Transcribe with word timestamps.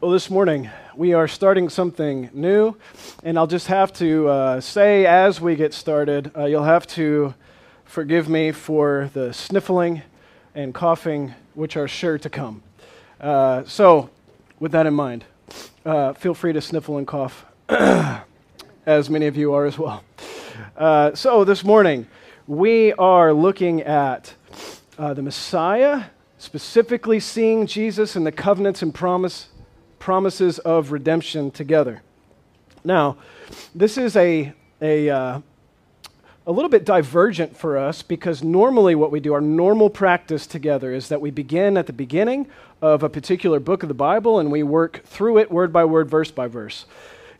Well, 0.00 0.12
this 0.12 0.30
morning 0.30 0.70
we 0.94 1.12
are 1.14 1.26
starting 1.26 1.68
something 1.68 2.30
new, 2.32 2.76
and 3.24 3.36
I'll 3.36 3.48
just 3.48 3.66
have 3.66 3.92
to 3.94 4.28
uh, 4.28 4.60
say 4.60 5.06
as 5.06 5.40
we 5.40 5.56
get 5.56 5.74
started, 5.74 6.30
uh, 6.38 6.44
you'll 6.44 6.62
have 6.62 6.86
to 6.88 7.34
forgive 7.84 8.28
me 8.28 8.52
for 8.52 9.10
the 9.12 9.32
sniffling 9.32 10.02
and 10.54 10.72
coughing, 10.72 11.34
which 11.54 11.76
are 11.76 11.88
sure 11.88 12.16
to 12.16 12.30
come. 12.30 12.62
Uh, 13.20 13.64
so, 13.64 14.08
with 14.60 14.70
that 14.70 14.86
in 14.86 14.94
mind, 14.94 15.24
uh, 15.84 16.12
feel 16.12 16.32
free 16.32 16.52
to 16.52 16.60
sniffle 16.60 16.98
and 16.98 17.06
cough, 17.08 17.44
as 18.86 19.10
many 19.10 19.26
of 19.26 19.36
you 19.36 19.52
are 19.52 19.66
as 19.66 19.80
well. 19.80 20.04
Uh, 20.76 21.12
so, 21.16 21.42
this 21.42 21.64
morning 21.64 22.06
we 22.46 22.92
are 22.92 23.32
looking 23.32 23.82
at 23.82 24.32
uh, 24.96 25.12
the 25.12 25.22
Messiah, 25.22 26.04
specifically 26.38 27.18
seeing 27.18 27.66
Jesus 27.66 28.14
and 28.14 28.24
the 28.24 28.30
covenants 28.30 28.80
and 28.80 28.94
promise 28.94 29.48
promises 29.98 30.58
of 30.60 30.92
redemption 30.92 31.50
together. 31.50 32.02
Now, 32.84 33.16
this 33.74 33.98
is 33.98 34.16
a, 34.16 34.52
a, 34.80 35.10
uh, 35.10 35.40
a 36.46 36.52
little 36.52 36.70
bit 36.70 36.84
divergent 36.84 37.56
for 37.56 37.76
us 37.76 38.02
because 38.02 38.42
normally 38.42 38.94
what 38.94 39.10
we 39.10 39.20
do, 39.20 39.34
our 39.34 39.40
normal 39.40 39.90
practice 39.90 40.46
together, 40.46 40.92
is 40.92 41.08
that 41.08 41.20
we 41.20 41.30
begin 41.30 41.76
at 41.76 41.86
the 41.86 41.92
beginning 41.92 42.46
of 42.80 43.02
a 43.02 43.08
particular 43.08 43.60
book 43.60 43.82
of 43.82 43.88
the 43.88 43.94
Bible 43.94 44.38
and 44.38 44.50
we 44.50 44.62
work 44.62 45.02
through 45.04 45.38
it 45.38 45.50
word 45.50 45.72
by 45.72 45.84
word, 45.84 46.08
verse 46.08 46.30
by 46.30 46.46
verse. 46.46 46.86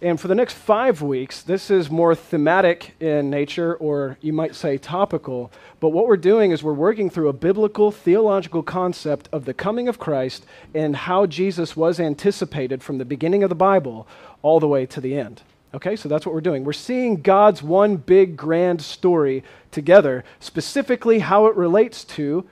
And 0.00 0.20
for 0.20 0.28
the 0.28 0.34
next 0.36 0.54
five 0.54 1.02
weeks, 1.02 1.42
this 1.42 1.72
is 1.72 1.90
more 1.90 2.14
thematic 2.14 2.94
in 3.00 3.30
nature, 3.30 3.74
or 3.74 4.16
you 4.20 4.32
might 4.32 4.54
say 4.54 4.78
topical. 4.78 5.50
But 5.80 5.88
what 5.88 6.06
we're 6.06 6.16
doing 6.16 6.52
is 6.52 6.62
we're 6.62 6.72
working 6.72 7.10
through 7.10 7.28
a 7.28 7.32
biblical, 7.32 7.90
theological 7.90 8.62
concept 8.62 9.28
of 9.32 9.44
the 9.44 9.54
coming 9.54 9.88
of 9.88 9.98
Christ 9.98 10.46
and 10.72 10.94
how 10.94 11.26
Jesus 11.26 11.76
was 11.76 11.98
anticipated 11.98 12.80
from 12.80 12.98
the 12.98 13.04
beginning 13.04 13.42
of 13.42 13.48
the 13.48 13.56
Bible 13.56 14.06
all 14.40 14.60
the 14.60 14.68
way 14.68 14.86
to 14.86 15.00
the 15.00 15.18
end. 15.18 15.42
Okay, 15.74 15.96
so 15.96 16.08
that's 16.08 16.24
what 16.24 16.34
we're 16.34 16.40
doing. 16.40 16.62
We're 16.62 16.72
seeing 16.74 17.20
God's 17.20 17.60
one 17.60 17.96
big 17.96 18.36
grand 18.36 18.80
story 18.80 19.42
together, 19.72 20.22
specifically 20.38 21.18
how 21.18 21.46
it 21.46 21.56
relates 21.56 22.04
to 22.04 22.46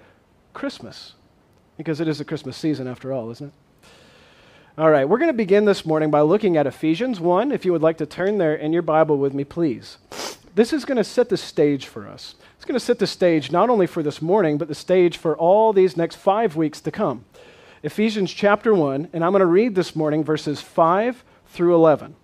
Christmas. 0.52 1.12
Because 1.76 2.00
it 2.00 2.08
is 2.08 2.18
the 2.18 2.24
Christmas 2.24 2.56
season 2.56 2.88
after 2.88 3.12
all, 3.12 3.30
isn't 3.30 3.46
it? 3.46 3.65
All 4.78 4.90
right, 4.90 5.08
we're 5.08 5.16
going 5.16 5.30
to 5.30 5.32
begin 5.32 5.64
this 5.64 5.86
morning 5.86 6.10
by 6.10 6.20
looking 6.20 6.58
at 6.58 6.66
Ephesians 6.66 7.18
1. 7.18 7.50
If 7.50 7.64
you 7.64 7.72
would 7.72 7.80
like 7.80 7.96
to 7.96 8.04
turn 8.04 8.36
there 8.36 8.54
in 8.54 8.74
your 8.74 8.82
Bible 8.82 9.16
with 9.16 9.32
me, 9.32 9.42
please. 9.42 9.96
This 10.54 10.70
is 10.70 10.84
going 10.84 10.98
to 10.98 11.04
set 11.04 11.30
the 11.30 11.38
stage 11.38 11.86
for 11.86 12.06
us. 12.06 12.34
It's 12.56 12.66
going 12.66 12.78
to 12.78 12.84
set 12.84 12.98
the 12.98 13.06
stage 13.06 13.50
not 13.50 13.70
only 13.70 13.86
for 13.86 14.02
this 14.02 14.20
morning, 14.20 14.58
but 14.58 14.68
the 14.68 14.74
stage 14.74 15.16
for 15.16 15.34
all 15.34 15.72
these 15.72 15.96
next 15.96 16.16
five 16.16 16.56
weeks 16.56 16.82
to 16.82 16.90
come. 16.90 17.24
Ephesians 17.82 18.30
chapter 18.30 18.74
1, 18.74 19.08
and 19.14 19.24
I'm 19.24 19.32
going 19.32 19.40
to 19.40 19.46
read 19.46 19.76
this 19.76 19.96
morning 19.96 20.22
verses 20.22 20.60
5 20.60 21.24
through 21.46 21.74
11. 21.74 22.14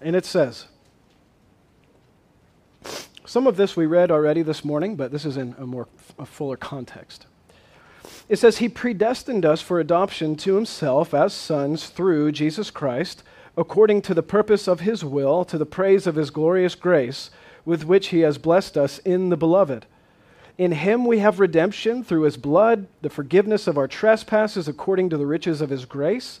And 0.00 0.16
it 0.16 0.24
says, 0.24 0.66
some 3.30 3.46
of 3.46 3.56
this 3.56 3.76
we 3.76 3.86
read 3.86 4.10
already 4.10 4.42
this 4.42 4.64
morning, 4.64 4.96
but 4.96 5.12
this 5.12 5.24
is 5.24 5.36
in 5.36 5.54
a 5.56 5.64
more 5.64 5.86
a 6.18 6.26
fuller 6.26 6.56
context. 6.56 7.26
It 8.28 8.40
says, 8.40 8.58
He 8.58 8.68
predestined 8.68 9.44
us 9.44 9.62
for 9.62 9.78
adoption 9.78 10.34
to 10.38 10.56
Himself 10.56 11.14
as 11.14 11.32
sons 11.32 11.90
through 11.90 12.32
Jesus 12.32 12.72
Christ, 12.72 13.22
according 13.56 14.02
to 14.02 14.14
the 14.14 14.22
purpose 14.24 14.66
of 14.66 14.80
His 14.80 15.04
will, 15.04 15.44
to 15.44 15.58
the 15.58 15.64
praise 15.64 16.08
of 16.08 16.16
His 16.16 16.30
glorious 16.30 16.74
grace, 16.74 17.30
with 17.64 17.84
which 17.84 18.08
He 18.08 18.20
has 18.20 18.36
blessed 18.36 18.76
us 18.76 18.98
in 18.98 19.28
the 19.28 19.36
Beloved. 19.36 19.86
In 20.58 20.72
Him 20.72 21.04
we 21.04 21.20
have 21.20 21.38
redemption 21.38 22.02
through 22.02 22.22
His 22.22 22.36
blood, 22.36 22.88
the 23.00 23.10
forgiveness 23.10 23.68
of 23.68 23.78
our 23.78 23.86
trespasses 23.86 24.66
according 24.66 25.08
to 25.10 25.16
the 25.16 25.26
riches 25.26 25.60
of 25.60 25.70
His 25.70 25.84
grace 25.84 26.40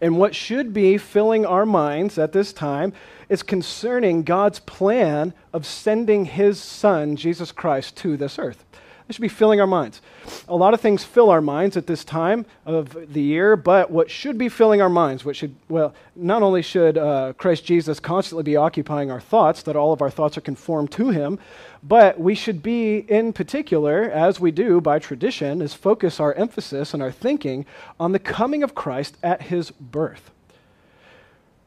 And 0.00 0.18
what 0.18 0.34
should 0.34 0.72
be 0.72 0.98
filling 0.98 1.44
our 1.44 1.66
minds 1.66 2.18
at 2.18 2.32
this 2.32 2.52
time 2.52 2.92
is 3.28 3.42
concerning 3.42 4.22
God's 4.22 4.60
plan 4.60 5.32
of 5.52 5.66
sending 5.66 6.26
his 6.26 6.60
son, 6.60 7.16
Jesus 7.16 7.52
Christ, 7.52 7.96
to 7.98 8.16
this 8.16 8.38
earth. 8.38 8.64
This 9.06 9.16
should 9.16 9.22
be 9.22 9.28
filling 9.28 9.60
our 9.60 9.66
minds. 9.66 10.00
A 10.48 10.56
lot 10.56 10.74
of 10.74 10.80
things 10.80 11.02
fill 11.02 11.28
our 11.30 11.40
minds 11.40 11.76
at 11.76 11.86
this 11.86 12.04
time 12.04 12.46
of 12.64 12.96
the 13.12 13.20
year, 13.20 13.56
but 13.56 13.90
what 13.90 14.10
should 14.10 14.38
be 14.38 14.48
filling 14.48 14.80
our 14.80 14.88
minds, 14.88 15.24
what 15.24 15.34
should, 15.34 15.54
well, 15.68 15.92
not 16.14 16.42
only 16.42 16.62
should 16.62 16.96
uh, 16.96 17.32
Christ 17.36 17.64
Jesus 17.64 17.98
constantly 17.98 18.44
be 18.44 18.56
occupying 18.56 19.10
our 19.10 19.20
thoughts, 19.20 19.62
that 19.64 19.76
all 19.76 19.92
of 19.92 20.02
our 20.02 20.10
thoughts 20.10 20.38
are 20.38 20.42
conformed 20.42 20.92
to 20.92 21.10
him, 21.10 21.38
but 21.82 22.20
we 22.20 22.34
should 22.34 22.62
be, 22.62 22.98
in 22.98 23.32
particular, 23.32 24.02
as 24.02 24.38
we 24.38 24.50
do 24.50 24.80
by 24.80 24.98
tradition, 24.98 25.60
is 25.60 25.74
focus 25.74 26.20
our 26.20 26.32
emphasis 26.34 26.94
and 26.94 27.02
our 27.02 27.10
thinking 27.10 27.66
on 27.98 28.12
the 28.12 28.18
coming 28.18 28.62
of 28.62 28.74
Christ 28.74 29.16
at 29.22 29.42
his 29.42 29.70
birth 29.70 30.30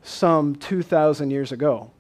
some 0.04 0.56
2,000 0.56 1.32
years 1.32 1.52
ago. 1.52 1.92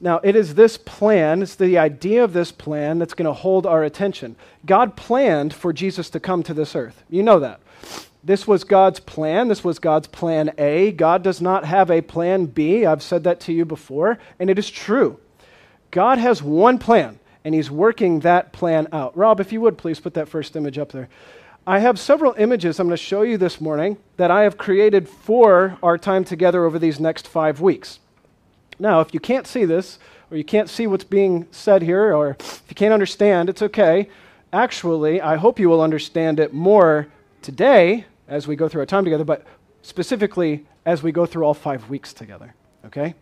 Now, 0.00 0.20
it 0.24 0.34
is 0.34 0.54
this 0.54 0.78
plan, 0.78 1.42
it's 1.42 1.54
the 1.54 1.76
idea 1.76 2.24
of 2.24 2.32
this 2.32 2.50
plan 2.50 2.98
that's 2.98 3.14
going 3.14 3.26
to 3.26 3.32
hold 3.32 3.66
our 3.66 3.84
attention. 3.84 4.36
God 4.64 4.96
planned 4.96 5.52
for 5.52 5.72
Jesus 5.72 6.08
to 6.10 6.20
come 6.20 6.42
to 6.44 6.54
this 6.54 6.74
earth. 6.74 7.02
You 7.10 7.22
know 7.22 7.38
that. 7.40 7.60
This 8.22 8.46
was 8.46 8.64
God's 8.64 9.00
plan. 9.00 9.48
This 9.48 9.64
was 9.64 9.78
God's 9.78 10.06
plan 10.06 10.52
A. 10.58 10.92
God 10.92 11.22
does 11.22 11.40
not 11.40 11.64
have 11.64 11.90
a 11.90 12.00
plan 12.00 12.46
B. 12.46 12.84
I've 12.84 13.02
said 13.02 13.24
that 13.24 13.40
to 13.40 13.52
you 13.52 13.64
before, 13.64 14.18
and 14.38 14.50
it 14.50 14.58
is 14.58 14.70
true. 14.70 15.18
God 15.90 16.18
has 16.18 16.42
one 16.42 16.78
plan, 16.78 17.18
and 17.44 17.54
He's 17.54 17.70
working 17.70 18.20
that 18.20 18.52
plan 18.52 18.88
out. 18.92 19.16
Rob, 19.16 19.40
if 19.40 19.52
you 19.52 19.60
would 19.60 19.78
please 19.78 20.00
put 20.00 20.14
that 20.14 20.28
first 20.28 20.56
image 20.56 20.78
up 20.78 20.92
there. 20.92 21.08
I 21.66 21.78
have 21.80 21.98
several 21.98 22.34
images 22.38 22.80
I'm 22.80 22.86
going 22.86 22.96
to 22.96 23.02
show 23.02 23.22
you 23.22 23.36
this 23.36 23.60
morning 23.60 23.98
that 24.16 24.30
I 24.30 24.42
have 24.42 24.56
created 24.56 25.08
for 25.08 25.78
our 25.82 25.98
time 25.98 26.24
together 26.24 26.64
over 26.64 26.78
these 26.78 26.98
next 26.98 27.28
five 27.28 27.60
weeks. 27.60 28.00
Now, 28.78 29.00
if 29.00 29.12
you 29.12 29.20
can't 29.20 29.46
see 29.46 29.66
this, 29.66 29.98
or 30.30 30.36
you 30.36 30.44
can't 30.44 30.70
see 30.70 30.86
what's 30.86 31.04
being 31.04 31.46
said 31.50 31.82
here, 31.82 32.14
or 32.14 32.30
if 32.40 32.64
you 32.68 32.74
can't 32.74 32.94
understand, 32.94 33.48
it's 33.50 33.62
okay. 33.62 34.08
Actually, 34.52 35.20
I 35.20 35.36
hope 35.36 35.58
you 35.58 35.68
will 35.68 35.82
understand 35.82 36.40
it 36.40 36.54
more 36.54 37.08
today 37.42 38.06
as 38.26 38.48
we 38.48 38.56
go 38.56 38.68
through 38.68 38.80
our 38.80 38.86
time 38.86 39.04
together, 39.04 39.24
but 39.24 39.44
specifically 39.82 40.66
as 40.86 41.02
we 41.02 41.12
go 41.12 41.26
through 41.26 41.44
all 41.44 41.54
five 41.54 41.90
weeks 41.90 42.12
together. 42.12 42.54
Okay? 42.86 43.14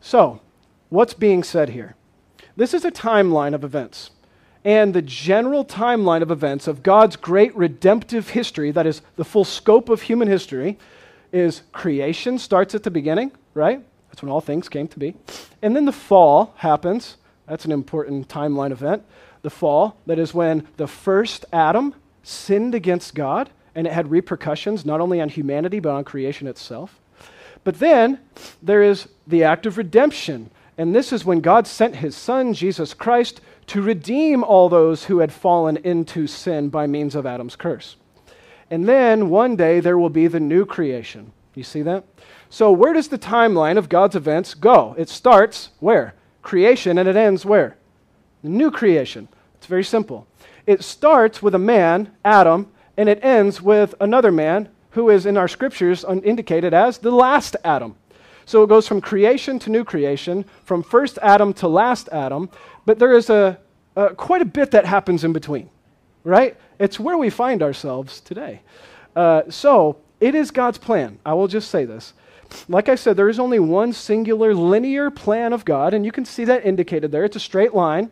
So, 0.00 0.40
what's 0.90 1.14
being 1.14 1.42
said 1.42 1.70
here? 1.70 1.96
This 2.56 2.74
is 2.74 2.84
a 2.84 2.90
timeline 2.90 3.54
of 3.54 3.64
events. 3.64 4.10
And 4.64 4.94
the 4.94 5.02
general 5.02 5.64
timeline 5.64 6.22
of 6.22 6.30
events 6.30 6.68
of 6.68 6.82
God's 6.82 7.16
great 7.16 7.54
redemptive 7.56 8.30
history, 8.30 8.70
that 8.70 8.86
is 8.86 9.02
the 9.16 9.24
full 9.24 9.44
scope 9.44 9.88
of 9.88 10.02
human 10.02 10.28
history, 10.28 10.78
is 11.32 11.62
creation 11.72 12.38
starts 12.38 12.74
at 12.74 12.82
the 12.82 12.90
beginning, 12.90 13.32
right? 13.54 13.82
That's 14.08 14.22
when 14.22 14.30
all 14.30 14.40
things 14.40 14.68
came 14.68 14.86
to 14.88 14.98
be. 14.98 15.14
And 15.62 15.74
then 15.74 15.86
the 15.86 15.92
fall 15.92 16.54
happens. 16.58 17.16
That's 17.46 17.64
an 17.64 17.72
important 17.72 18.28
timeline 18.28 18.70
event. 18.70 19.02
The 19.40 19.50
fall, 19.50 19.96
that 20.06 20.18
is 20.18 20.32
when 20.32 20.68
the 20.76 20.86
first 20.86 21.44
Adam 21.52 21.94
sinned 22.22 22.74
against 22.74 23.14
God, 23.14 23.50
and 23.74 23.86
it 23.86 23.92
had 23.92 24.10
repercussions 24.10 24.84
not 24.84 25.00
only 25.00 25.20
on 25.20 25.28
humanity, 25.28 25.80
but 25.80 25.90
on 25.90 26.04
creation 26.04 26.46
itself. 26.46 27.00
But 27.64 27.78
then 27.78 28.20
there 28.62 28.82
is 28.82 29.08
the 29.26 29.42
act 29.44 29.66
of 29.66 29.78
redemption. 29.78 30.50
And 30.82 30.92
this 30.92 31.12
is 31.12 31.24
when 31.24 31.38
God 31.38 31.68
sent 31.68 31.94
his 31.94 32.16
Son, 32.16 32.54
Jesus 32.54 32.92
Christ, 32.92 33.40
to 33.68 33.80
redeem 33.80 34.42
all 34.42 34.68
those 34.68 35.04
who 35.04 35.20
had 35.20 35.32
fallen 35.32 35.76
into 35.76 36.26
sin 36.26 36.70
by 36.70 36.88
means 36.88 37.14
of 37.14 37.24
Adam's 37.24 37.54
curse. 37.54 37.94
And 38.68 38.88
then 38.88 39.30
one 39.30 39.54
day 39.54 39.78
there 39.78 39.96
will 39.96 40.10
be 40.10 40.26
the 40.26 40.40
new 40.40 40.66
creation. 40.66 41.30
You 41.54 41.62
see 41.62 41.82
that? 41.82 42.02
So, 42.50 42.72
where 42.72 42.92
does 42.92 43.06
the 43.06 43.16
timeline 43.16 43.78
of 43.78 43.88
God's 43.88 44.16
events 44.16 44.54
go? 44.54 44.96
It 44.98 45.08
starts 45.08 45.68
where? 45.78 46.16
Creation, 46.42 46.98
and 46.98 47.08
it 47.08 47.14
ends 47.14 47.46
where? 47.46 47.76
The 48.42 48.48
new 48.48 48.72
creation. 48.72 49.28
It's 49.54 49.68
very 49.68 49.84
simple. 49.84 50.26
It 50.66 50.82
starts 50.82 51.40
with 51.40 51.54
a 51.54 51.60
man, 51.60 52.10
Adam, 52.24 52.72
and 52.96 53.08
it 53.08 53.24
ends 53.24 53.62
with 53.62 53.94
another 54.00 54.32
man 54.32 54.68
who 54.90 55.10
is 55.10 55.26
in 55.26 55.36
our 55.36 55.46
scriptures 55.46 56.04
indicated 56.24 56.74
as 56.74 56.98
the 56.98 57.12
last 57.12 57.54
Adam. 57.62 57.94
So 58.46 58.62
it 58.62 58.68
goes 58.68 58.88
from 58.88 59.00
creation 59.00 59.58
to 59.60 59.70
new 59.70 59.84
creation, 59.84 60.44
from 60.64 60.82
first 60.82 61.18
Adam 61.22 61.52
to 61.54 61.68
last 61.68 62.08
Adam, 62.10 62.50
but 62.84 62.98
there 62.98 63.12
is 63.12 63.30
a, 63.30 63.58
a 63.96 64.14
quite 64.14 64.42
a 64.42 64.46
bit 64.46 64.70
that 64.72 64.84
happens 64.84 65.24
in 65.24 65.32
between, 65.32 65.70
right? 66.24 66.56
It's 66.78 66.98
where 66.98 67.16
we 67.16 67.30
find 67.30 67.62
ourselves 67.62 68.20
today. 68.20 68.60
Uh, 69.14 69.42
so 69.48 69.98
it 70.20 70.34
is 70.34 70.50
God's 70.50 70.78
plan. 70.78 71.18
I 71.24 71.34
will 71.34 71.48
just 71.48 71.70
say 71.70 71.84
this. 71.84 72.14
Like 72.68 72.88
I 72.88 72.96
said, 72.96 73.16
there 73.16 73.28
is 73.28 73.38
only 73.38 73.58
one 73.58 73.92
singular 73.92 74.54
linear 74.54 75.10
plan 75.10 75.52
of 75.52 75.64
God, 75.64 75.94
and 75.94 76.04
you 76.04 76.12
can 76.12 76.24
see 76.24 76.44
that 76.44 76.66
indicated 76.66 77.10
there. 77.10 77.24
It's 77.24 77.36
a 77.36 77.40
straight 77.40 77.74
line. 77.74 78.10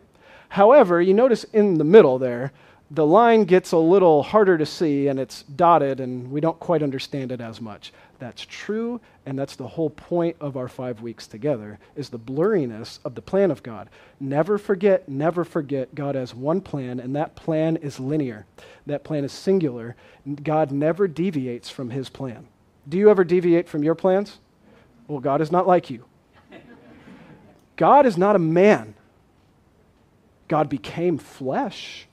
However, 0.49 1.01
you 1.01 1.13
notice 1.13 1.43
in 1.45 1.77
the 1.77 1.83
middle 1.83 2.17
there, 2.17 2.51
the 2.89 3.05
line 3.05 3.45
gets 3.45 3.71
a 3.71 3.77
little 3.77 4.21
harder 4.21 4.57
to 4.57 4.65
see 4.65 5.07
and 5.07 5.17
it's 5.19 5.43
dotted, 5.43 5.99
and 5.99 6.29
we 6.31 6.41
don't 6.41 6.59
quite 6.59 6.83
understand 6.83 7.31
it 7.31 7.39
as 7.39 7.61
much. 7.61 7.93
That's 8.21 8.45
true, 8.45 9.01
and 9.25 9.37
that's 9.37 9.55
the 9.55 9.67
whole 9.67 9.89
point 9.89 10.37
of 10.39 10.55
our 10.55 10.67
five 10.67 11.01
weeks 11.01 11.25
together, 11.25 11.79
is 11.95 12.09
the 12.09 12.19
blurriness 12.19 12.99
of 13.03 13.15
the 13.15 13.21
plan 13.21 13.49
of 13.49 13.63
God. 13.63 13.89
Never 14.19 14.59
forget, 14.59 15.09
never 15.09 15.43
forget, 15.43 15.95
God 15.95 16.13
has 16.13 16.35
one 16.35 16.61
plan, 16.61 16.99
and 16.99 17.15
that 17.15 17.35
plan 17.35 17.77
is 17.77 17.99
linear. 17.99 18.45
That 18.85 19.03
plan 19.03 19.23
is 19.23 19.31
singular. 19.31 19.95
God 20.43 20.71
never 20.71 21.07
deviates 21.07 21.71
from 21.71 21.89
his 21.89 22.09
plan. 22.09 22.45
Do 22.87 22.99
you 22.99 23.09
ever 23.09 23.23
deviate 23.23 23.67
from 23.67 23.83
your 23.83 23.95
plans? 23.95 24.37
Well, 25.07 25.19
God 25.19 25.41
is 25.41 25.51
not 25.51 25.65
like 25.65 25.89
you. 25.89 26.05
God 27.75 28.05
is 28.05 28.19
not 28.19 28.35
a 28.35 28.39
man. 28.39 28.93
God 30.47 30.69
became 30.69 31.17
flesh 31.17 32.07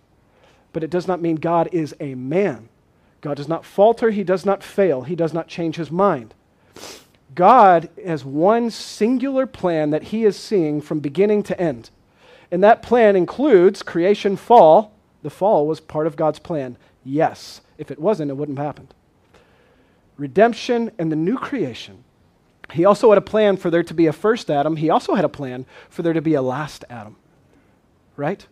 but 0.72 0.84
it 0.84 0.90
does 0.90 1.08
not 1.08 1.20
mean 1.20 1.36
God 1.36 1.68
is 1.72 1.94
a 2.00 2.14
man. 2.14 2.68
God 3.20 3.36
does 3.36 3.48
not 3.48 3.64
falter, 3.64 4.10
he 4.10 4.22
does 4.22 4.46
not 4.46 4.62
fail, 4.62 5.02
he 5.02 5.16
does 5.16 5.34
not 5.34 5.48
change 5.48 5.76
his 5.76 5.90
mind. 5.90 6.34
God 7.34 7.88
has 8.04 8.24
one 8.24 8.70
singular 8.70 9.46
plan 9.46 9.90
that 9.90 10.04
he 10.04 10.24
is 10.24 10.36
seeing 10.36 10.80
from 10.80 11.00
beginning 11.00 11.42
to 11.44 11.60
end. 11.60 11.90
And 12.50 12.62
that 12.64 12.82
plan 12.82 13.16
includes 13.16 13.82
creation 13.82 14.36
fall. 14.36 14.92
The 15.22 15.30
fall 15.30 15.66
was 15.66 15.80
part 15.80 16.06
of 16.06 16.16
God's 16.16 16.38
plan. 16.38 16.76
Yes. 17.04 17.60
If 17.76 17.90
it 17.90 17.98
wasn't, 17.98 18.30
it 18.30 18.34
wouldn't 18.34 18.58
have 18.58 18.66
happened. 18.66 18.94
Redemption 20.16 20.90
and 20.98 21.12
the 21.12 21.16
new 21.16 21.36
creation. 21.36 22.02
He 22.72 22.84
also 22.84 23.10
had 23.10 23.18
a 23.18 23.22
plan 23.22 23.56
for 23.56 23.70
there 23.70 23.82
to 23.82 23.94
be 23.94 24.06
a 24.06 24.12
first 24.12 24.50
Adam. 24.50 24.76
He 24.76 24.90
also 24.90 25.14
had 25.14 25.24
a 25.24 25.28
plan 25.28 25.64
for 25.88 26.02
there 26.02 26.12
to 26.12 26.22
be 26.22 26.34
a 26.34 26.42
last 26.42 26.84
Adam. 26.90 27.16
Right? 28.16 28.46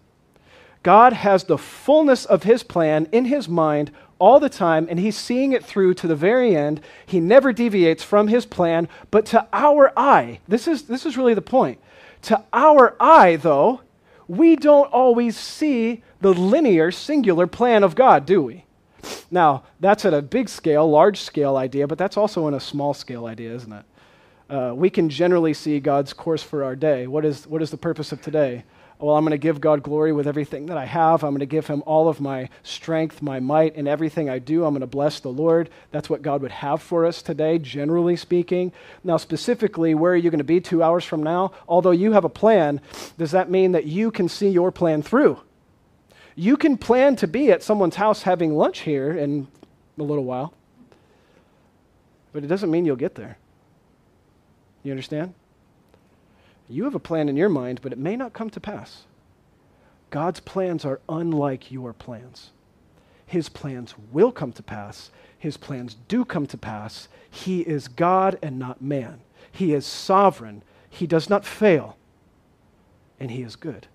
God 0.82 1.12
has 1.12 1.44
the 1.44 1.58
fullness 1.58 2.24
of 2.24 2.44
his 2.44 2.62
plan 2.62 3.08
in 3.10 3.24
his 3.24 3.48
mind 3.48 3.90
all 4.18 4.40
the 4.40 4.48
time, 4.48 4.86
and 4.88 4.98
he's 4.98 5.16
seeing 5.16 5.52
it 5.52 5.64
through 5.64 5.94
to 5.94 6.06
the 6.06 6.16
very 6.16 6.56
end. 6.56 6.80
He 7.04 7.20
never 7.20 7.52
deviates 7.52 8.02
from 8.02 8.28
his 8.28 8.46
plan, 8.46 8.88
but 9.10 9.26
to 9.26 9.46
our 9.52 9.92
eye, 9.96 10.40
this 10.48 10.66
is, 10.66 10.82
this 10.82 11.04
is 11.04 11.16
really 11.16 11.34
the 11.34 11.42
point. 11.42 11.78
To 12.22 12.42
our 12.52 12.96
eye, 12.98 13.36
though, 13.36 13.82
we 14.28 14.56
don't 14.56 14.92
always 14.92 15.36
see 15.36 16.02
the 16.20 16.32
linear, 16.32 16.90
singular 16.90 17.46
plan 17.46 17.84
of 17.84 17.94
God, 17.94 18.26
do 18.26 18.42
we? 18.42 18.64
Now, 19.30 19.64
that's 19.80 20.04
at 20.04 20.14
a 20.14 20.22
big 20.22 20.48
scale, 20.48 20.88
large 20.90 21.20
scale 21.20 21.56
idea, 21.56 21.86
but 21.86 21.98
that's 21.98 22.16
also 22.16 22.48
in 22.48 22.54
a 22.54 22.60
small 22.60 22.94
scale 22.94 23.26
idea, 23.26 23.54
isn't 23.54 23.72
it? 23.72 23.84
Uh, 24.48 24.72
we 24.74 24.90
can 24.90 25.08
generally 25.08 25.54
see 25.54 25.80
God's 25.80 26.12
course 26.12 26.42
for 26.42 26.64
our 26.64 26.76
day. 26.76 27.06
What 27.06 27.24
is, 27.24 27.46
what 27.46 27.62
is 27.62 27.70
the 27.70 27.76
purpose 27.76 28.12
of 28.12 28.22
today? 28.22 28.64
Well, 28.98 29.16
I'm 29.16 29.24
going 29.24 29.32
to 29.32 29.38
give 29.38 29.60
God 29.60 29.82
glory 29.82 30.12
with 30.12 30.26
everything 30.26 30.66
that 30.66 30.78
I 30.78 30.86
have. 30.86 31.22
I'm 31.22 31.32
going 31.32 31.40
to 31.40 31.46
give 31.46 31.66
him 31.66 31.82
all 31.84 32.08
of 32.08 32.20
my 32.20 32.48
strength, 32.62 33.20
my 33.20 33.40
might, 33.40 33.76
and 33.76 33.86
everything 33.86 34.30
I 34.30 34.38
do. 34.38 34.64
I'm 34.64 34.72
going 34.72 34.80
to 34.80 34.86
bless 34.86 35.20
the 35.20 35.28
Lord. 35.28 35.68
That's 35.90 36.08
what 36.08 36.22
God 36.22 36.40
would 36.40 36.50
have 36.50 36.80
for 36.80 37.04
us 37.04 37.20
today, 37.20 37.58
generally 37.58 38.16
speaking. 38.16 38.72
Now, 39.04 39.18
specifically, 39.18 39.94
where 39.94 40.12
are 40.12 40.16
you 40.16 40.30
going 40.30 40.38
to 40.38 40.44
be 40.44 40.60
two 40.60 40.82
hours 40.82 41.04
from 41.04 41.22
now? 41.22 41.52
Although 41.68 41.90
you 41.90 42.12
have 42.12 42.24
a 42.24 42.30
plan, 42.30 42.80
does 43.18 43.32
that 43.32 43.50
mean 43.50 43.72
that 43.72 43.84
you 43.84 44.10
can 44.10 44.28
see 44.28 44.48
your 44.48 44.72
plan 44.72 45.02
through? 45.02 45.40
You 46.34 46.56
can 46.56 46.78
plan 46.78 47.16
to 47.16 47.26
be 47.26 47.50
at 47.50 47.62
someone's 47.62 47.96
house 47.96 48.22
having 48.22 48.54
lunch 48.54 48.80
here 48.80 49.12
in 49.12 49.48
a 49.98 50.02
little 50.02 50.24
while, 50.24 50.54
but 52.32 52.44
it 52.44 52.46
doesn't 52.46 52.70
mean 52.70 52.84
you'll 52.84 52.96
get 52.96 53.14
there. 53.14 53.38
You 54.82 54.92
understand? 54.92 55.34
You 56.68 56.84
have 56.84 56.94
a 56.94 57.00
plan 57.00 57.28
in 57.28 57.36
your 57.36 57.48
mind, 57.48 57.80
but 57.82 57.92
it 57.92 57.98
may 57.98 58.16
not 58.16 58.32
come 58.32 58.50
to 58.50 58.60
pass. 58.60 59.04
God's 60.10 60.40
plans 60.40 60.84
are 60.84 61.00
unlike 61.08 61.70
your 61.70 61.92
plans. 61.92 62.50
His 63.26 63.48
plans 63.48 63.94
will 64.12 64.32
come 64.32 64.52
to 64.52 64.62
pass. 64.62 65.10
His 65.38 65.56
plans 65.56 65.96
do 66.08 66.24
come 66.24 66.46
to 66.46 66.56
pass. 66.56 67.08
He 67.28 67.60
is 67.60 67.88
God 67.88 68.38
and 68.42 68.58
not 68.58 68.80
man. 68.80 69.20
He 69.50 69.74
is 69.74 69.84
sovereign. 69.84 70.62
He 70.88 71.06
does 71.06 71.28
not 71.28 71.44
fail. 71.44 71.96
And 73.18 73.30
He 73.30 73.42
is 73.42 73.56
good. 73.56 73.86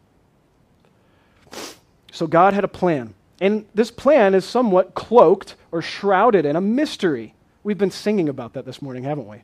So 2.11 2.27
God 2.27 2.53
had 2.53 2.63
a 2.63 2.69
plan. 2.69 3.13
And 3.39 3.65
this 3.73 3.89
plan 3.89 4.35
is 4.35 4.45
somewhat 4.45 4.93
cloaked 4.93 5.55
or 5.71 5.81
shrouded 5.81 6.45
in 6.45 6.55
a 6.55 6.61
mystery. 6.61 7.33
We've 7.63 7.77
been 7.77 7.91
singing 7.91 8.29
about 8.29 8.53
that 8.53 8.65
this 8.65 8.81
morning, 8.81 9.03
haven't 9.03 9.27
we? 9.27 9.43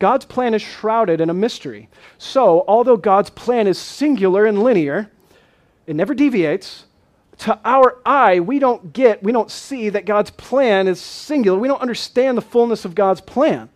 God's 0.00 0.24
plan 0.24 0.54
is 0.54 0.62
shrouded 0.62 1.20
in 1.20 1.30
a 1.30 1.34
mystery. 1.34 1.88
So, 2.18 2.64
although 2.66 2.96
God's 2.96 3.30
plan 3.30 3.66
is 3.66 3.78
singular 3.78 4.46
and 4.46 4.62
linear, 4.62 5.10
it 5.86 5.94
never 5.94 6.14
deviates. 6.14 6.86
To 7.40 7.58
our 7.64 7.98
eye, 8.04 8.40
we 8.40 8.58
don't 8.58 8.92
get, 8.92 9.22
we 9.22 9.30
don't 9.30 9.50
see 9.50 9.90
that 9.90 10.06
God's 10.06 10.30
plan 10.30 10.88
is 10.88 10.98
singular. 11.00 11.58
We 11.58 11.68
don't 11.68 11.82
understand 11.82 12.36
the 12.36 12.42
fullness 12.42 12.84
of 12.84 12.94
God's 12.94 13.20
plan. 13.20 13.68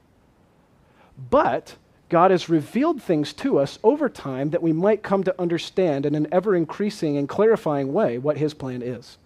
But 1.31 1.77
God 2.09 2.31
has 2.31 2.49
revealed 2.49 3.03
things 3.03 3.35
to 3.35 3.59
us 3.59 3.79
over 3.83 4.09
time 4.09 4.51
that 4.51 4.63
we 4.63 4.73
might 4.73 5.03
come 5.03 5.25
to 5.25 5.41
understand 5.41 6.07
in 6.07 6.15
an 6.15 6.27
ever 6.33 6.57
increasing 6.57 7.19
and 7.19 7.29
clarifying 7.29 7.93
way 7.93 8.17
what 8.17 8.39
His 8.39 8.55
plan 8.55 8.81
is. 8.83 9.19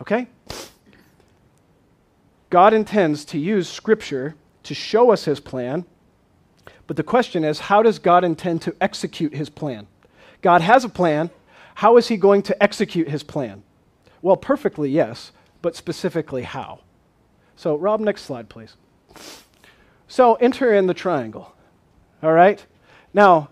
Okay? 0.00 0.28
God 2.50 2.72
intends 2.72 3.24
to 3.26 3.38
use 3.38 3.68
Scripture 3.68 4.36
to 4.62 4.74
show 4.74 5.10
us 5.10 5.24
His 5.24 5.40
plan 5.40 5.84
but 6.86 6.96
the 6.96 7.02
question 7.02 7.44
is 7.44 7.60
how 7.60 7.82
does 7.82 7.98
God 7.98 8.24
intend 8.24 8.62
to 8.62 8.76
execute 8.80 9.34
his 9.34 9.48
plan? 9.48 9.86
God 10.42 10.60
has 10.60 10.84
a 10.84 10.88
plan. 10.88 11.30
How 11.76 11.96
is 11.96 12.08
he 12.08 12.16
going 12.16 12.42
to 12.42 12.62
execute 12.62 13.08
his 13.08 13.22
plan? 13.22 13.62
Well, 14.22 14.36
perfectly, 14.36 14.90
yes, 14.90 15.32
but 15.62 15.74
specifically 15.74 16.42
how? 16.42 16.80
So, 17.56 17.76
Rob, 17.76 18.00
next 18.00 18.22
slide, 18.22 18.48
please. 18.48 18.76
So, 20.08 20.34
enter 20.34 20.72
in 20.72 20.86
the 20.86 20.94
triangle. 20.94 21.54
All 22.22 22.32
right? 22.32 22.64
Now, 23.12 23.50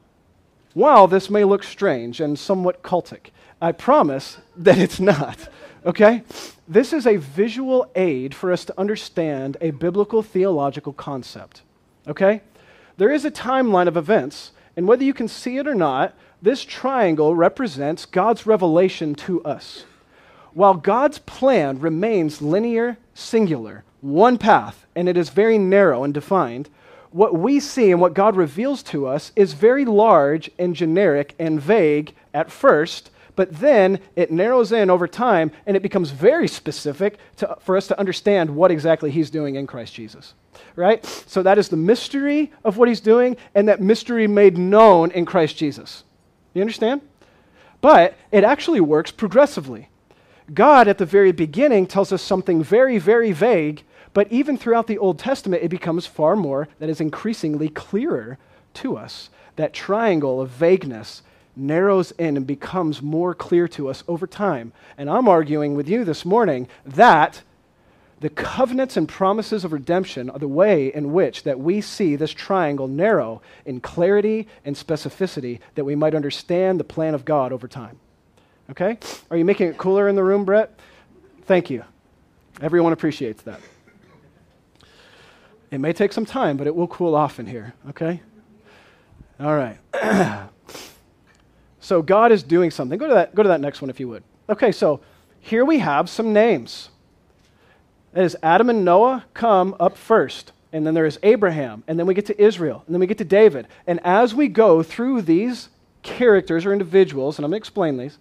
while 0.74 1.06
this 1.06 1.28
may 1.28 1.44
look 1.44 1.62
strange 1.62 2.20
and 2.20 2.38
somewhat 2.38 2.82
cultic, 2.82 3.30
I 3.60 3.72
promise 3.72 4.38
that 4.56 4.78
it's 4.78 5.00
not. 5.00 5.48
Okay? 5.84 6.22
This 6.68 6.92
is 6.92 7.06
a 7.06 7.16
visual 7.16 7.90
aid 7.94 8.34
for 8.34 8.52
us 8.52 8.64
to 8.66 8.78
understand 8.78 9.56
a 9.60 9.72
biblical 9.72 10.22
theological 10.22 10.92
concept. 10.92 11.62
Okay? 12.06 12.40
There 12.96 13.10
is 13.10 13.24
a 13.24 13.30
timeline 13.30 13.88
of 13.88 13.96
events, 13.96 14.52
and 14.76 14.86
whether 14.86 15.04
you 15.04 15.14
can 15.14 15.28
see 15.28 15.58
it 15.58 15.66
or 15.66 15.74
not, 15.74 16.14
this 16.40 16.64
triangle 16.64 17.34
represents 17.34 18.04
God's 18.04 18.46
revelation 18.46 19.14
to 19.14 19.42
us. 19.44 19.84
While 20.54 20.74
God's 20.74 21.18
plan 21.18 21.78
remains 21.78 22.42
linear, 22.42 22.98
singular, 23.14 23.84
one 24.00 24.36
path, 24.36 24.86
and 24.94 25.08
it 25.08 25.16
is 25.16 25.30
very 25.30 25.56
narrow 25.56 26.04
and 26.04 26.12
defined, 26.12 26.68
what 27.10 27.34
we 27.34 27.60
see 27.60 27.90
and 27.90 28.00
what 28.00 28.14
God 28.14 28.36
reveals 28.36 28.82
to 28.84 29.06
us 29.06 29.32
is 29.36 29.52
very 29.52 29.84
large 29.84 30.50
and 30.58 30.74
generic 30.74 31.34
and 31.38 31.60
vague 31.60 32.14
at 32.34 32.50
first, 32.50 33.10
but 33.36 33.60
then 33.60 34.00
it 34.16 34.30
narrows 34.30 34.72
in 34.72 34.90
over 34.90 35.06
time 35.06 35.52
and 35.66 35.76
it 35.76 35.82
becomes 35.82 36.10
very 36.10 36.48
specific 36.48 37.18
to, 37.36 37.56
for 37.60 37.76
us 37.76 37.86
to 37.86 37.98
understand 37.98 38.50
what 38.50 38.70
exactly 38.70 39.10
He's 39.10 39.30
doing 39.30 39.54
in 39.54 39.66
Christ 39.66 39.94
Jesus 39.94 40.34
right? 40.76 41.04
So 41.04 41.42
that 41.42 41.58
is 41.58 41.68
the 41.68 41.76
mystery 41.76 42.52
of 42.64 42.76
what 42.76 42.88
he's 42.88 43.00
doing, 43.00 43.36
and 43.54 43.68
that 43.68 43.80
mystery 43.80 44.26
made 44.26 44.58
known 44.58 45.10
in 45.10 45.24
Christ 45.24 45.56
Jesus. 45.56 46.04
You 46.54 46.60
understand? 46.60 47.00
But 47.80 48.16
it 48.30 48.44
actually 48.44 48.80
works 48.80 49.10
progressively. 49.10 49.88
God, 50.52 50.88
at 50.88 50.98
the 50.98 51.06
very 51.06 51.32
beginning, 51.32 51.86
tells 51.86 52.12
us 52.12 52.22
something 52.22 52.62
very, 52.62 52.98
very 52.98 53.32
vague, 53.32 53.82
but 54.14 54.30
even 54.30 54.58
throughout 54.58 54.86
the 54.86 54.98
Old 54.98 55.18
Testament, 55.18 55.62
it 55.62 55.68
becomes 55.68 56.06
far 56.06 56.36
more, 56.36 56.68
that 56.78 56.90
is 56.90 57.00
increasingly 57.00 57.68
clearer 57.68 58.38
to 58.74 58.96
us. 58.96 59.30
That 59.56 59.72
triangle 59.72 60.40
of 60.40 60.50
vagueness 60.50 61.22
narrows 61.56 62.12
in 62.12 62.36
and 62.36 62.46
becomes 62.46 63.02
more 63.02 63.34
clear 63.34 63.68
to 63.68 63.88
us 63.88 64.04
over 64.08 64.26
time. 64.26 64.72
And 64.96 65.08
I'm 65.10 65.28
arguing 65.28 65.74
with 65.74 65.88
you 65.88 66.04
this 66.04 66.24
morning 66.24 66.68
that 66.84 67.42
the 68.22 68.30
covenants 68.30 68.96
and 68.96 69.08
promises 69.08 69.64
of 69.64 69.72
redemption 69.72 70.30
are 70.30 70.38
the 70.38 70.46
way 70.46 70.94
in 70.94 71.12
which 71.12 71.42
that 71.42 71.58
we 71.58 71.80
see 71.80 72.14
this 72.14 72.30
triangle 72.30 72.86
narrow 72.86 73.42
in 73.66 73.80
clarity 73.80 74.46
and 74.64 74.76
specificity 74.76 75.58
that 75.74 75.84
we 75.84 75.96
might 75.96 76.14
understand 76.14 76.78
the 76.78 76.84
plan 76.84 77.14
of 77.16 77.24
God 77.24 77.52
over 77.52 77.66
time. 77.66 77.98
Okay? 78.70 78.96
Are 79.28 79.36
you 79.36 79.44
making 79.44 79.66
it 79.66 79.76
cooler 79.76 80.08
in 80.08 80.14
the 80.14 80.22
room, 80.22 80.44
Brett? 80.44 80.78
Thank 81.46 81.68
you. 81.68 81.82
Everyone 82.60 82.92
appreciates 82.92 83.42
that. 83.42 83.60
It 85.72 85.78
may 85.78 85.92
take 85.92 86.12
some 86.12 86.24
time, 86.24 86.56
but 86.56 86.68
it 86.68 86.76
will 86.76 86.86
cool 86.86 87.16
off 87.16 87.40
in 87.40 87.46
here, 87.46 87.74
okay? 87.88 88.22
All 89.40 89.56
right. 89.56 89.78
so 91.80 92.02
God 92.02 92.30
is 92.30 92.44
doing 92.44 92.70
something. 92.70 93.00
Go 93.00 93.08
to 93.08 93.14
that, 93.14 93.34
go 93.34 93.42
to 93.42 93.48
that 93.48 93.60
next 93.60 93.82
one 93.82 93.90
if 93.90 93.98
you 93.98 94.06
would. 94.06 94.22
Okay, 94.48 94.70
so 94.70 95.00
here 95.40 95.64
we 95.64 95.80
have 95.80 96.08
some 96.08 96.32
names. 96.32 96.90
That 98.12 98.24
is 98.24 98.36
Adam 98.42 98.70
and 98.70 98.84
Noah 98.84 99.24
come 99.34 99.74
up 99.80 99.96
first. 99.96 100.52
And 100.72 100.86
then 100.86 100.94
there 100.94 101.06
is 101.06 101.18
Abraham. 101.22 101.84
And 101.86 101.98
then 101.98 102.06
we 102.06 102.14
get 102.14 102.26
to 102.26 102.42
Israel. 102.42 102.82
And 102.86 102.94
then 102.94 103.00
we 103.00 103.06
get 103.06 103.18
to 103.18 103.24
David. 103.24 103.66
And 103.86 104.00
as 104.04 104.34
we 104.34 104.48
go 104.48 104.82
through 104.82 105.22
these 105.22 105.68
characters 106.02 106.64
or 106.64 106.72
individuals, 106.72 107.38
and 107.38 107.44
I'm 107.44 107.50
going 107.50 107.60
to 107.60 107.62
explain 107.62 107.96
these, 107.96 108.18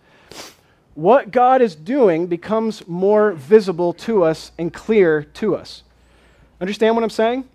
what 0.94 1.32
God 1.32 1.62
is 1.62 1.76
doing 1.76 2.28
becomes 2.28 2.86
more 2.88 3.32
visible 3.32 3.94
to 3.94 4.24
us 4.24 4.52
and 4.58 4.74
clear 4.74 5.24
to 5.24 5.56
us. 5.56 5.84
Understand 6.60 6.96
what 6.96 7.04
I'm 7.04 7.10
saying? 7.10 7.46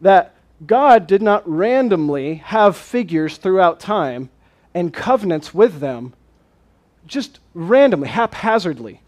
That 0.00 0.34
God 0.64 1.06
did 1.06 1.20
not 1.20 1.48
randomly 1.48 2.36
have 2.36 2.76
figures 2.76 3.36
throughout 3.36 3.80
time 3.80 4.30
and 4.72 4.94
covenants 4.94 5.52
with 5.52 5.80
them 5.80 6.14
just 7.06 7.40
randomly, 7.52 8.08
haphazardly. 8.08 9.00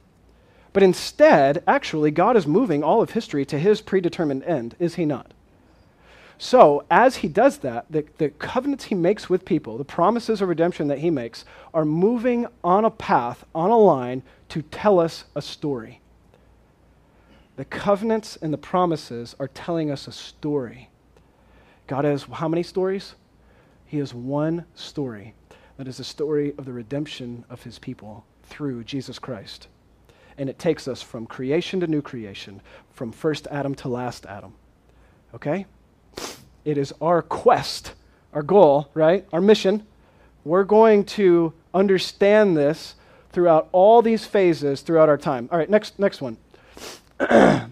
But 0.76 0.83
instead, 0.83 1.62
actually, 1.66 2.11
God 2.11 2.37
is 2.37 2.47
moving 2.47 2.85
all 2.85 3.00
of 3.00 3.12
history 3.12 3.47
to 3.47 3.59
his 3.59 3.80
predetermined 3.80 4.45
end, 4.45 4.76
is 4.78 4.97
he 4.97 5.06
not? 5.06 5.33
So, 6.37 6.85
as 6.90 7.16
he 7.16 7.28
does 7.28 7.61
that, 7.61 7.87
the, 7.88 8.04
the 8.18 8.28
covenants 8.28 8.85
he 8.85 8.95
makes 8.95 9.30
with 9.30 9.47
people, 9.47 9.78
the 9.78 9.87
promises 9.87 10.42
of 10.42 10.50
redemption 10.50 10.88
that 10.88 10.99
he 10.99 11.09
makes, 11.09 11.47
are 11.73 11.87
moving 11.87 12.47
on 12.62 12.85
a 12.85 12.90
path, 12.90 13.47
on 13.54 13.71
a 13.71 13.78
line, 13.78 14.23
to 14.50 14.61
tell 14.61 15.00
us 15.00 15.25
a 15.35 15.40
story. 15.40 16.02
The 17.56 17.64
covenants 17.64 18.37
and 18.37 18.52
the 18.52 18.59
promises 18.59 19.35
are 19.40 19.49
telling 19.49 19.90
us 19.90 20.06
a 20.06 20.12
story. 20.12 20.90
God 21.87 22.04
has 22.04 22.25
how 22.25 22.49
many 22.49 22.62
stories? 22.62 23.14
He 23.87 23.97
has 23.97 24.12
one 24.12 24.66
story. 24.75 25.33
That 25.78 25.88
is 25.88 25.97
the 25.97 26.04
story 26.04 26.52
of 26.59 26.66
the 26.66 26.75
redemption 26.75 27.47
of 27.49 27.62
his 27.62 27.78
people 27.78 28.26
through 28.42 28.85
Jesus 28.85 29.18
Christ. 29.18 29.68
And 30.38 30.50
it 30.50 30.59
takes 30.59 30.87
us 30.87 31.02
from 31.02 31.26
creation 31.26 31.81
to 31.81 31.87
new 31.87 32.02
creation, 32.02 32.61
from 32.93 33.12
first 33.12 33.47
Adam 33.50 33.75
to 33.76 33.88
last 33.88 34.26
Adam. 34.26 34.55
Okay? 35.35 35.66
It 36.64 36.78
is 36.78 36.93
our 37.00 37.23
quest, 37.23 37.95
our 38.33 38.43
goal, 38.43 38.90
right? 38.95 39.26
Our 39.33 39.40
mission. 39.40 39.87
We're 40.45 40.64
going 40.64 41.05
to 41.05 41.52
understand 41.73 42.57
this 42.57 42.97
throughout 43.31 43.69
all 43.73 44.00
these 44.00 44.25
phases 44.25 44.81
throughout 44.81 45.09
our 45.09 45.19
time. 45.19 45.49
All 45.52 45.59
right, 45.59 45.69
next, 45.69 45.99
next 45.99 46.23
one. 46.23 46.38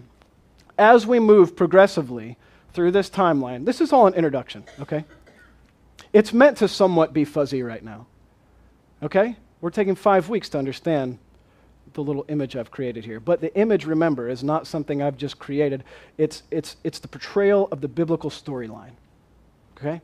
As 0.77 1.07
we 1.07 1.19
move 1.19 1.55
progressively 1.55 2.37
through 2.73 2.91
this 2.91 3.09
timeline, 3.09 3.65
this 3.65 3.81
is 3.81 3.91
all 3.91 4.07
an 4.07 4.13
introduction, 4.13 4.63
okay? 4.79 5.05
It's 6.13 6.33
meant 6.33 6.57
to 6.57 6.67
somewhat 6.67 7.13
be 7.13 7.25
fuzzy 7.25 7.63
right 7.63 7.83
now, 7.83 8.05
okay? 9.01 9.37
We're 9.59 9.71
taking 9.71 9.95
five 9.95 10.29
weeks 10.29 10.49
to 10.49 10.59
understand 10.59 11.17
the 11.95 12.03
little 12.03 12.25
image 12.27 12.55
I've 12.55 12.69
created 12.69 13.05
here. 13.05 13.19
But 13.19 13.41
the 13.41 13.53
image, 13.55 13.85
remember, 13.85 14.29
is 14.29 14.43
not 14.43 14.67
something 14.67 15.01
I've 15.01 15.17
just 15.17 15.39
created. 15.39 15.83
It's, 16.17 16.43
it's, 16.51 16.75
it's 16.83 16.99
the 16.99 17.07
portrayal 17.07 17.67
of 17.71 17.81
the 17.81 17.87
biblical 17.87 18.29
storyline. 18.29 18.91
Okay? 19.77 20.01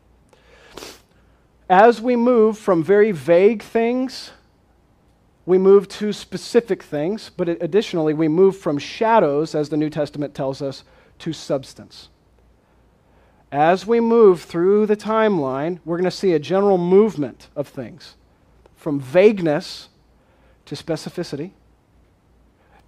As 1.70 2.02
we 2.02 2.16
move 2.16 2.58
from 2.58 2.84
very 2.84 3.12
vague 3.12 3.62
things, 3.62 4.32
we 5.46 5.58
move 5.58 5.88
to 5.90 6.12
specific 6.14 6.84
things, 6.84 7.32
but 7.36 7.50
additionally, 7.50 8.14
we 8.14 8.28
move 8.28 8.58
from 8.58 8.78
shadows, 8.78 9.56
as 9.56 9.70
the 9.70 9.78
New 9.78 9.90
Testament 9.90 10.34
tells 10.34 10.62
us, 10.62 10.84
to 11.20 11.34
substance. 11.34 12.10
As 13.52 13.86
we 13.86 14.00
move 14.00 14.42
through 14.42 14.86
the 14.86 14.96
timeline, 14.96 15.80
we're 15.84 15.98
going 15.98 16.10
to 16.10 16.16
see 16.16 16.34
a 16.34 16.40
general 16.40 16.78
movement 16.78 17.50
of 17.56 17.68
things 17.68 18.16
from 18.76 19.00
vagueness 19.00 19.90
to 20.66 20.76
specificity, 20.76 21.52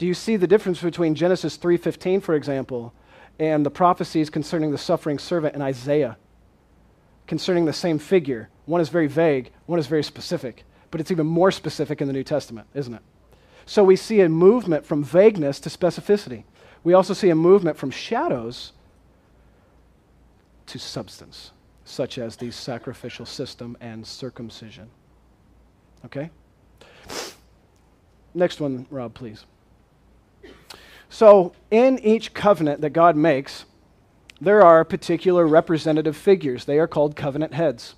do 0.04 0.08
you 0.08 0.14
see 0.14 0.36
the 0.36 0.48
difference 0.48 0.82
between 0.82 1.16
Genesis 1.16 1.56
3:15 1.56 2.20
for 2.20 2.36
example 2.36 2.94
and 3.40 3.66
the 3.66 3.72
prophecies 3.72 4.30
concerning 4.30 4.72
the 4.72 4.78
suffering 4.78 5.18
servant 5.18 5.56
in 5.56 5.62
Isaiah 5.62 6.18
concerning 7.26 7.64
the 7.64 7.72
same 7.72 8.00
figure? 8.00 8.50
One 8.66 8.82
is 8.82 8.90
very 8.90 9.08
vague, 9.08 9.54
one 9.66 9.80
is 9.80 9.88
very 9.88 10.04
specific, 10.04 10.66
but 10.92 11.00
it's 11.00 11.10
even 11.10 11.26
more 11.26 11.52
specific 11.52 12.02
in 12.02 12.08
the 12.08 12.14
New 12.14 12.26
Testament, 12.26 12.68
isn't 12.74 12.94
it? 12.94 13.02
So 13.66 13.82
we 13.86 13.96
see 13.96 14.20
a 14.20 14.28
movement 14.28 14.86
from 14.86 15.06
vagueness 15.06 15.62
to 15.62 15.70
specificity. 15.70 16.44
We 16.84 16.94
also 16.94 17.14
see 17.14 17.30
a 17.30 17.36
movement 17.36 17.78
from 17.78 17.90
shadows 17.90 18.74
to 20.66 20.80
substance, 20.80 21.52
such 21.86 22.18
as 22.18 22.36
the 22.36 22.52
sacrificial 22.52 23.26
system 23.26 23.78
and 23.80 24.06
circumcision. 24.06 24.90
Okay? 26.04 26.30
Next 28.34 28.60
one, 28.60 28.86
Rob, 28.90 29.14
please. 29.14 29.46
So, 31.10 31.54
in 31.70 32.00
each 32.00 32.34
covenant 32.34 32.82
that 32.82 32.90
God 32.90 33.16
makes, 33.16 33.66
there 34.42 34.62
are 34.62 34.84
particular 34.84 35.46
representative 35.46 36.18
figures. 36.18 36.66
They 36.66 36.80
are 36.80 36.88
called 36.88 37.16
covenant 37.16 37.54
heads. 37.54 37.96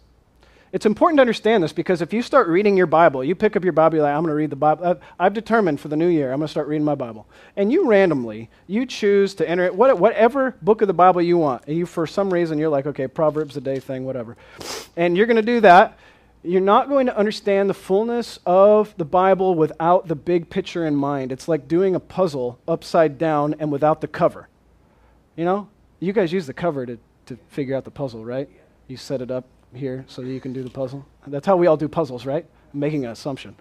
It's 0.75 0.85
important 0.85 1.19
to 1.19 1.21
understand 1.21 1.63
this 1.63 1.71
because 1.71 2.01
if 2.01 2.11
you 2.11 2.21
start 2.21 2.49
reading 2.49 2.75
your 2.75 2.85
Bible, 2.85 3.23
you 3.23 3.33
pick 3.33 3.55
up 3.55 3.63
your 3.63 3.71
Bible, 3.71 3.99
like, 3.99 4.13
I'm 4.13 4.23
going 4.23 4.31
to 4.31 4.35
read 4.35 4.49
the 4.49 4.57
Bible. 4.57 4.85
Uh, 4.85 4.95
I've 5.17 5.33
determined 5.33 5.79
for 5.79 5.87
the 5.87 5.95
new 5.95 6.09
year, 6.09 6.33
I'm 6.33 6.39
going 6.39 6.47
to 6.47 6.51
start 6.51 6.67
reading 6.67 6.83
my 6.83 6.95
Bible. 6.95 7.27
And 7.55 7.71
you 7.71 7.87
randomly, 7.87 8.49
you 8.67 8.85
choose 8.85 9.33
to 9.35 9.49
enter 9.49 9.63
it, 9.63 9.73
whatever 9.73 10.53
book 10.61 10.81
of 10.81 10.89
the 10.89 10.93
Bible 10.93 11.21
you 11.21 11.37
want. 11.37 11.63
And 11.67 11.77
you, 11.77 11.85
for 11.85 12.05
some 12.05 12.33
reason, 12.33 12.59
you're 12.59 12.67
like, 12.67 12.87
okay, 12.87 13.07
Proverbs 13.07 13.55
a 13.55 13.61
day 13.61 13.79
thing, 13.79 14.03
whatever. 14.03 14.35
And 14.97 15.15
you're 15.15 15.27
going 15.27 15.37
to 15.37 15.41
do 15.41 15.61
that 15.61 15.97
you're 16.45 16.61
not 16.61 16.89
going 16.89 17.07
to 17.07 17.17
understand 17.17 17.69
the 17.69 17.73
fullness 17.73 18.39
of 18.45 18.93
the 18.97 19.05
Bible 19.05 19.55
without 19.55 20.07
the 20.07 20.15
big 20.15 20.49
picture 20.49 20.85
in 20.85 20.95
mind. 20.95 21.31
It's 21.31 21.47
like 21.47 21.67
doing 21.67 21.95
a 21.95 21.99
puzzle 21.99 22.59
upside 22.67 23.17
down 23.17 23.55
and 23.59 23.71
without 23.71 24.01
the 24.01 24.07
cover. 24.07 24.47
You 25.35 25.45
know, 25.45 25.69
you 25.99 26.13
guys 26.13 26.31
use 26.31 26.47
the 26.47 26.53
cover 26.53 26.85
to, 26.85 26.97
to 27.25 27.37
figure 27.49 27.75
out 27.75 27.83
the 27.83 27.91
puzzle, 27.91 28.23
right? 28.23 28.49
You 28.87 28.97
set 28.97 29.21
it 29.21 29.31
up 29.31 29.45
here 29.73 30.05
so 30.07 30.21
that 30.21 30.29
you 30.29 30.39
can 30.39 30.53
do 30.53 30.63
the 30.63 30.69
puzzle. 30.69 31.05
That's 31.27 31.45
how 31.45 31.57
we 31.57 31.67
all 31.67 31.77
do 31.77 31.87
puzzles, 31.87 32.25
right? 32.25 32.45
I'm 32.73 32.79
making 32.79 33.05
an 33.05 33.11
assumption. 33.11 33.55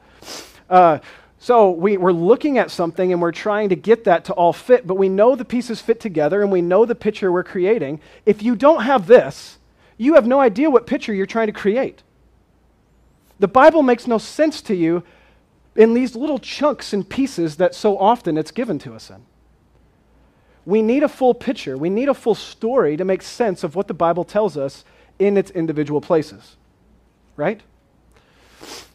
Uh, 0.68 0.98
so 1.38 1.70
we, 1.70 1.96
we're 1.96 2.12
looking 2.12 2.58
at 2.58 2.70
something 2.70 3.12
and 3.12 3.20
we're 3.20 3.32
trying 3.32 3.68
to 3.70 3.76
get 3.76 4.04
that 4.04 4.26
to 4.26 4.32
all 4.32 4.52
fit, 4.52 4.86
but 4.86 4.94
we 4.94 5.08
know 5.08 5.36
the 5.36 5.44
pieces 5.44 5.80
fit 5.80 6.00
together 6.00 6.42
and 6.42 6.50
we 6.50 6.62
know 6.62 6.84
the 6.84 6.94
picture 6.94 7.30
we're 7.30 7.44
creating. 7.44 8.00
If 8.24 8.42
you 8.42 8.56
don't 8.56 8.82
have 8.82 9.06
this, 9.06 9.58
you 9.96 10.14
have 10.14 10.26
no 10.26 10.40
idea 10.40 10.70
what 10.70 10.86
picture 10.86 11.12
you're 11.12 11.26
trying 11.26 11.48
to 11.48 11.52
create. 11.52 12.02
The 13.38 13.48
Bible 13.48 13.82
makes 13.82 14.06
no 14.06 14.18
sense 14.18 14.62
to 14.62 14.74
you 14.74 15.02
in 15.74 15.94
these 15.94 16.14
little 16.14 16.38
chunks 16.38 16.92
and 16.92 17.08
pieces 17.08 17.56
that 17.56 17.74
so 17.74 17.98
often 17.98 18.38
it's 18.38 18.50
given 18.50 18.78
to 18.80 18.94
us 18.94 19.10
in. 19.10 19.24
We 20.64 20.82
need 20.82 21.02
a 21.02 21.08
full 21.08 21.34
picture. 21.34 21.76
We 21.76 21.90
need 21.90 22.08
a 22.08 22.14
full 22.14 22.34
story 22.34 22.96
to 22.96 23.04
make 23.04 23.22
sense 23.22 23.64
of 23.64 23.74
what 23.74 23.88
the 23.88 23.94
Bible 23.94 24.24
tells 24.24 24.56
us 24.56 24.84
in 25.18 25.36
its 25.36 25.50
individual 25.50 26.00
places. 26.00 26.56
Right? 27.36 27.60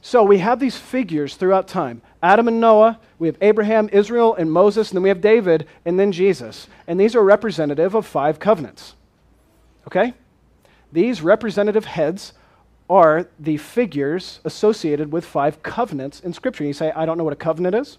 So 0.02 0.24
we 0.24 0.40
have 0.40 0.60
these 0.60 0.78
figures 0.78 1.36
throughout 1.36 1.68
time 1.68 2.02
Adam 2.24 2.48
and 2.48 2.60
Noah, 2.60 3.00
we 3.18 3.28
have 3.28 3.38
Abraham, 3.42 3.90
Israel, 3.92 4.36
and 4.36 4.52
Moses, 4.52 4.90
and 4.90 4.98
then 4.98 5.04
we 5.04 5.10
have 5.10 5.22
David, 5.22 5.68
and 5.86 6.00
then 6.00 6.12
Jesus. 6.12 6.68
And 6.88 7.00
these 7.00 7.16
are 7.16 7.24
representative 7.24 7.96
of 7.96 8.06
five 8.06 8.40
covenants. 8.40 8.96
Okay? 9.88 10.14
These 10.92 11.22
representative 11.22 11.86
heads 11.86 12.34
are 12.90 13.28
the 13.40 13.58
figures 13.58 14.40
associated 14.44 15.12
with 15.12 15.26
five 15.26 15.62
covenants 15.62 16.20
in 16.20 16.34
Scripture. 16.34 16.64
You 16.64 16.74
say, 16.74 16.92
I 16.92 17.06
don't 17.06 17.18
know 17.18 17.24
what 17.24 17.34
a 17.34 17.38
covenant 17.38 17.76
is. 17.76 17.98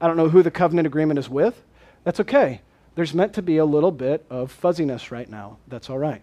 I 0.00 0.06
don't 0.06 0.16
know 0.16 0.28
who 0.28 0.42
the 0.42 0.50
covenant 0.50 0.86
agreement 0.86 1.18
is 1.18 1.28
with. 1.28 1.62
That's 2.04 2.20
okay. 2.20 2.60
There's 2.96 3.14
meant 3.14 3.34
to 3.34 3.42
be 3.42 3.58
a 3.58 3.64
little 3.64 3.92
bit 3.92 4.24
of 4.30 4.50
fuzziness 4.50 5.10
right 5.10 5.28
now. 5.28 5.58
That's 5.68 5.88
all 5.90 5.98
right. 5.98 6.22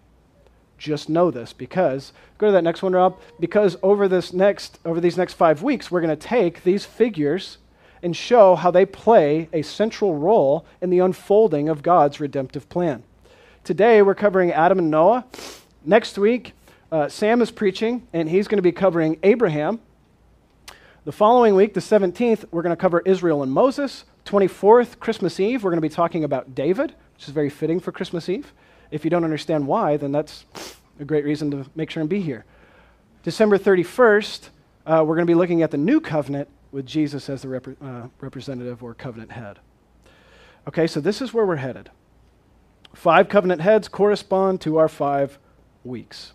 Just 0.76 1.08
know 1.08 1.30
this 1.30 1.52
because 1.52 2.12
go 2.36 2.46
to 2.46 2.52
that 2.52 2.64
next 2.64 2.82
one, 2.82 2.92
Rob. 2.92 3.18
Because 3.38 3.76
over 3.82 4.08
this 4.08 4.32
next 4.32 4.78
over 4.84 5.00
these 5.00 5.16
next 5.16 5.34
five 5.34 5.62
weeks, 5.62 5.90
we're 5.90 6.00
going 6.00 6.16
to 6.16 6.28
take 6.28 6.64
these 6.64 6.84
figures 6.84 7.58
and 8.02 8.14
show 8.14 8.54
how 8.54 8.70
they 8.70 8.84
play 8.84 9.48
a 9.52 9.62
central 9.62 10.16
role 10.16 10.66
in 10.82 10.90
the 10.90 10.98
unfolding 10.98 11.68
of 11.68 11.82
God's 11.82 12.20
redemptive 12.20 12.68
plan. 12.68 13.04
Today 13.62 14.02
we're 14.02 14.14
covering 14.14 14.52
Adam 14.52 14.78
and 14.78 14.90
Noah. 14.90 15.24
Next 15.84 16.18
week 16.18 16.52
uh, 16.94 17.08
Sam 17.08 17.42
is 17.42 17.50
preaching, 17.50 18.06
and 18.12 18.28
he's 18.28 18.46
going 18.46 18.58
to 18.58 18.62
be 18.62 18.70
covering 18.70 19.18
Abraham. 19.24 19.80
The 21.04 21.10
following 21.10 21.56
week, 21.56 21.74
the 21.74 21.80
17th, 21.80 22.44
we're 22.52 22.62
going 22.62 22.70
to 22.70 22.80
cover 22.80 23.02
Israel 23.04 23.42
and 23.42 23.50
Moses. 23.50 24.04
24th, 24.26 25.00
Christmas 25.00 25.40
Eve, 25.40 25.64
we're 25.64 25.72
going 25.72 25.82
to 25.82 25.88
be 25.88 25.92
talking 25.92 26.22
about 26.22 26.54
David, 26.54 26.94
which 27.14 27.24
is 27.24 27.30
very 27.30 27.50
fitting 27.50 27.80
for 27.80 27.90
Christmas 27.90 28.28
Eve. 28.28 28.52
If 28.92 29.02
you 29.02 29.10
don't 29.10 29.24
understand 29.24 29.66
why, 29.66 29.96
then 29.96 30.12
that's 30.12 30.44
a 31.00 31.04
great 31.04 31.24
reason 31.24 31.50
to 31.50 31.66
make 31.74 31.90
sure 31.90 32.00
and 32.00 32.08
be 32.08 32.20
here. 32.20 32.44
December 33.24 33.58
31st, 33.58 34.50
uh, 34.86 35.02
we're 35.04 35.16
going 35.16 35.26
to 35.26 35.30
be 35.30 35.34
looking 35.34 35.62
at 35.62 35.72
the 35.72 35.76
new 35.76 36.00
covenant 36.00 36.48
with 36.70 36.86
Jesus 36.86 37.28
as 37.28 37.42
the 37.42 37.48
rep- 37.48 37.82
uh, 37.82 38.06
representative 38.20 38.84
or 38.84 38.94
covenant 38.94 39.32
head. 39.32 39.58
Okay, 40.68 40.86
so 40.86 41.00
this 41.00 41.20
is 41.20 41.34
where 41.34 41.44
we're 41.44 41.56
headed. 41.56 41.90
Five 42.94 43.28
covenant 43.28 43.62
heads 43.62 43.88
correspond 43.88 44.60
to 44.60 44.76
our 44.76 44.88
five 44.88 45.40
weeks. 45.82 46.34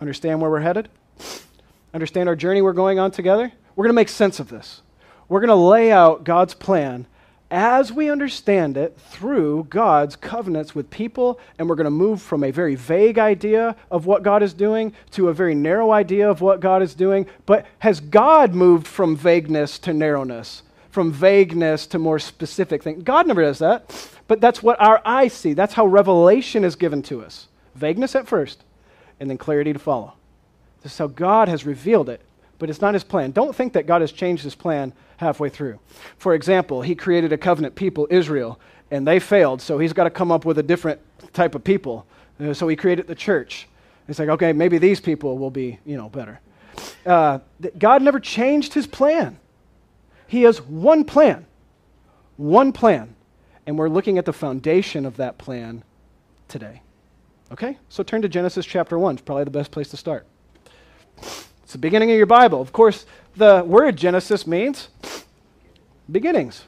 Understand 0.00 0.40
where 0.40 0.50
we're 0.50 0.60
headed? 0.60 0.88
Understand 1.92 2.28
our 2.28 2.36
journey 2.36 2.62
we're 2.62 2.72
going 2.72 2.98
on 2.98 3.10
together? 3.10 3.52
We're 3.76 3.84
going 3.84 3.90
to 3.90 4.00
make 4.00 4.08
sense 4.08 4.40
of 4.40 4.48
this. 4.48 4.82
We're 5.28 5.40
going 5.40 5.48
to 5.48 5.54
lay 5.54 5.92
out 5.92 6.24
God's 6.24 6.54
plan 6.54 7.06
as 7.50 7.92
we 7.92 8.08
understand 8.08 8.76
it 8.76 8.96
through 8.96 9.66
God's 9.70 10.14
covenants 10.14 10.74
with 10.74 10.88
people, 10.88 11.40
and 11.58 11.68
we're 11.68 11.74
going 11.74 11.84
to 11.84 11.90
move 11.90 12.22
from 12.22 12.44
a 12.44 12.50
very 12.50 12.76
vague 12.76 13.18
idea 13.18 13.74
of 13.90 14.06
what 14.06 14.22
God 14.22 14.42
is 14.42 14.54
doing 14.54 14.92
to 15.12 15.28
a 15.28 15.34
very 15.34 15.54
narrow 15.54 15.90
idea 15.90 16.30
of 16.30 16.40
what 16.40 16.60
God 16.60 16.80
is 16.80 16.94
doing. 16.94 17.26
But 17.46 17.66
has 17.80 17.98
God 17.98 18.54
moved 18.54 18.86
from 18.86 19.16
vagueness 19.16 19.78
to 19.80 19.92
narrowness, 19.92 20.62
from 20.90 21.12
vagueness 21.12 21.86
to 21.88 21.98
more 21.98 22.20
specific 22.20 22.84
things? 22.84 23.02
God 23.02 23.26
never 23.26 23.42
does 23.42 23.58
that, 23.58 24.10
but 24.28 24.40
that's 24.40 24.62
what 24.62 24.80
our 24.80 25.02
eyes 25.04 25.32
see. 25.32 25.52
That's 25.52 25.74
how 25.74 25.86
revelation 25.86 26.62
is 26.64 26.76
given 26.76 27.02
to 27.04 27.22
us 27.22 27.48
vagueness 27.74 28.14
at 28.14 28.28
first, 28.28 28.62
and 29.20 29.30
then 29.30 29.38
clarity 29.38 29.72
to 29.72 29.78
follow. 29.78 30.14
This 30.82 30.92
is 30.92 30.98
how 30.98 31.06
God 31.06 31.48
has 31.48 31.64
revealed 31.64 32.08
it 32.08 32.22
but 32.60 32.68
it's 32.68 32.82
not 32.82 32.94
his 32.94 33.02
plan. 33.02 33.32
Don't 33.32 33.56
think 33.56 33.72
that 33.72 33.86
God 33.86 34.02
has 34.02 34.12
changed 34.12 34.44
his 34.44 34.54
plan 34.54 34.92
halfway 35.16 35.48
through. 35.48 35.80
For 36.18 36.34
example, 36.34 36.82
he 36.82 36.94
created 36.94 37.32
a 37.32 37.38
covenant 37.38 37.74
people, 37.74 38.06
Israel, 38.10 38.60
and 38.90 39.08
they 39.08 39.18
failed, 39.18 39.62
so 39.62 39.78
he's 39.78 39.94
got 39.94 40.04
to 40.04 40.10
come 40.10 40.30
up 40.30 40.44
with 40.44 40.58
a 40.58 40.62
different 40.62 41.00
type 41.32 41.54
of 41.54 41.64
people. 41.64 42.06
Uh, 42.38 42.52
so 42.52 42.68
he 42.68 42.76
created 42.76 43.06
the 43.06 43.14
church. 43.14 43.66
It's 44.08 44.18
like, 44.18 44.28
okay, 44.28 44.52
maybe 44.52 44.76
these 44.76 45.00
people 45.00 45.38
will 45.38 45.50
be, 45.50 45.78
you 45.86 45.96
know, 45.96 46.10
better. 46.10 46.38
Uh, 47.06 47.38
God 47.78 48.02
never 48.02 48.20
changed 48.20 48.74
his 48.74 48.86
plan. 48.86 49.38
He 50.26 50.42
has 50.42 50.60
one 50.60 51.04
plan, 51.04 51.46
one 52.36 52.72
plan, 52.72 53.16
and 53.66 53.78
we're 53.78 53.88
looking 53.88 54.18
at 54.18 54.26
the 54.26 54.32
foundation 54.34 55.06
of 55.06 55.16
that 55.16 55.38
plan 55.38 55.82
today. 56.46 56.82
Okay? 57.52 57.78
So 57.88 58.02
turn 58.02 58.22
to 58.22 58.28
Genesis 58.28 58.64
chapter 58.64 58.98
1. 58.98 59.16
It's 59.16 59.22
probably 59.22 59.44
the 59.44 59.50
best 59.50 59.70
place 59.70 59.88
to 59.90 59.96
start. 59.96 60.26
It's 61.18 61.72
the 61.72 61.78
beginning 61.78 62.10
of 62.10 62.16
your 62.16 62.26
Bible. 62.26 62.60
Of 62.60 62.72
course, 62.72 63.06
the 63.36 63.62
word 63.64 63.96
Genesis 63.96 64.46
means 64.46 64.88
beginnings. 66.10 66.64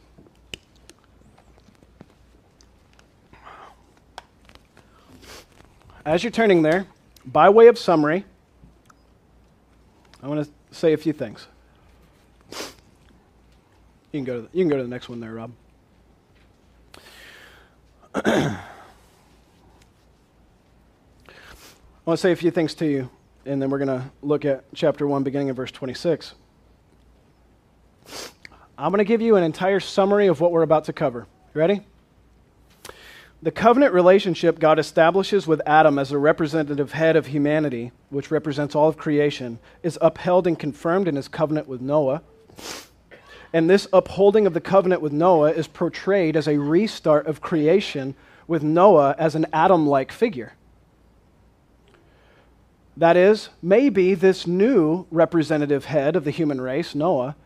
As 6.05 6.25
you're 6.25 6.33
turning 6.33 6.63
there, 6.63 6.87
by 7.25 7.49
way 7.49 7.69
of 7.69 7.79
summary, 7.79 8.25
I 10.21 10.29
want 10.29 10.45
to 10.45 10.77
say 10.77 10.93
a 10.93 10.97
few 10.97 11.13
things. 11.13 11.47
You 14.11 14.19
can 14.19 14.25
go 14.25 14.37
to 14.37 14.43
the, 14.43 14.49
you 14.53 14.65
can 14.65 14.69
go 14.69 14.77
to 14.77 14.83
the 14.83 14.89
next 14.89 15.09
one 15.09 15.21
there, 15.21 15.33
Rob. 15.33 15.53
I 22.05 22.11
want 22.11 22.19
to 22.19 22.23
say 22.23 22.33
a 22.33 22.37
few 22.37 22.51
things 22.51 22.75
to 22.75 22.87
you 22.87 23.09
and 23.47 23.63
then 23.63 23.71
we're 23.71 23.79
going 23.79 24.01
to 24.01 24.11
look 24.23 24.45
at 24.45 24.65
chapter 24.75 25.07
1, 25.07 25.23
beginning 25.23 25.49
in 25.49 25.55
verse 25.55 25.71
26. 25.71 26.35
I'm 28.77 28.91
going 28.91 28.99
to 28.99 29.05
give 29.05 29.21
you 29.21 29.37
an 29.37 29.45
entire 29.45 29.79
summary 29.79 30.27
of 30.27 30.41
what 30.41 30.51
we're 30.51 30.63
about 30.63 30.85
to 30.87 30.93
cover. 30.93 31.29
Ready? 31.55 31.83
The 33.41 33.53
covenant 33.53 33.93
relationship 33.93 34.59
God 34.59 34.81
establishes 34.81 35.47
with 35.47 35.61
Adam 35.65 35.97
as 35.97 36.11
a 36.11 36.19
representative 36.19 36.91
head 36.91 37.15
of 37.15 37.27
humanity, 37.27 37.93
which 38.11 38.33
represents 38.33 38.75
all 38.75 38.89
of 38.89 38.97
creation, 38.97 39.61
is 39.85 39.97
upheld 40.01 40.49
and 40.49 40.59
confirmed 40.59 41.07
in 41.07 41.15
his 41.15 41.29
covenant 41.29 41.69
with 41.69 41.81
Noah. 41.81 42.23
And 43.53 43.71
this 43.71 43.87
upholding 43.93 44.47
of 44.47 44.55
the 44.55 44.61
covenant 44.61 45.03
with 45.03 45.13
Noah 45.13 45.53
is 45.53 45.69
portrayed 45.69 46.37
as 46.37 46.49
a 46.49 46.59
restart 46.59 47.29
of 47.29 47.41
creation 47.41 48.17
with 48.49 48.65
Noah 48.65 49.15
as 49.19 49.37
an 49.37 49.47
Adam 49.53 49.87
like 49.87 50.11
figure. 50.11 50.55
That 52.97 53.17
is, 53.17 53.49
maybe 53.63 54.15
this 54.15 54.47
new 54.47 55.07
representative 55.11 55.87
head 55.87 56.15
of 56.15 56.25
the 56.25 56.31
human 56.31 56.61
race, 56.61 56.95
Noah, 56.95 57.37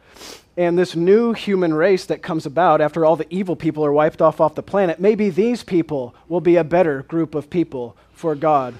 and 0.56 0.78
this 0.78 0.97
new 0.97 1.34
human 1.34 1.75
race 1.75 2.06
that 2.06 2.23
comes 2.23 2.47
about 2.47 2.80
after 2.80 3.04
all 3.04 3.16
the 3.16 3.32
evil 3.32 3.54
people 3.54 3.84
are 3.84 3.92
wiped 3.92 4.23
off 4.23 4.40
off 4.40 4.54
the 4.54 4.62
planet, 4.62 4.99
maybe 4.99 5.30
these 5.30 5.62
people 5.62 6.14
will 6.28 6.40
be 6.40 6.56
a 6.56 6.64
better 6.64 7.02
group 7.02 7.34
of 7.34 7.50
people 7.50 7.97
for 8.12 8.34
God. 8.34 8.75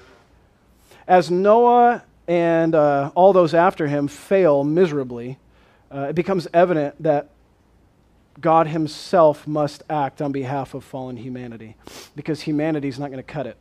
As 1.07 1.31
Noah 1.31 2.03
and 2.27 2.75
uh, 2.75 3.11
all 3.15 3.31
those 3.31 3.53
after 3.53 3.87
him 3.87 4.07
fail 4.07 4.63
miserably, 4.63 5.37
uh, 5.91 6.07
it 6.09 6.15
becomes 6.15 6.47
evident 6.53 7.01
that 7.01 7.29
God 8.39 8.67
Himself 8.67 9.47
must 9.47 9.83
act 9.89 10.21
on 10.21 10.31
behalf 10.31 10.73
of 10.73 10.83
fallen 10.83 11.17
humanity 11.17 11.75
because 12.15 12.41
humanity 12.41 12.87
is 12.87 12.99
not 12.99 13.07
going 13.07 13.17
to 13.17 13.23
cut 13.23 13.47
it. 13.47 13.57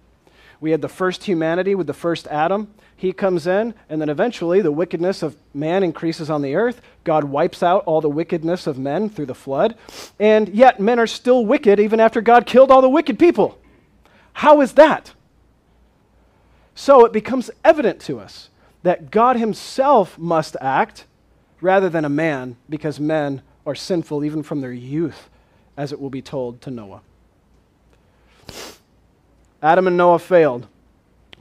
We 0.61 0.71
had 0.71 0.83
the 0.83 0.89
first 0.89 1.25
humanity 1.25 1.75
with 1.75 1.87
the 1.87 1.95
first 1.95 2.27
Adam. 2.27 2.73
He 2.99 3.13
comes 3.13 3.47
in, 3.47 3.75
and 3.91 4.01
then 4.01 4.09
eventually 4.09 4.63
the 4.63 4.73
wickedness 4.73 5.23
of 5.23 5.37
man 5.53 5.83
increases 5.83 6.31
on 6.31 6.41
the 6.41 6.55
earth. 6.55 6.81
God 7.05 7.25
wipes 7.25 7.63
out 7.63 7.85
all 7.85 8.01
the 8.01 8.09
wickedness 8.09 8.67
of 8.67 8.79
men 8.79 9.11
through 9.11 9.27
the 9.27 9.35
flood. 9.35 9.77
And 10.19 10.49
yet 10.49 10.81
men 10.81 10.99
are 10.99 11.07
still 11.07 11.45
wicked 11.45 11.79
even 11.79 12.01
after 12.01 12.23
God 12.23 12.47
killed 12.47 12.71
all 12.71 12.81
the 12.81 12.89
wicked 12.89 13.19
people. 13.19 13.59
How 14.33 14.63
is 14.63 14.73
that? 14.75 15.13
So 16.75 17.05
it 17.05 17.13
becomes 17.13 17.51
evident 17.65 18.01
to 18.03 18.19
us 18.19 18.49
that 18.83 19.11
God 19.11 19.37
Himself 19.37 20.19
must 20.19 20.57
act 20.61 21.05
rather 21.61 21.91
than 21.91 22.05
a 22.05 22.11
man 22.11 22.57
because 22.69 22.99
men 22.99 23.43
are 23.67 23.75
sinful 23.75 24.25
even 24.25 24.43
from 24.43 24.61
their 24.61 24.73
youth, 24.73 25.29
as 25.77 25.93
it 25.93 26.01
will 26.01 26.11
be 26.11 26.23
told 26.23 26.63
to 26.63 26.71
Noah. 26.71 27.01
Adam 29.63 29.87
and 29.87 29.97
Noah 29.97 30.19
failed. 30.19 30.67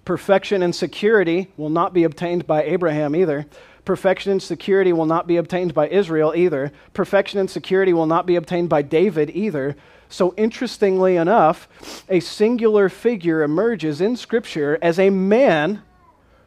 Perfection 0.06 0.62
and 0.62 0.74
security 0.74 1.52
will 1.58 1.70
not 1.70 1.94
be 1.94 2.04
obtained 2.04 2.46
by 2.46 2.64
Abraham 2.64 3.16
either. 3.16 3.48
Perfection 3.86 4.32
and 4.32 4.42
security 4.42 4.94
will 4.94 5.06
not 5.06 5.28
be 5.28 5.38
obtained 5.38 5.74
by 5.74 5.90
Israel 5.90 6.34
either. 6.36 6.72
Perfection 6.94 7.40
and 7.40 7.50
security 7.50 7.92
will 7.92 8.06
not 8.06 8.26
be 8.26 8.36
obtained 8.36 8.70
by 8.70 8.84
David 8.84 9.32
either. 9.32 9.76
So, 10.08 10.34
interestingly 10.38 11.18
enough, 11.18 11.68
a 12.08 12.20
singular 12.20 12.88
figure 12.90 13.42
emerges 13.42 14.00
in 14.00 14.16
Scripture 14.16 14.78
as 14.82 15.00
a 15.00 15.10
man 15.10 15.82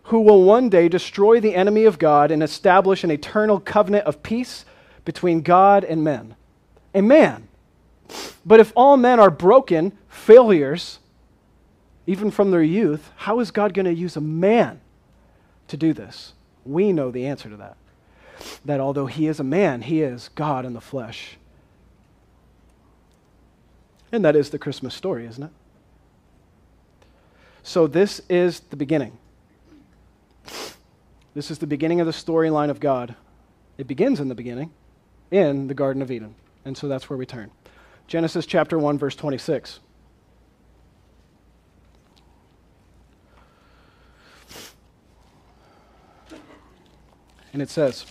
who 0.04 0.20
will 0.20 0.44
one 0.44 0.68
day 0.68 0.88
destroy 0.88 1.40
the 1.40 1.54
enemy 1.54 1.84
of 1.84 1.98
God 1.98 2.30
and 2.30 2.42
establish 2.42 3.04
an 3.04 3.10
eternal 3.10 3.60
covenant 3.60 4.06
of 4.06 4.22
peace 4.22 4.64
between 5.04 5.42
God 5.42 5.84
and 5.84 6.02
men. 6.02 6.34
A 6.94 7.02
man. 7.02 7.48
But 8.46 8.60
if 8.60 8.72
all 8.74 8.96
men 8.96 9.20
are 9.20 9.30
broken, 9.30 9.96
failures, 10.08 10.98
even 12.08 12.30
from 12.30 12.50
their 12.50 12.62
youth, 12.62 13.10
how 13.16 13.38
is 13.38 13.50
God 13.50 13.74
going 13.74 13.84
to 13.84 13.92
use 13.92 14.16
a 14.16 14.20
man 14.22 14.80
to 15.68 15.76
do 15.76 15.92
this? 15.92 16.32
We 16.64 16.90
know 16.90 17.10
the 17.10 17.26
answer 17.26 17.50
to 17.50 17.56
that. 17.58 17.76
That 18.64 18.80
although 18.80 19.04
he 19.04 19.26
is 19.26 19.38
a 19.38 19.44
man, 19.44 19.82
he 19.82 20.00
is 20.00 20.30
God 20.34 20.64
in 20.64 20.72
the 20.72 20.80
flesh. 20.80 21.36
And 24.10 24.24
that 24.24 24.34
is 24.34 24.48
the 24.48 24.58
Christmas 24.58 24.94
story, 24.94 25.26
isn't 25.26 25.42
it? 25.42 25.50
So, 27.62 27.86
this 27.86 28.22
is 28.30 28.60
the 28.60 28.76
beginning. 28.76 29.18
This 31.34 31.50
is 31.50 31.58
the 31.58 31.66
beginning 31.66 32.00
of 32.00 32.06
the 32.06 32.12
storyline 32.12 32.70
of 32.70 32.80
God. 32.80 33.16
It 33.76 33.86
begins 33.86 34.18
in 34.18 34.28
the 34.28 34.34
beginning, 34.34 34.70
in 35.30 35.66
the 35.66 35.74
Garden 35.74 36.00
of 36.00 36.10
Eden. 36.10 36.36
And 36.64 36.74
so 36.74 36.88
that's 36.88 37.10
where 37.10 37.18
we 37.18 37.26
turn. 37.26 37.50
Genesis 38.06 38.46
chapter 38.46 38.78
1, 38.78 38.96
verse 38.96 39.14
26. 39.14 39.80
And 47.58 47.62
it 47.64 47.70
says, 47.70 48.06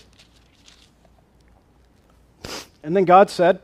And 2.83 2.93
then 2.93 3.05
God 3.05 3.29
said, 3.29 3.62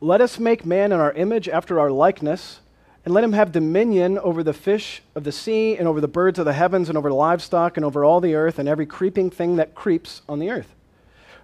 Let 0.00 0.20
us 0.20 0.38
make 0.38 0.64
man 0.64 0.92
in 0.92 1.00
our 1.00 1.10
image 1.14 1.48
after 1.48 1.80
our 1.80 1.90
likeness, 1.90 2.60
and 3.04 3.12
let 3.12 3.24
him 3.24 3.32
have 3.32 3.50
dominion 3.50 4.20
over 4.20 4.44
the 4.44 4.52
fish 4.52 5.02
of 5.16 5.24
the 5.24 5.32
sea, 5.32 5.76
and 5.76 5.88
over 5.88 6.00
the 6.00 6.06
birds 6.06 6.38
of 6.38 6.44
the 6.44 6.52
heavens, 6.52 6.88
and 6.90 6.96
over 6.96 7.08
the 7.08 7.16
livestock, 7.16 7.76
and 7.76 7.84
over 7.84 8.04
all 8.04 8.20
the 8.20 8.36
earth, 8.36 8.60
and 8.60 8.68
every 8.68 8.86
creeping 8.86 9.30
thing 9.30 9.56
that 9.56 9.74
creeps 9.74 10.22
on 10.28 10.38
the 10.38 10.50
earth. 10.50 10.76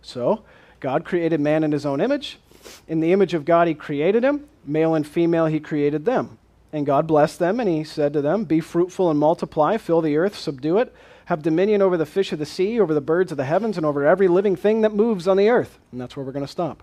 So, 0.00 0.44
God 0.78 1.04
created 1.04 1.40
man 1.40 1.64
in 1.64 1.72
his 1.72 1.84
own 1.84 2.00
image. 2.00 2.38
In 2.86 3.00
the 3.00 3.10
image 3.10 3.34
of 3.34 3.44
God, 3.44 3.66
he 3.66 3.74
created 3.74 4.22
him. 4.22 4.48
Male 4.64 4.94
and 4.94 5.04
female, 5.04 5.46
he 5.46 5.58
created 5.58 6.04
them. 6.04 6.38
And 6.72 6.86
God 6.86 7.08
blessed 7.08 7.40
them, 7.40 7.58
and 7.58 7.68
he 7.68 7.82
said 7.82 8.12
to 8.12 8.22
them, 8.22 8.44
Be 8.44 8.60
fruitful 8.60 9.10
and 9.10 9.18
multiply, 9.18 9.76
fill 9.76 10.02
the 10.02 10.16
earth, 10.16 10.38
subdue 10.38 10.78
it 10.78 10.94
have 11.28 11.42
dominion 11.42 11.82
over 11.82 11.98
the 11.98 12.06
fish 12.06 12.32
of 12.32 12.38
the 12.38 12.46
sea, 12.46 12.80
over 12.80 12.94
the 12.94 13.02
birds 13.02 13.30
of 13.30 13.36
the 13.36 13.44
heavens, 13.44 13.76
and 13.76 13.84
over 13.84 14.06
every 14.06 14.28
living 14.28 14.56
thing 14.56 14.80
that 14.80 14.94
moves 14.94 15.28
on 15.28 15.36
the 15.36 15.50
earth. 15.50 15.78
And 15.92 16.00
that's 16.00 16.16
where 16.16 16.24
we're 16.24 16.32
going 16.32 16.46
to 16.46 16.50
stop. 16.50 16.82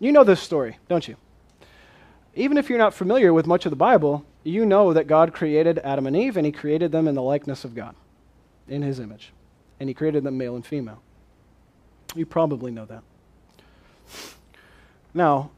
You 0.00 0.10
know 0.10 0.24
this 0.24 0.40
story, 0.40 0.78
don't 0.88 1.06
you? 1.06 1.14
Even 2.34 2.58
if 2.58 2.68
you're 2.68 2.80
not 2.80 2.94
familiar 2.94 3.32
with 3.32 3.46
much 3.46 3.64
of 3.64 3.70
the 3.70 3.76
Bible, 3.76 4.24
you 4.42 4.66
know 4.66 4.92
that 4.92 5.06
God 5.06 5.32
created 5.32 5.78
Adam 5.84 6.08
and 6.08 6.16
Eve, 6.16 6.36
and 6.36 6.44
He 6.44 6.50
created 6.50 6.90
them 6.90 7.06
in 7.06 7.14
the 7.14 7.22
likeness 7.22 7.64
of 7.64 7.76
God, 7.76 7.94
in 8.66 8.82
His 8.82 8.98
image. 8.98 9.32
And 9.78 9.88
He 9.88 9.94
created 9.94 10.24
them 10.24 10.36
male 10.36 10.56
and 10.56 10.66
female. 10.66 11.00
You 12.16 12.26
probably 12.26 12.72
know 12.72 12.86
that. 12.86 13.04
Now, 15.14 15.52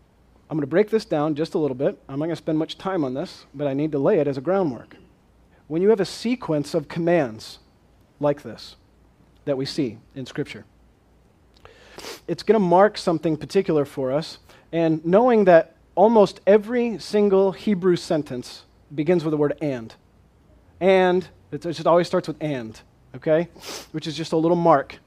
I'm 0.51 0.59
going 0.59 0.61
to 0.61 0.67
break 0.67 0.91
this 0.91 1.07
down 1.07 1.35
just 1.35 1.55
a 1.55 1.59
little 1.59 1.75
bit. 1.75 1.99
I'm 2.11 2.19
not 2.19 2.27
going 2.27 2.37
to 2.37 2.37
spend 2.37 2.59
much 2.59 2.77
time 2.77 3.05
on 3.05 3.15
this, 3.15 3.47
but 3.55 3.67
I 3.67 3.73
need 3.73 3.91
to 3.93 3.99
lay 3.99 4.19
it 4.19 4.29
as 4.29 4.37
a 4.37 4.43
groundwork. 4.43 4.99
When 5.67 5.81
you 5.81 5.89
have 5.89 6.01
a 6.01 6.05
sequence 6.05 6.75
of 6.75 6.87
commands 6.87 7.59
like 8.21 8.43
this 8.43 8.77
that 9.47 9.57
we 9.57 9.65
see 9.65 9.99
in 10.15 10.27
Scripture, 10.27 10.65
it's 12.29 12.43
going 12.43 12.55
to 12.55 12.65
mark 12.65 12.97
something 12.97 13.37
particular 13.37 13.85
for 13.85 14.13
us. 14.13 14.39
And 14.73 15.05
knowing 15.05 15.45
that 15.47 15.77
almost 15.95 16.41
every 16.47 16.99
single 16.99 17.53
Hebrew 17.53 17.97
sentence 17.97 18.63
begins 18.95 19.25
with 19.25 19.33
the 19.33 19.37
word 19.37 19.57
and. 19.61 19.95
And, 20.81 21.29
it 21.53 21.63
just 21.63 21.87
always 21.87 22.07
starts 22.07 22.29
with 22.29 22.37
and, 22.41 22.81
okay? 23.17 23.49
Which 23.93 24.07
is 24.07 24.17
just 24.17 24.33
a 24.33 24.37
little 24.37 24.57
mark. 24.57 24.99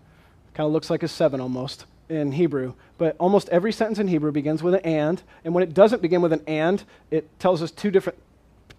Kind 0.53 0.67
of 0.67 0.73
looks 0.73 0.89
like 0.89 1.03
a 1.03 1.07
seven 1.07 1.39
almost 1.39 1.85
in 2.09 2.33
Hebrew. 2.33 2.73
But 2.97 3.15
almost 3.17 3.49
every 3.49 3.71
sentence 3.71 3.99
in 3.99 4.07
Hebrew 4.07 4.31
begins 4.31 4.61
with 4.61 4.75
an 4.75 4.81
and. 4.81 5.21
And 5.43 5.53
when 5.53 5.63
it 5.63 5.73
doesn't 5.73 6.01
begin 6.01 6.21
with 6.21 6.33
an 6.33 6.43
and, 6.45 6.83
it 7.09 7.27
tells 7.39 7.61
us 7.61 7.71
two 7.71 7.89
different, 7.89 8.19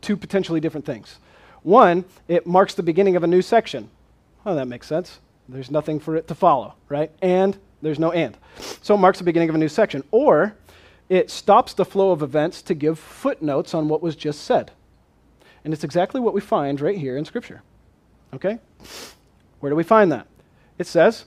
two 0.01 0.17
potentially 0.17 0.61
different 0.61 0.87
things. 0.87 1.19
One, 1.63 2.05
it 2.29 2.47
marks 2.47 2.75
the 2.75 2.83
beginning 2.83 3.17
of 3.17 3.25
a 3.25 3.27
new 3.27 3.43
section. 3.43 3.91
Oh, 4.47 4.55
that 4.55 4.69
makes 4.69 4.87
sense. 4.87 5.21
There's 5.49 5.71
nothing 5.71 6.01
for 6.01 6.17
it 6.17 6.29
to 6.29 6.35
follow, 6.35 6.75
right? 6.89 7.11
And 7.21 7.59
there's 7.83 7.99
no 7.99 8.13
and. 8.13 8.37
So 8.83 8.95
it 8.95 8.99
marks 8.99 9.19
the 9.19 9.25
beginning 9.25 9.49
of 9.49 9.55
a 9.55 9.59
new 9.59 9.69
section. 9.69 10.05
Or 10.11 10.57
it 11.09 11.31
stops 11.31 11.75
the 11.75 11.85
flow 11.85 12.13
of 12.13 12.23
events 12.23 12.63
to 12.63 12.75
give 12.75 12.99
footnotes 12.99 13.75
on 13.75 13.89
what 13.89 14.03
was 14.03 14.17
just 14.17 14.43
said. 14.43 14.73
And 15.65 15.73
it's 15.73 15.85
exactly 15.85 16.21
what 16.21 16.35
we 16.35 16.41
find 16.41 16.81
right 16.81 16.97
here 16.97 17.17
in 17.17 17.25
Scripture. 17.25 17.63
Okay? 18.33 18.59
Where 19.61 19.71
do 19.71 19.77
we 19.77 19.83
find 19.83 20.13
that? 20.13 20.27
It 20.79 20.87
says, 20.87 21.25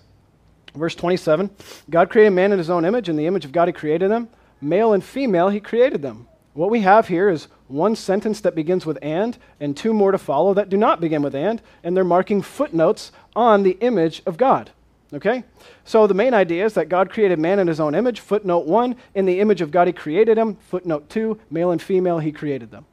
verse 0.76 0.96
27 0.96 1.50
God 1.90 2.10
created 2.10 2.32
man 2.32 2.52
in 2.52 2.58
his 2.58 2.70
own 2.70 2.86
image. 2.86 3.10
In 3.10 3.16
the 3.16 3.28
image 3.28 3.46
of 3.46 3.52
God, 3.52 3.68
he 3.68 3.72
created 3.72 4.12
them. 4.12 4.30
Male 4.62 4.94
and 4.94 5.04
female, 5.04 5.50
he 5.50 5.60
created 5.60 6.02
them. 6.02 6.28
What 6.54 6.72
we 6.72 6.82
have 6.82 7.08
here 7.08 7.30
is 7.30 7.48
one 7.68 7.96
sentence 7.96 8.42
that 8.42 8.56
begins 8.56 8.86
with 8.86 8.98
and, 9.02 9.38
and 9.60 9.76
two 9.76 9.94
more 9.94 10.12
to 10.12 10.18
follow 10.18 10.54
that 10.54 10.70
do 10.70 10.78
not 10.78 11.02
begin 11.02 11.22
with 11.22 11.36
and, 11.36 11.62
and 11.84 11.96
they're 11.96 12.04
marking 12.04 12.42
footnotes 12.42 13.12
on 13.36 13.64
the 13.64 13.78
image 13.82 14.22
of 14.26 14.38
God. 14.38 14.72
Okay? 15.14 15.44
So 15.86 16.08
the 16.08 16.14
main 16.14 16.34
idea 16.34 16.66
is 16.66 16.74
that 16.74 16.90
God 16.90 17.10
created 17.10 17.40
man 17.40 17.60
in 17.60 17.68
his 17.68 17.80
own 17.80 17.96
image. 17.96 18.20
Footnote 18.20 18.66
1, 18.66 18.96
in 19.16 19.26
the 19.26 19.40
image 19.40 19.62
of 19.62 19.72
God 19.72 19.88
he 19.88 19.94
created 19.94 20.38
him. 20.38 20.56
Footnote 20.56 21.10
2, 21.10 21.40
male 21.50 21.72
and 21.72 21.82
female 21.82 22.20
he 22.20 22.32
created 22.32 22.72
them. 22.72 22.86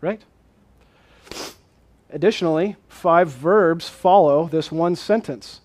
Right? 0.00 0.22
Additionally, 2.12 2.76
five 2.88 3.28
verbs 3.28 3.88
follow 3.88 4.46
this 4.46 4.72
one 4.72 4.96
sentence, 4.96 5.60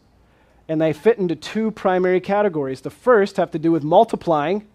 and 0.70 0.80
they 0.80 0.94
fit 0.94 1.18
into 1.18 1.36
two 1.36 1.72
primary 1.72 2.20
categories. 2.20 2.82
The 2.82 2.92
first 2.92 3.38
have 3.38 3.50
to 3.52 3.60
do 3.60 3.72
with 3.72 3.84
multiplying, 3.84 4.68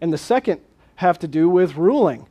and 0.00 0.12
the 0.12 0.18
second 0.18 0.60
have 0.96 1.18
to 1.20 1.28
do 1.28 1.48
with 1.48 1.76
ruling. 1.76 2.26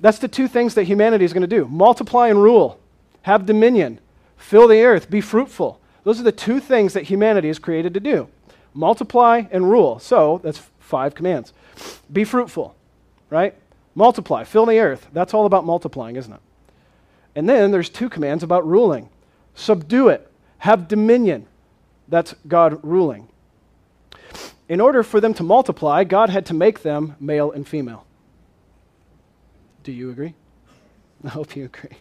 That's 0.00 0.18
the 0.18 0.28
two 0.28 0.48
things 0.48 0.74
that 0.74 0.84
humanity 0.84 1.24
is 1.24 1.32
going 1.32 1.42
to 1.42 1.46
do 1.46 1.66
multiply 1.66 2.28
and 2.28 2.42
rule, 2.42 2.80
have 3.22 3.46
dominion, 3.46 4.00
fill 4.36 4.66
the 4.66 4.82
earth, 4.82 5.10
be 5.10 5.20
fruitful. 5.20 5.80
Those 6.04 6.18
are 6.18 6.24
the 6.24 6.32
two 6.32 6.60
things 6.60 6.94
that 6.94 7.04
humanity 7.04 7.48
is 7.48 7.58
created 7.58 7.94
to 7.94 8.00
do 8.00 8.28
multiply 8.72 9.42
and 9.50 9.68
rule. 9.68 9.98
So 9.98 10.40
that's 10.42 10.62
five 10.78 11.14
commands. 11.14 11.52
Be 12.12 12.24
fruitful, 12.24 12.74
right? 13.28 13.54
Multiply, 13.94 14.44
fill 14.44 14.66
the 14.66 14.78
earth. 14.78 15.08
That's 15.12 15.34
all 15.34 15.46
about 15.46 15.64
multiplying, 15.64 16.16
isn't 16.16 16.32
it? 16.32 16.40
And 17.34 17.48
then 17.48 17.70
there's 17.70 17.88
two 17.88 18.08
commands 18.08 18.42
about 18.42 18.66
ruling 18.66 19.08
subdue 19.54 20.08
it, 20.08 20.30
have 20.58 20.88
dominion. 20.88 21.46
That's 22.08 22.34
God 22.48 22.82
ruling. 22.82 23.28
In 24.68 24.80
order 24.80 25.02
for 25.02 25.20
them 25.20 25.34
to 25.34 25.42
multiply, 25.42 26.04
God 26.04 26.30
had 26.30 26.46
to 26.46 26.54
make 26.54 26.82
them 26.82 27.16
male 27.20 27.50
and 27.50 27.66
female. 27.66 28.06
Do 29.82 29.92
you 29.92 30.10
agree? 30.10 30.34
I 31.24 31.28
hope 31.28 31.56
you 31.56 31.66
agree. 31.66 31.98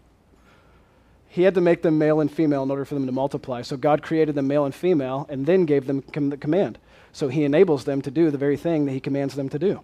He 1.27 1.43
had 1.43 1.53
to 1.55 1.61
make 1.61 1.83
them 1.83 1.97
male 1.97 2.19
and 2.19 2.31
female 2.31 2.63
in 2.63 2.71
order 2.71 2.85
for 2.85 2.95
them 2.95 3.05
to 3.05 3.11
multiply. 3.11 3.61
So 3.61 3.77
God 3.77 4.01
created 4.01 4.35
them 4.35 4.47
male 4.47 4.65
and 4.65 4.73
female 4.73 5.27
and 5.29 5.45
then 5.45 5.65
gave 5.65 5.85
them 5.85 6.01
com- 6.01 6.31
the 6.31 6.37
command. 6.37 6.79
So 7.11 7.27
he 7.27 7.43
enables 7.43 7.85
them 7.85 8.01
to 8.01 8.11
do 8.11 8.31
the 8.31 8.37
very 8.37 8.57
thing 8.57 8.85
that 8.85 8.93
he 8.93 8.99
commands 8.99 9.35
them 9.35 9.49
to 9.49 9.59
do. 9.59 9.81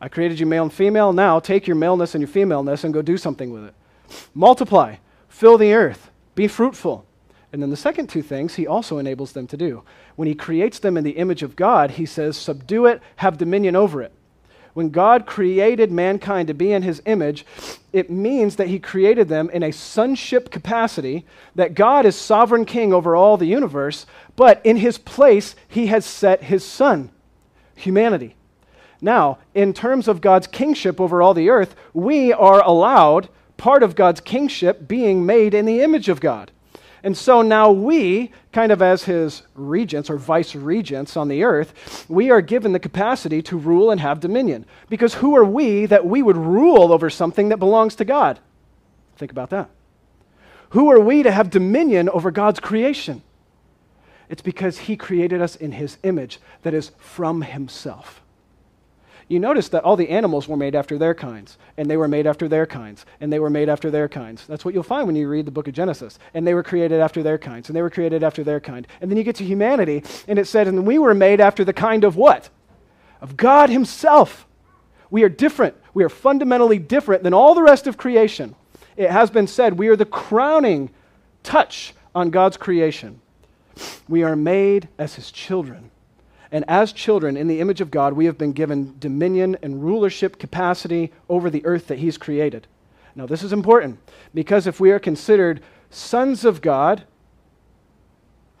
I 0.00 0.08
created 0.08 0.40
you 0.40 0.46
male 0.46 0.64
and 0.64 0.72
female. 0.72 1.12
Now 1.12 1.38
take 1.38 1.66
your 1.66 1.76
maleness 1.76 2.14
and 2.14 2.20
your 2.20 2.28
femaleness 2.28 2.82
and 2.82 2.92
go 2.92 3.00
do 3.00 3.16
something 3.16 3.52
with 3.52 3.64
it. 3.64 3.74
Multiply, 4.34 4.96
fill 5.28 5.56
the 5.56 5.72
earth, 5.72 6.10
be 6.34 6.48
fruitful. 6.48 7.06
And 7.52 7.62
then 7.62 7.70
the 7.70 7.76
second 7.76 8.08
two 8.08 8.22
things 8.22 8.56
he 8.56 8.66
also 8.66 8.98
enables 8.98 9.32
them 9.32 9.46
to 9.46 9.56
do. 9.56 9.84
When 10.16 10.28
he 10.28 10.34
creates 10.34 10.80
them 10.80 10.96
in 10.96 11.04
the 11.04 11.12
image 11.12 11.42
of 11.44 11.56
God, 11.56 11.92
he 11.92 12.06
says, 12.06 12.36
subdue 12.36 12.86
it, 12.86 13.00
have 13.16 13.38
dominion 13.38 13.76
over 13.76 14.02
it 14.02 14.12
when 14.76 14.90
God 14.90 15.24
created 15.24 15.90
mankind 15.90 16.48
to 16.48 16.54
be 16.54 16.70
in 16.70 16.82
his 16.82 17.00
image, 17.06 17.46
it 17.94 18.10
means 18.10 18.56
that 18.56 18.68
he 18.68 18.78
created 18.78 19.26
them 19.26 19.48
in 19.48 19.62
a 19.62 19.72
sonship 19.72 20.50
capacity, 20.50 21.24
that 21.54 21.74
God 21.74 22.04
is 22.04 22.14
sovereign 22.14 22.66
king 22.66 22.92
over 22.92 23.16
all 23.16 23.38
the 23.38 23.46
universe, 23.46 24.04
but 24.36 24.60
in 24.64 24.76
his 24.76 24.98
place, 24.98 25.54
he 25.66 25.86
has 25.86 26.04
set 26.04 26.42
his 26.42 26.62
son, 26.62 27.08
humanity. 27.74 28.36
Now, 29.00 29.38
in 29.54 29.72
terms 29.72 30.08
of 30.08 30.20
God's 30.20 30.46
kingship 30.46 31.00
over 31.00 31.22
all 31.22 31.32
the 31.32 31.48
earth, 31.48 31.74
we 31.94 32.30
are 32.34 32.62
allowed 32.62 33.30
part 33.56 33.82
of 33.82 33.96
God's 33.96 34.20
kingship 34.20 34.86
being 34.86 35.24
made 35.24 35.54
in 35.54 35.64
the 35.64 35.80
image 35.80 36.10
of 36.10 36.20
God. 36.20 36.50
And 37.06 37.16
so 37.16 37.40
now 37.40 37.70
we, 37.70 38.32
kind 38.50 38.72
of 38.72 38.82
as 38.82 39.04
his 39.04 39.42
regents 39.54 40.10
or 40.10 40.16
vice 40.16 40.56
regents 40.56 41.16
on 41.16 41.28
the 41.28 41.44
earth, 41.44 42.04
we 42.08 42.32
are 42.32 42.40
given 42.40 42.72
the 42.72 42.80
capacity 42.80 43.40
to 43.42 43.56
rule 43.56 43.92
and 43.92 44.00
have 44.00 44.18
dominion. 44.18 44.66
Because 44.88 45.14
who 45.14 45.36
are 45.36 45.44
we 45.44 45.86
that 45.86 46.04
we 46.04 46.20
would 46.20 46.36
rule 46.36 46.92
over 46.92 47.08
something 47.08 47.50
that 47.50 47.58
belongs 47.58 47.94
to 47.94 48.04
God? 48.04 48.40
Think 49.14 49.30
about 49.30 49.50
that. 49.50 49.70
Who 50.70 50.90
are 50.90 50.98
we 50.98 51.22
to 51.22 51.30
have 51.30 51.48
dominion 51.48 52.08
over 52.08 52.32
God's 52.32 52.58
creation? 52.58 53.22
It's 54.28 54.42
because 54.42 54.76
he 54.76 54.96
created 54.96 55.40
us 55.40 55.54
in 55.54 55.70
his 55.70 55.98
image 56.02 56.40
that 56.62 56.74
is 56.74 56.90
from 56.98 57.42
himself 57.42 58.20
you 59.28 59.40
notice 59.40 59.68
that 59.70 59.82
all 59.82 59.96
the 59.96 60.10
animals 60.10 60.46
were 60.46 60.56
made 60.56 60.76
after 60.76 60.98
their 60.98 61.14
kinds, 61.14 61.58
and 61.76 61.90
they 61.90 61.96
were 61.96 62.06
made 62.06 62.28
after 62.28 62.46
their 62.46 62.64
kinds, 62.64 63.04
and 63.20 63.32
they 63.32 63.40
were 63.40 63.50
made 63.50 63.68
after 63.68 63.90
their 63.90 64.08
kinds. 64.08 64.46
That's 64.46 64.64
what 64.64 64.72
you'll 64.72 64.84
find 64.84 65.06
when 65.06 65.16
you 65.16 65.28
read 65.28 65.46
the 65.46 65.50
book 65.50 65.66
of 65.66 65.74
Genesis. 65.74 66.18
And 66.32 66.46
they 66.46 66.54
were 66.54 66.62
created 66.62 67.00
after 67.00 67.24
their 67.24 67.36
kinds, 67.36 67.68
and 67.68 67.76
they 67.76 67.82
were 67.82 67.90
created 67.90 68.22
after 68.22 68.44
their 68.44 68.60
kind. 68.60 68.86
And 69.00 69.10
then 69.10 69.18
you 69.18 69.24
get 69.24 69.36
to 69.36 69.44
humanity, 69.44 70.04
and 70.28 70.38
it 70.38 70.46
said, 70.46 70.68
and 70.68 70.86
we 70.86 70.98
were 70.98 71.14
made 71.14 71.40
after 71.40 71.64
the 71.64 71.72
kind 71.72 72.04
of 72.04 72.14
what? 72.14 72.50
Of 73.20 73.36
God 73.36 73.68
Himself. 73.68 74.46
We 75.10 75.24
are 75.24 75.28
different. 75.28 75.74
We 75.92 76.04
are 76.04 76.08
fundamentally 76.08 76.78
different 76.78 77.24
than 77.24 77.34
all 77.34 77.54
the 77.54 77.62
rest 77.62 77.88
of 77.88 77.96
creation. 77.96 78.54
It 78.96 79.10
has 79.10 79.30
been 79.30 79.48
said 79.48 79.74
we 79.74 79.88
are 79.88 79.96
the 79.96 80.04
crowning 80.04 80.90
touch 81.42 81.94
on 82.14 82.30
God's 82.30 82.56
creation. 82.56 83.20
We 84.08 84.22
are 84.22 84.36
made 84.36 84.88
as 84.98 85.16
His 85.16 85.32
children. 85.32 85.90
And 86.52 86.64
as 86.68 86.92
children 86.92 87.36
in 87.36 87.48
the 87.48 87.60
image 87.60 87.80
of 87.80 87.90
God, 87.90 88.12
we 88.12 88.26
have 88.26 88.38
been 88.38 88.52
given 88.52 88.94
dominion 88.98 89.56
and 89.62 89.82
rulership 89.82 90.38
capacity 90.38 91.12
over 91.28 91.50
the 91.50 91.64
earth 91.66 91.88
that 91.88 91.98
He's 91.98 92.18
created. 92.18 92.66
Now, 93.14 93.26
this 93.26 93.42
is 93.42 93.52
important 93.52 93.98
because 94.34 94.66
if 94.66 94.78
we 94.78 94.90
are 94.90 94.98
considered 94.98 95.62
sons 95.90 96.44
of 96.44 96.60
God, 96.60 97.04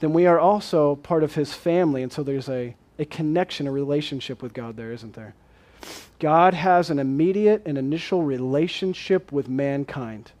then 0.00 0.12
we 0.12 0.26
are 0.26 0.38
also 0.38 0.96
part 0.96 1.22
of 1.22 1.34
His 1.34 1.54
family. 1.54 2.02
And 2.02 2.12
so 2.12 2.22
there's 2.22 2.48
a, 2.48 2.74
a 2.98 3.04
connection, 3.04 3.66
a 3.66 3.72
relationship 3.72 4.42
with 4.42 4.52
God 4.52 4.76
there, 4.76 4.92
isn't 4.92 5.14
there? 5.14 5.34
God 6.18 6.54
has 6.54 6.90
an 6.90 6.98
immediate 6.98 7.62
and 7.66 7.78
initial 7.78 8.22
relationship 8.22 9.30
with 9.30 9.48
mankind. 9.48 10.32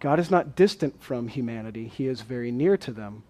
God 0.00 0.18
is 0.18 0.30
not 0.30 0.54
distant 0.54 1.00
from 1.02 1.28
humanity, 1.28 1.88
He 1.88 2.06
is 2.06 2.20
very 2.20 2.50
near 2.50 2.76
to 2.76 2.92
them. 2.92 3.22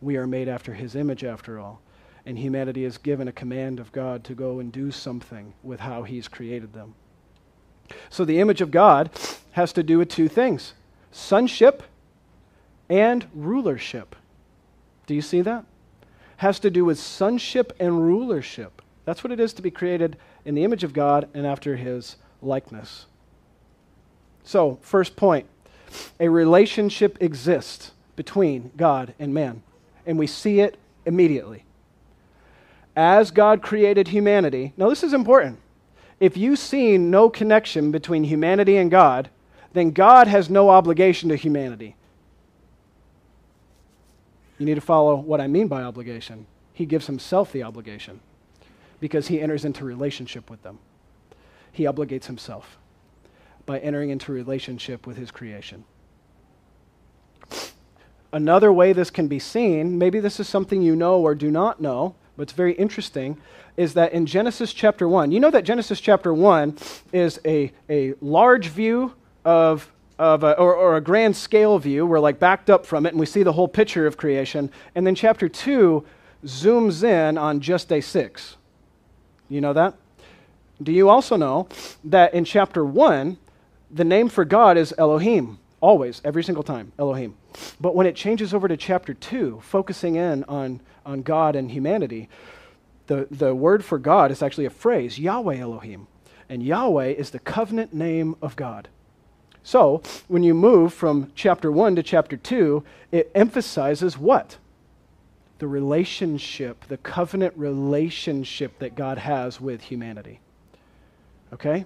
We 0.00 0.16
are 0.16 0.26
made 0.26 0.48
after 0.48 0.74
His 0.74 0.94
image, 0.94 1.22
after 1.22 1.58
all 1.58 1.82
and 2.28 2.38
humanity 2.38 2.84
is 2.84 2.98
given 2.98 3.26
a 3.26 3.32
command 3.32 3.80
of 3.80 3.90
God 3.90 4.22
to 4.24 4.34
go 4.34 4.58
and 4.58 4.70
do 4.70 4.90
something 4.90 5.54
with 5.62 5.80
how 5.80 6.02
He's 6.02 6.28
created 6.28 6.74
them. 6.74 6.94
So 8.10 8.26
the 8.26 8.38
image 8.38 8.60
of 8.60 8.70
God 8.70 9.08
has 9.52 9.72
to 9.72 9.82
do 9.82 9.96
with 9.96 10.10
two 10.10 10.28
things 10.28 10.74
sonship 11.10 11.82
and 12.90 13.26
rulership. 13.32 14.14
Do 15.06 15.14
you 15.14 15.22
see 15.22 15.40
that? 15.40 15.64
Has 16.36 16.60
to 16.60 16.70
do 16.70 16.84
with 16.84 16.98
sonship 16.98 17.72
and 17.80 18.06
rulership. 18.06 18.82
That's 19.06 19.24
what 19.24 19.32
it 19.32 19.40
is 19.40 19.54
to 19.54 19.62
be 19.62 19.70
created 19.70 20.18
in 20.44 20.54
the 20.54 20.64
image 20.64 20.84
of 20.84 20.92
God 20.92 21.30
and 21.32 21.46
after 21.46 21.76
His 21.76 22.16
likeness. 22.42 23.06
So, 24.44 24.78
first 24.82 25.16
point 25.16 25.46
a 26.20 26.28
relationship 26.28 27.16
exists 27.22 27.92
between 28.16 28.70
God 28.76 29.14
and 29.18 29.32
man, 29.32 29.62
and 30.04 30.18
we 30.18 30.26
see 30.26 30.60
it 30.60 30.76
immediately 31.06 31.64
as 32.98 33.30
God 33.30 33.62
created 33.62 34.08
humanity, 34.08 34.72
now 34.76 34.88
this 34.88 35.04
is 35.04 35.12
important. 35.12 35.60
If 36.18 36.36
you 36.36 36.56
see 36.56 36.98
no 36.98 37.30
connection 37.30 37.92
between 37.92 38.24
humanity 38.24 38.76
and 38.76 38.90
God, 38.90 39.30
then 39.72 39.92
God 39.92 40.26
has 40.26 40.50
no 40.50 40.68
obligation 40.68 41.28
to 41.28 41.36
humanity. 41.36 41.94
You 44.58 44.66
need 44.66 44.74
to 44.74 44.80
follow 44.80 45.14
what 45.14 45.40
I 45.40 45.46
mean 45.46 45.68
by 45.68 45.84
obligation. 45.84 46.46
He 46.74 46.86
gives 46.86 47.06
himself 47.06 47.52
the 47.52 47.62
obligation. 47.62 48.18
because 49.00 49.28
he 49.28 49.40
enters 49.40 49.64
into 49.64 49.84
relationship 49.84 50.50
with 50.50 50.62
them. 50.62 50.78
He 51.70 51.84
obligates 51.84 52.24
himself 52.24 52.78
by 53.66 53.78
entering 53.78 54.10
into 54.10 54.32
relationship 54.32 55.06
with 55.06 55.16
his 55.16 55.30
creation. 55.30 55.84
Another 58.32 58.72
way 58.72 58.92
this 58.92 59.10
can 59.10 59.28
be 59.28 59.38
seen, 59.38 59.98
maybe 59.98 60.20
this 60.20 60.40
is 60.40 60.48
something 60.48 60.82
you 60.82 60.96
know 60.96 61.20
or 61.20 61.34
do 61.34 61.50
not 61.50 61.80
know, 61.80 62.14
it's 62.42 62.52
very 62.52 62.72
interesting, 62.74 63.38
is 63.76 63.94
that 63.94 64.12
in 64.12 64.26
Genesis 64.26 64.72
chapter 64.72 65.08
1, 65.08 65.32
you 65.32 65.40
know 65.40 65.50
that 65.50 65.64
Genesis 65.64 66.00
chapter 66.00 66.32
1 66.32 66.76
is 67.12 67.40
a, 67.44 67.72
a 67.88 68.14
large 68.20 68.68
view 68.68 69.14
of, 69.44 69.90
of 70.18 70.44
a, 70.44 70.52
or, 70.58 70.74
or 70.74 70.96
a 70.96 71.00
grand 71.00 71.36
scale 71.36 71.78
view. 71.78 72.06
We're 72.06 72.20
like 72.20 72.38
backed 72.38 72.70
up 72.70 72.86
from 72.86 73.06
it 73.06 73.10
and 73.10 73.20
we 73.20 73.26
see 73.26 73.42
the 73.42 73.52
whole 73.52 73.68
picture 73.68 74.06
of 74.06 74.16
creation. 74.16 74.70
And 74.94 75.06
then 75.06 75.14
chapter 75.14 75.48
2 75.48 76.04
zooms 76.44 77.02
in 77.02 77.38
on 77.38 77.60
just 77.60 77.88
day 77.88 78.00
6. 78.00 78.56
You 79.48 79.60
know 79.60 79.72
that? 79.72 79.94
Do 80.82 80.92
you 80.92 81.08
also 81.08 81.36
know 81.36 81.68
that 82.04 82.34
in 82.34 82.44
chapter 82.44 82.84
1, 82.84 83.36
the 83.90 84.04
name 84.04 84.28
for 84.28 84.44
God 84.44 84.76
is 84.76 84.94
Elohim? 84.96 85.58
Always, 85.80 86.20
every 86.24 86.42
single 86.42 86.64
time, 86.64 86.92
Elohim. 86.98 87.36
But 87.80 87.94
when 87.94 88.06
it 88.06 88.16
changes 88.16 88.52
over 88.52 88.66
to 88.66 88.76
chapter 88.76 89.14
2, 89.14 89.60
focusing 89.62 90.16
in 90.16 90.44
on, 90.44 90.80
on 91.06 91.22
God 91.22 91.54
and 91.54 91.70
humanity, 91.70 92.28
the, 93.06 93.28
the 93.30 93.54
word 93.54 93.84
for 93.84 93.98
God 93.98 94.30
is 94.30 94.42
actually 94.42 94.66
a 94.66 94.70
phrase, 94.70 95.18
Yahweh 95.18 95.58
Elohim. 95.58 96.08
And 96.48 96.62
Yahweh 96.62 97.08
is 97.08 97.30
the 97.30 97.38
covenant 97.38 97.92
name 97.94 98.34
of 98.42 98.56
God. 98.56 98.88
So, 99.62 100.02
when 100.28 100.42
you 100.42 100.54
move 100.54 100.94
from 100.94 101.30
chapter 101.34 101.70
1 101.70 101.96
to 101.96 102.02
chapter 102.02 102.36
2, 102.36 102.82
it 103.12 103.30
emphasizes 103.34 104.16
what? 104.16 104.56
The 105.58 105.66
relationship, 105.66 106.86
the 106.86 106.96
covenant 106.96 107.54
relationship 107.56 108.78
that 108.78 108.94
God 108.94 109.18
has 109.18 109.60
with 109.60 109.82
humanity. 109.82 110.40
Okay? 111.52 111.84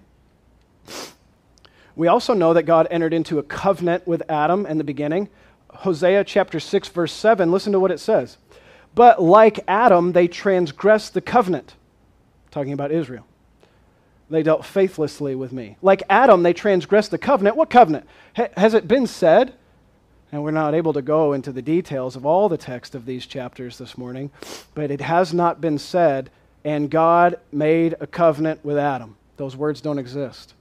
We 1.94 2.08
also 2.08 2.34
know 2.34 2.54
that 2.54 2.62
God 2.62 2.88
entered 2.90 3.12
into 3.12 3.38
a 3.38 3.42
covenant 3.42 4.06
with 4.06 4.22
Adam 4.28 4.66
in 4.66 4.78
the 4.78 4.84
beginning. 4.84 5.28
Hosea 5.70 6.24
chapter 6.24 6.60
6, 6.60 6.88
verse 6.88 7.12
7, 7.12 7.50
listen 7.50 7.72
to 7.72 7.80
what 7.80 7.90
it 7.90 8.00
says. 8.00 8.38
But 8.94 9.22
like 9.22 9.60
Adam, 9.66 10.12
they 10.12 10.28
transgressed 10.28 11.14
the 11.14 11.20
covenant. 11.20 11.74
Talking 12.50 12.72
about 12.72 12.92
Israel. 12.92 13.26
They 14.30 14.42
dealt 14.42 14.64
faithlessly 14.64 15.34
with 15.34 15.52
me. 15.52 15.76
Like 15.82 16.02
Adam, 16.08 16.42
they 16.42 16.52
transgressed 16.52 17.10
the 17.10 17.18
covenant. 17.18 17.56
What 17.56 17.70
covenant? 17.70 18.06
has 18.34 18.74
it 18.74 18.88
been 18.88 19.06
said? 19.06 19.54
And 20.30 20.42
we're 20.42 20.50
not 20.50 20.74
able 20.74 20.94
to 20.94 21.02
go 21.02 21.34
into 21.34 21.52
the 21.52 21.60
details 21.60 22.16
of 22.16 22.24
all 22.24 22.48
the 22.48 22.56
text 22.56 22.94
of 22.94 23.04
these 23.04 23.26
chapters 23.26 23.76
this 23.76 23.98
morning, 23.98 24.30
but 24.74 24.90
it 24.90 25.02
has 25.02 25.34
not 25.34 25.60
been 25.60 25.76
said, 25.76 26.30
and 26.64 26.90
God 26.90 27.38
made 27.52 27.94
a 28.00 28.06
covenant 28.06 28.64
with 28.64 28.78
Adam. 28.78 29.16
Those 29.36 29.54
words 29.54 29.82
don't 29.82 29.98
exist. 29.98 30.54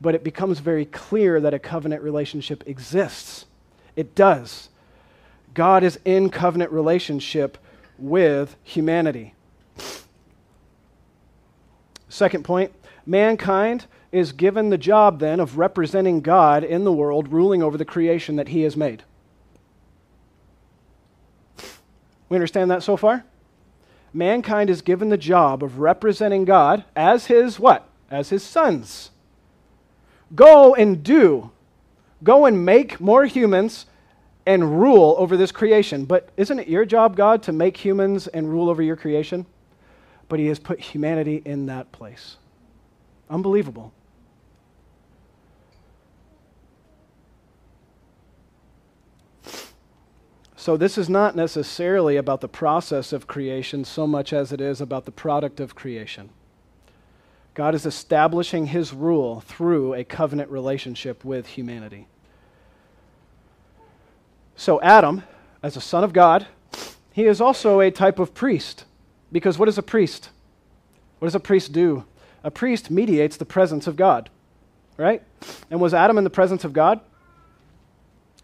But 0.00 0.14
it 0.14 0.24
becomes 0.24 0.58
very 0.58 0.84
clear 0.84 1.40
that 1.40 1.54
a 1.54 1.58
covenant 1.58 2.02
relationship 2.02 2.62
exists. 2.66 3.46
It 3.94 4.14
does. 4.14 4.68
God 5.54 5.82
is 5.82 5.98
in 6.04 6.28
covenant 6.28 6.70
relationship 6.70 7.56
with 7.98 8.56
humanity. 8.62 9.34
Second 12.08 12.44
point 12.44 12.72
mankind 13.04 13.86
is 14.12 14.32
given 14.32 14.70
the 14.70 14.78
job 14.78 15.18
then 15.18 15.40
of 15.40 15.58
representing 15.58 16.20
God 16.20 16.64
in 16.64 16.84
the 16.84 16.92
world, 16.92 17.28
ruling 17.32 17.62
over 17.62 17.76
the 17.76 17.84
creation 17.84 18.36
that 18.36 18.48
he 18.48 18.62
has 18.62 18.76
made. 18.76 19.02
We 22.28 22.36
understand 22.36 22.70
that 22.70 22.82
so 22.82 22.96
far? 22.96 23.24
Mankind 24.12 24.70
is 24.70 24.82
given 24.82 25.10
the 25.10 25.18
job 25.18 25.62
of 25.62 25.78
representing 25.78 26.44
God 26.44 26.84
as 26.94 27.26
his 27.26 27.60
what? 27.60 27.88
As 28.10 28.30
his 28.30 28.42
sons. 28.42 29.10
Go 30.34 30.74
and 30.74 31.02
do. 31.02 31.50
Go 32.22 32.46
and 32.46 32.64
make 32.64 33.00
more 33.00 33.24
humans 33.26 33.86
and 34.46 34.80
rule 34.80 35.14
over 35.18 35.36
this 35.36 35.52
creation. 35.52 36.04
But 36.04 36.30
isn't 36.36 36.58
it 36.58 36.68
your 36.68 36.84
job, 36.84 37.16
God, 37.16 37.42
to 37.44 37.52
make 37.52 37.76
humans 37.76 38.26
and 38.26 38.48
rule 38.50 38.70
over 38.70 38.82
your 38.82 38.96
creation? 38.96 39.46
But 40.28 40.38
He 40.38 40.46
has 40.46 40.58
put 40.58 40.80
humanity 40.80 41.42
in 41.44 41.66
that 41.66 41.92
place. 41.92 42.36
Unbelievable. 43.28 43.92
So, 50.56 50.76
this 50.76 50.98
is 50.98 51.08
not 51.08 51.36
necessarily 51.36 52.16
about 52.16 52.40
the 52.40 52.48
process 52.48 53.12
of 53.12 53.28
creation 53.28 53.84
so 53.84 54.04
much 54.04 54.32
as 54.32 54.52
it 54.52 54.60
is 54.60 54.80
about 54.80 55.04
the 55.04 55.12
product 55.12 55.60
of 55.60 55.76
creation. 55.76 56.30
God 57.56 57.74
is 57.74 57.86
establishing 57.86 58.66
his 58.66 58.92
rule 58.92 59.40
through 59.40 59.94
a 59.94 60.04
covenant 60.04 60.50
relationship 60.50 61.24
with 61.24 61.46
humanity. 61.46 62.06
So, 64.56 64.78
Adam, 64.82 65.22
as 65.62 65.74
a 65.74 65.80
son 65.80 66.04
of 66.04 66.12
God, 66.12 66.46
he 67.14 67.24
is 67.24 67.40
also 67.40 67.80
a 67.80 67.90
type 67.90 68.18
of 68.18 68.34
priest. 68.34 68.84
Because 69.32 69.58
what 69.58 69.70
is 69.70 69.78
a 69.78 69.82
priest? 69.82 70.28
What 71.18 71.28
does 71.28 71.34
a 71.34 71.40
priest 71.40 71.72
do? 71.72 72.04
A 72.44 72.50
priest 72.50 72.90
mediates 72.90 73.38
the 73.38 73.46
presence 73.46 73.86
of 73.86 73.96
God, 73.96 74.28
right? 74.98 75.22
And 75.70 75.80
was 75.80 75.94
Adam 75.94 76.18
in 76.18 76.24
the 76.24 76.30
presence 76.30 76.62
of 76.62 76.74
God? 76.74 77.00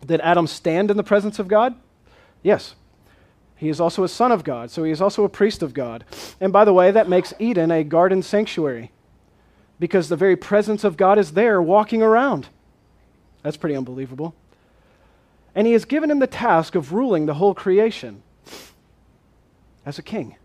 Did 0.07 0.22
Adam 0.22 0.46
stand 0.46 0.90
in 0.90 0.96
the 0.96 1.05
presence 1.05 1.38
of 1.38 1.48
God? 1.48 1.75
Yes. 2.42 2.77
He 3.57 3.68
is 3.68 3.79
also 3.79 4.05
a 4.05 4.09
son 4.09 4.33
of 4.33 4.42
God, 4.42 4.70
so 4.70 4.85
he 4.85 4.90
is 4.90 5.03
also 5.03 5.22
a 5.25 5.29
priest 5.29 5.62
of 5.62 5.75
God. 5.75 6.07
And 6.40 6.51
by 6.51 6.64
the 6.64 6.72
way, 6.72 6.90
that 6.90 7.11
makes 7.11 7.35
Eden 7.38 7.70
a 7.70 7.85
garden 7.85 8.22
sanctuary 8.22 8.90
because 9.78 10.08
the 10.08 10.16
very 10.16 10.37
presence 10.37 10.85
of 10.85 10.96
God 10.96 11.18
is 11.18 11.32
there 11.32 11.61
walking 11.61 12.02
around. 12.02 12.48
That's 13.42 13.56
pretty 13.56 13.76
unbelievable. 13.76 14.35
And 15.54 15.66
he 15.66 15.72
has 15.72 15.85
given 15.85 16.11
him 16.11 16.18
the 16.18 16.26
task 16.26 16.74
of 16.74 16.92
ruling 16.92 17.26
the 17.26 17.35
whole 17.35 17.54
creation 17.54 18.22
as 19.85 19.98
a 19.98 20.02
king. 20.02 20.37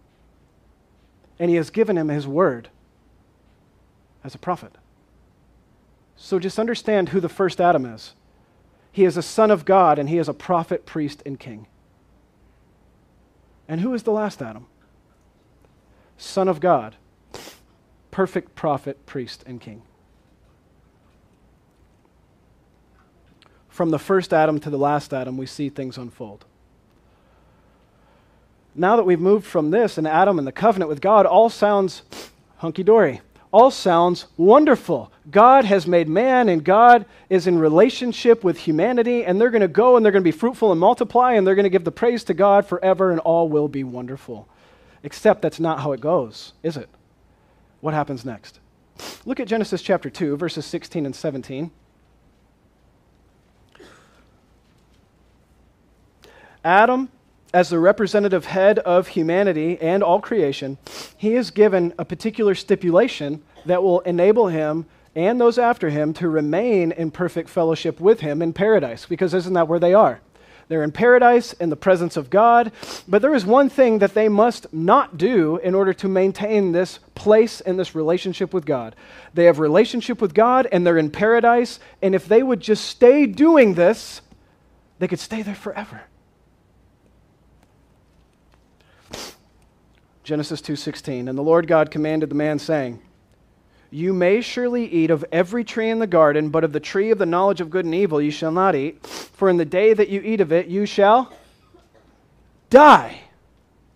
And 1.40 1.50
he 1.50 1.56
has 1.56 1.70
given 1.70 1.98
him 1.98 2.10
his 2.10 2.28
word 2.28 2.70
as 4.24 4.34
a 4.36 4.40
prophet. 4.40 4.74
So 6.16 6.40
just 6.40 6.60
understand 6.60 7.10
who 7.10 7.20
the 7.20 7.30
first 7.30 7.62
Adam 7.62 7.86
is. 7.86 8.16
He 8.92 9.06
is 9.06 9.16
a 9.16 9.22
son 9.22 9.52
of 9.52 9.64
God, 9.64 10.00
and 10.00 10.10
he 10.10 10.18
is 10.18 10.28
a 10.28 10.34
prophet, 10.34 10.86
priest, 10.86 11.22
and 11.26 11.40
king. 11.40 11.68
And 13.68 13.82
who 13.82 13.94
is 13.94 14.02
the 14.02 14.12
last 14.12 14.42
Adam? 14.42 14.66
Son 16.18 16.48
of 16.48 16.60
God 16.60 16.96
perfect 18.18 18.56
prophet, 18.56 19.06
priest, 19.06 19.44
and 19.46 19.62
king. 19.62 19.84
From 23.70 23.92
the 23.92 24.00
first 24.00 24.34
Adam 24.34 24.60
to 24.62 24.72
the 24.72 24.78
last 24.80 25.14
Adam, 25.14 25.38
we 25.38 25.46
see 25.46 25.70
things 25.70 26.00
unfold. 26.00 26.44
Now 28.74 28.96
that 28.96 29.04
we've 29.04 29.20
moved 29.20 29.46
from 29.46 29.70
this 29.70 30.00
and 30.00 30.08
Adam 30.08 30.40
and 30.40 30.48
the 30.48 30.52
covenant 30.52 30.90
with 30.90 31.00
God, 31.00 31.28
all 31.28 31.52
sounds 31.52 32.02
hunky 32.58 32.82
dory. 32.82 33.22
All 33.52 33.70
sounds 33.70 34.26
wonderful. 34.36 35.12
God 35.30 35.66
has 35.66 35.86
made 35.86 36.10
man, 36.10 36.50
and 36.50 36.64
God 36.64 37.06
is 37.30 37.46
in 37.46 37.60
relationship 37.60 38.44
with 38.44 38.58
humanity, 38.58 39.26
and 39.26 39.40
they're 39.40 39.52
going 39.52 39.62
to 39.62 39.68
go 39.68 39.96
and 39.96 40.04
they're 40.04 40.12
going 40.12 40.24
to 40.24 40.28
be 40.28 40.32
fruitful 40.32 40.72
and 40.72 40.82
multiply, 40.82 41.34
and 41.34 41.46
they're 41.46 41.54
going 41.54 41.66
to 41.66 41.70
give 41.70 41.84
the 41.84 41.92
praise 41.92 42.24
to 42.24 42.34
God 42.34 42.66
forever, 42.66 43.12
and 43.12 43.20
all 43.20 43.48
will 43.48 43.68
be 43.68 43.84
wonderful. 43.84 44.50
Except 45.04 45.44
that's 45.44 45.60
not 45.60 45.82
how 45.82 45.92
it 45.92 46.02
goes, 46.02 46.54
is 46.64 46.78
it? 46.78 46.90
What 47.82 47.94
happens 47.94 48.26
next? 48.26 48.60
Look 49.26 49.40
at 49.40 49.48
Genesis 49.48 49.82
chapter 49.82 50.10
2, 50.10 50.38
verses 50.38 50.66
16 50.66 51.06
and 51.06 51.16
17. 51.16 51.72
Adam, 56.64 57.10
as 57.54 57.70
the 57.70 57.80
representative 57.80 58.46
head 58.46 58.80
of 58.80 59.10
humanity 59.10 59.80
and 59.80 60.04
all 60.04 60.20
creation, 60.20 60.78
he 61.16 61.36
is 61.36 61.52
given 61.52 61.94
a 61.98 62.04
particular 62.04 62.56
stipulation 62.56 63.42
that 63.66 63.82
will 63.82 64.02
enable 64.02 64.48
him 64.48 64.86
and 65.16 65.42
those 65.42 65.58
after 65.58 65.90
him 65.90 66.14
to 66.14 66.30
remain 66.30 66.92
in 66.92 67.10
perfect 67.10 67.50
fellowship 67.50 68.00
with 68.00 68.20
him 68.20 68.42
in 68.42 68.54
paradise, 68.54 69.06
because 69.06 69.34
isn't 69.34 69.54
that 69.54 69.68
where 69.68 69.80
they 69.80 69.94
are? 69.94 70.20
They're 70.68 70.84
in 70.84 70.92
paradise 70.92 71.54
in 71.54 71.70
the 71.70 71.76
presence 71.76 72.18
of 72.18 72.30
God. 72.30 72.72
But 73.08 73.22
there 73.22 73.34
is 73.34 73.46
one 73.46 73.70
thing 73.70 74.00
that 74.00 74.14
they 74.14 74.28
must 74.28 74.72
not 74.74 75.18
do 75.18 75.58
in 75.58 75.74
order 75.74 75.94
to 75.94 76.08
maintain 76.08 76.72
this 76.72 77.00
place 77.16 77.62
and 77.62 77.80
this 77.80 77.96
relationship 77.96 78.54
with 78.54 78.66
God. 78.66 78.96
They 79.34 79.46
have 79.46 79.60
relationship 79.60 80.22
with 80.22 80.34
God 80.34 80.68
and 80.72 80.86
they're 80.86 80.98
in 80.98 81.10
paradise. 81.10 81.80
And 82.02 82.14
if 82.14 82.28
they 82.28 82.44
would 82.44 82.60
just 82.60 82.86
stay 82.86 83.26
doing 83.26 83.76
this, 83.76 84.22
they 85.00 85.08
could 85.08 85.20
stay 85.20 85.42
there 85.42 85.56
forever. 85.56 86.02
Genesis 90.24 90.60
2:16 90.60 91.30
And 91.30 91.38
the 91.38 91.44
Lord 91.44 91.68
God 91.68 91.90
commanded 91.90 92.30
the 92.30 92.36
man 92.36 92.60
saying, 92.60 93.02
you 93.90 94.14
may 94.14 94.42
surely 94.42 94.86
eat 94.86 95.12
of 95.12 95.24
every 95.32 95.64
tree 95.64 95.90
in 95.90 96.00
the 96.00 96.08
garden, 96.08 96.50
but 96.50 96.64
of 96.64 96.74
the 96.74 96.80
tree 96.80 97.12
of 97.12 97.18
the 97.18 97.26
knowledge 97.26 97.62
of 97.62 97.70
good 97.70 97.86
and 97.86 97.96
evil 97.96 98.22
you 98.22 98.32
shall 98.32 98.52
not 98.52 98.76
eat, 98.76 99.06
for 99.06 99.50
in 99.50 99.58
the 99.58 99.66
day 99.66 99.94
that 99.94 100.10
you 100.10 100.22
eat 100.22 100.42
of 100.42 100.52
it 100.52 100.68
you 100.68 100.86
shall 100.86 101.34
die. 102.70 103.22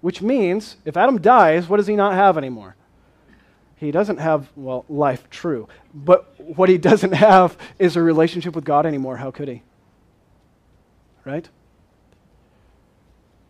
Which 0.01 0.21
means, 0.21 0.77
if 0.86 0.97
Adam 0.97 1.21
dies, 1.21 1.67
what 1.67 1.77
does 1.77 1.88
he 1.88 1.95
not 1.95 2.13
have 2.13 2.38
anymore? 2.38 2.75
He 3.75 3.91
doesn't 3.91 4.17
have, 4.17 4.49
well, 4.56 4.86
life, 4.89 5.30
true. 5.30 5.67
But 5.93 6.39
what 6.39 6.69
he 6.69 6.77
doesn't 6.77 7.13
have 7.13 7.58
is 7.80 7.95
a 7.95 8.01
relationship 8.01 8.56
with 8.56 8.63
God 8.63 8.86
anymore. 8.86 9.17
How 9.17 9.32
could 9.32 9.47
he? 9.47 9.63
Right? 11.25 11.49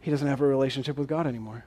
He 0.01 0.09
doesn't 0.09 0.27
have 0.27 0.41
a 0.41 0.45
relationship 0.45 0.97
with 0.97 1.07
God 1.07 1.27
anymore. 1.27 1.65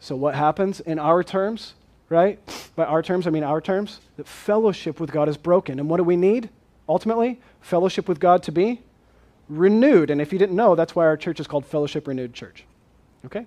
So, 0.00 0.16
what 0.16 0.34
happens 0.34 0.80
in 0.80 0.98
our 0.98 1.22
terms, 1.22 1.74
right? 2.08 2.38
By 2.76 2.84
our 2.84 3.02
terms, 3.02 3.26
I 3.26 3.30
mean 3.30 3.44
our 3.44 3.60
terms, 3.60 4.00
that 4.16 4.26
fellowship 4.26 5.00
with 5.00 5.10
God 5.10 5.28
is 5.28 5.36
broken. 5.36 5.78
And 5.78 5.88
what 5.88 5.98
do 5.98 6.04
we 6.04 6.16
need, 6.16 6.50
ultimately? 6.88 7.40
Fellowship 7.60 8.08
with 8.08 8.20
God 8.20 8.42
to 8.44 8.52
be 8.52 8.80
renewed. 9.48 10.10
And 10.10 10.20
if 10.20 10.32
you 10.32 10.38
didn't 10.38 10.56
know, 10.56 10.74
that's 10.74 10.94
why 10.94 11.04
our 11.04 11.16
church 11.16 11.40
is 11.40 11.46
called 11.46 11.66
Fellowship 11.66 12.06
Renewed 12.06 12.34
Church. 12.34 12.64
Okay? 13.26 13.46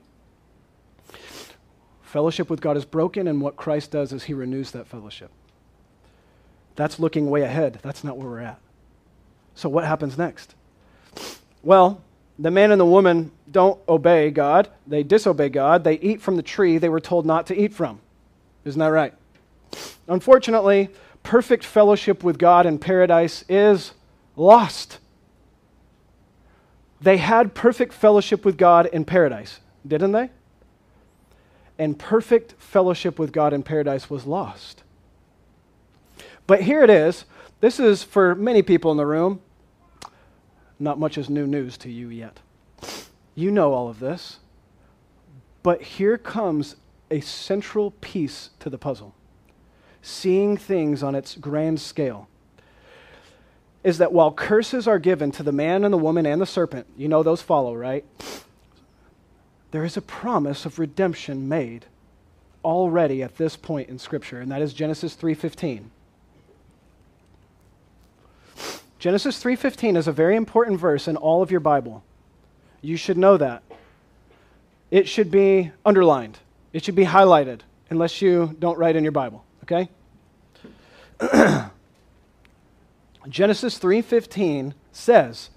Fellowship 2.02 2.50
with 2.50 2.62
God 2.62 2.78
is 2.78 2.86
broken, 2.86 3.28
and 3.28 3.42
what 3.42 3.58
Christ 3.58 3.92
does 3.92 4.14
is 4.14 4.24
he 4.24 4.34
renews 4.34 4.72
that 4.72 4.88
fellowship. 4.88 5.30
That's 6.76 7.00
looking 7.00 7.30
way 7.30 7.42
ahead. 7.42 7.80
That's 7.82 8.04
not 8.04 8.18
where 8.18 8.30
we're 8.30 8.40
at. 8.40 8.60
So, 9.56 9.68
what 9.68 9.84
happens 9.84 10.18
next? 10.18 10.56
Well, 11.64 12.02
the 12.40 12.52
man 12.52 12.72
and 12.72 12.80
the 12.80 12.86
woman 12.86 13.32
don't 13.50 13.80
obey 13.90 14.30
God. 14.30 14.70
They 14.86 15.04
disobey 15.04 15.50
God. 15.50 15.84
They 15.84 15.96
eat 16.00 16.22
from 16.22 16.36
the 16.36 16.44
tree 16.44 16.78
they 16.78 16.90
were 16.90 17.00
told 17.00 17.26
not 17.26 17.48
to 17.48 17.60
eat 17.60 17.74
from. 17.74 18.00
Isn't 18.68 18.80
that 18.80 18.88
right? 18.88 19.14
Unfortunately, 20.08 20.90
perfect 21.24 21.64
fellowship 21.64 22.24
with 22.24 22.38
God 22.38 22.66
in 22.66 22.80
paradise 22.80 23.46
is 23.48 23.94
lost. 24.36 25.00
They 27.00 27.18
had 27.18 27.54
perfect 27.54 27.94
fellowship 27.94 28.44
with 28.44 28.58
God 28.58 28.88
in 28.88 29.06
paradise, 29.06 29.60
didn't 29.88 30.12
they? 30.12 30.30
And 31.78 31.98
perfect 31.98 32.56
fellowship 32.58 33.18
with 33.18 33.32
God 33.32 33.54
in 33.54 33.64
paradise 33.64 34.10
was 34.10 34.26
lost. 34.26 34.84
But 36.46 36.62
here 36.62 36.84
it 36.84 36.90
is. 36.90 37.26
This 37.62 37.80
is 37.80 38.04
for 38.04 38.36
many 38.36 38.62
people 38.62 38.92
in 38.92 38.98
the 38.98 39.06
room. 39.06 39.42
Not 40.80 41.00
much 41.00 41.18
is 41.18 41.30
new 41.30 41.48
news 41.48 41.78
to 41.80 41.92
you 41.92 42.10
yet. 42.10 42.40
You 43.36 43.52
know 43.52 43.74
all 43.74 43.90
of 43.90 44.00
this. 44.00 44.40
But 45.64 45.82
here 45.82 46.18
comes 46.18 46.76
a 47.10 47.20
central 47.22 47.92
piece 47.92 48.50
to 48.60 48.70
the 48.70 48.78
puzzle 48.78 49.14
seeing 50.08 50.56
things 50.56 51.04
on 51.04 51.16
its 51.16 51.36
grand 51.36 51.80
scale. 51.80 52.30
Is 53.84 53.98
that 54.00 54.14
while 54.14 54.32
curses 54.32 54.88
are 54.88 55.00
given 55.00 55.32
to 55.32 55.44
the 55.44 55.52
man 55.52 55.84
and 55.84 55.94
the 55.94 55.98
woman 55.98 56.26
and 56.26 56.42
the 56.42 56.46
serpent, 56.46 56.88
you 56.98 57.08
know 57.08 57.24
those 57.24 57.42
follow, 57.42 57.76
right? 57.76 58.06
There 59.72 59.84
is 59.84 59.98
a 59.98 60.02
promise 60.02 60.66
of 60.66 60.80
redemption 60.80 61.48
made 61.50 61.86
already 62.64 63.22
at 63.22 63.38
this 63.38 63.56
point 63.56 63.90
in 63.90 64.00
scripture, 64.00 64.40
and 64.40 64.52
that 64.52 64.62
is 64.62 64.74
Genesis 64.74 65.16
3:15. 65.16 65.92
Genesis 68.98 69.40
3:15 69.42 69.96
is 69.96 70.08
a 70.08 70.12
very 70.12 70.36
important 70.36 70.80
verse 70.80 71.08
in 71.08 71.16
all 71.16 71.42
of 71.42 71.52
your 71.52 71.60
Bible. 71.60 72.04
You 72.82 72.98
should 72.98 73.18
know 73.18 73.38
that. 73.38 73.62
It 74.90 75.08
should 75.08 75.30
be 75.30 75.72
underlined. 75.86 76.40
It 76.78 76.86
should 76.86 76.94
be 76.94 77.06
highlighted 77.06 77.62
unless 77.90 78.22
you 78.22 78.56
don't 78.60 78.78
write 78.78 78.96
in 78.96 79.02
your 79.02 79.12
Bible, 79.12 79.44
okay? 79.64 79.90
Genesis 83.28 83.80
3:15 83.80 84.76
says 84.92 85.50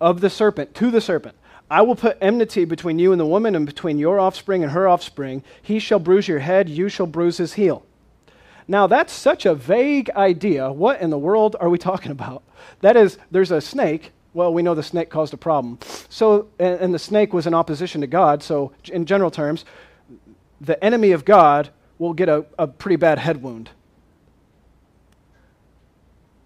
of 0.00 0.22
the 0.22 0.30
serpent 0.30 0.74
to 0.76 0.90
the 0.90 1.02
serpent, 1.02 1.36
I 1.70 1.82
will 1.82 1.94
put 1.94 2.16
enmity 2.22 2.64
between 2.64 2.98
you 2.98 3.12
and 3.12 3.20
the 3.20 3.26
woman 3.26 3.54
and 3.54 3.66
between 3.66 3.98
your 3.98 4.18
offspring 4.18 4.62
and 4.62 4.72
her 4.72 4.88
offspring. 4.88 5.44
He 5.60 5.78
shall 5.78 5.98
bruise 5.98 6.26
your 6.26 6.38
head, 6.38 6.70
you 6.70 6.88
shall 6.88 7.06
bruise 7.06 7.36
his 7.36 7.52
heel. 7.52 7.84
Now, 8.66 8.86
that's 8.86 9.12
such 9.12 9.44
a 9.44 9.54
vague 9.54 10.08
idea. 10.16 10.72
What 10.72 11.02
in 11.02 11.10
the 11.10 11.18
world 11.18 11.54
are 11.60 11.68
we 11.68 11.76
talking 11.90 12.12
about? 12.12 12.42
That 12.80 12.96
is, 12.96 13.18
there's 13.30 13.50
a 13.50 13.60
snake. 13.60 14.12
Well, 14.32 14.54
we 14.54 14.62
know 14.62 14.74
the 14.74 14.82
snake 14.82 15.10
caused 15.10 15.34
a 15.34 15.36
problem. 15.36 15.80
So, 16.08 16.48
and, 16.58 16.80
and 16.80 16.94
the 16.94 16.98
snake 16.98 17.34
was 17.34 17.46
in 17.46 17.52
opposition 17.52 18.00
to 18.00 18.06
God. 18.06 18.42
So, 18.42 18.72
in 18.90 19.04
general 19.04 19.30
terms, 19.30 19.66
the 20.64 20.82
enemy 20.82 21.12
of 21.12 21.24
God 21.24 21.70
will 21.98 22.12
get 22.12 22.28
a, 22.28 22.44
a 22.58 22.66
pretty 22.66 22.96
bad 22.96 23.18
head 23.18 23.42
wound. 23.42 23.70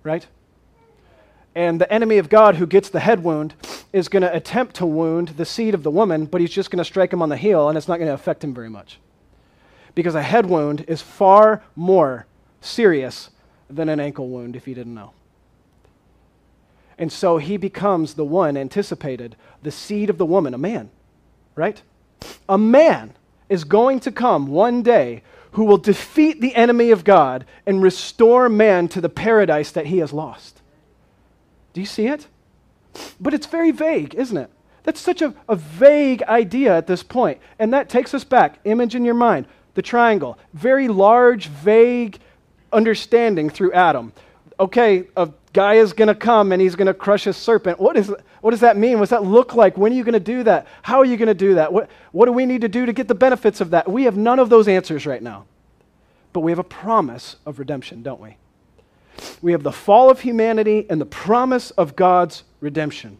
Right? 0.02 0.26
And 1.54 1.80
the 1.80 1.92
enemy 1.92 2.18
of 2.18 2.28
God 2.28 2.56
who 2.56 2.66
gets 2.66 2.88
the 2.88 3.00
head 3.00 3.24
wound 3.24 3.54
is 3.92 4.08
going 4.08 4.22
to 4.22 4.34
attempt 4.34 4.76
to 4.76 4.86
wound 4.86 5.28
the 5.30 5.44
seed 5.44 5.74
of 5.74 5.82
the 5.82 5.90
woman, 5.90 6.26
but 6.26 6.40
he's 6.40 6.50
just 6.50 6.70
going 6.70 6.78
to 6.78 6.84
strike 6.84 7.12
him 7.12 7.22
on 7.22 7.28
the 7.28 7.36
heel, 7.36 7.68
and 7.68 7.76
it's 7.76 7.88
not 7.88 7.98
going 7.98 8.08
to 8.08 8.14
affect 8.14 8.44
him 8.44 8.54
very 8.54 8.70
much 8.70 8.98
because 9.98 10.14
a 10.14 10.22
head 10.22 10.46
wound 10.46 10.84
is 10.86 11.02
far 11.02 11.60
more 11.74 12.24
serious 12.60 13.30
than 13.68 13.88
an 13.88 13.98
ankle 13.98 14.28
wound, 14.28 14.54
if 14.54 14.68
you 14.68 14.72
didn't 14.72 14.94
know. 14.94 15.12
And 16.96 17.12
so 17.12 17.38
he 17.38 17.56
becomes 17.56 18.14
the 18.14 18.24
one 18.24 18.56
anticipated, 18.56 19.34
the 19.64 19.72
seed 19.72 20.08
of 20.08 20.16
the 20.16 20.24
woman, 20.24 20.54
a 20.54 20.58
man, 20.58 20.90
right? 21.56 21.82
A 22.48 22.56
man 22.56 23.14
is 23.48 23.64
going 23.64 24.00
to 24.00 24.12
come 24.12 24.46
one 24.46 24.82
day 24.82 25.22
who 25.52 25.64
will 25.64 25.78
defeat 25.78 26.40
the 26.40 26.54
enemy 26.54 26.90
of 26.90 27.04
God 27.04 27.44
and 27.66 27.82
restore 27.82 28.48
man 28.48 28.88
to 28.88 29.00
the 29.00 29.08
paradise 29.08 29.70
that 29.72 29.86
he 29.86 29.98
has 29.98 30.12
lost. 30.12 30.60
Do 31.72 31.80
you 31.80 31.86
see 31.86 32.06
it? 32.06 32.26
But 33.20 33.34
it's 33.34 33.46
very 33.46 33.70
vague, 33.70 34.14
isn't 34.14 34.36
it? 34.36 34.50
That's 34.82 35.00
such 35.00 35.22
a, 35.22 35.34
a 35.48 35.56
vague 35.56 36.22
idea 36.24 36.76
at 36.76 36.86
this 36.86 37.02
point. 37.02 37.38
And 37.58 37.72
that 37.74 37.88
takes 37.88 38.14
us 38.14 38.24
back. 38.24 38.58
Image 38.64 38.94
in 38.94 39.04
your 39.04 39.14
mind 39.14 39.46
the 39.74 39.82
triangle. 39.82 40.36
Very 40.54 40.88
large, 40.88 41.46
vague 41.46 42.18
understanding 42.72 43.48
through 43.48 43.72
Adam. 43.72 44.12
Okay, 44.58 45.04
a 45.16 45.30
guy 45.58 45.74
is 45.74 45.92
going 45.92 46.06
to 46.06 46.14
come 46.14 46.52
and 46.52 46.62
he's 46.62 46.76
going 46.76 46.86
to 46.86 46.94
crush 46.94 47.26
a 47.26 47.32
serpent. 47.32 47.80
What, 47.80 47.96
is, 47.96 48.14
what 48.42 48.52
does 48.52 48.60
that 48.60 48.76
mean? 48.76 49.00
What 49.00 49.00
does 49.00 49.10
that 49.10 49.24
look 49.24 49.56
like? 49.56 49.76
When 49.76 49.92
are 49.92 49.96
you 49.96 50.04
going 50.04 50.12
to 50.12 50.20
do 50.20 50.44
that? 50.44 50.68
How 50.82 50.98
are 50.98 51.04
you 51.04 51.16
going 51.16 51.26
to 51.26 51.34
do 51.34 51.56
that? 51.56 51.72
What, 51.72 51.90
what 52.12 52.26
do 52.26 52.32
we 52.32 52.46
need 52.46 52.60
to 52.60 52.68
do 52.68 52.86
to 52.86 52.92
get 52.92 53.08
the 53.08 53.16
benefits 53.16 53.60
of 53.60 53.70
that? 53.70 53.90
We 53.90 54.04
have 54.04 54.16
none 54.16 54.38
of 54.38 54.50
those 54.50 54.68
answers 54.68 55.04
right 55.04 55.20
now. 55.20 55.46
But 56.32 56.40
we 56.42 56.52
have 56.52 56.60
a 56.60 56.64
promise 56.64 57.34
of 57.44 57.58
redemption, 57.58 58.04
don't 58.04 58.20
we? 58.20 58.36
We 59.42 59.50
have 59.50 59.64
the 59.64 59.72
fall 59.72 60.10
of 60.10 60.20
humanity 60.20 60.86
and 60.88 61.00
the 61.00 61.06
promise 61.06 61.72
of 61.72 61.96
God's 61.96 62.44
redemption. 62.60 63.18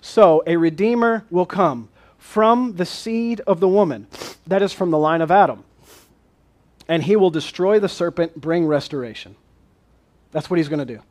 So, 0.00 0.42
a 0.46 0.56
Redeemer 0.56 1.26
will 1.28 1.44
come 1.44 1.90
from 2.16 2.76
the 2.76 2.86
seed 2.86 3.42
of 3.46 3.60
the 3.60 3.68
woman, 3.68 4.06
that 4.46 4.62
is, 4.62 4.72
from 4.72 4.90
the 4.90 4.96
line 4.96 5.20
of 5.20 5.30
Adam. 5.30 5.64
And 6.88 7.02
he 7.02 7.14
will 7.14 7.28
destroy 7.28 7.78
the 7.78 7.90
serpent, 7.90 8.40
bring 8.40 8.64
restoration. 8.64 9.36
That's 10.32 10.48
what 10.48 10.56
he's 10.56 10.70
going 10.70 10.86
to 10.86 10.94
do. 10.94 11.02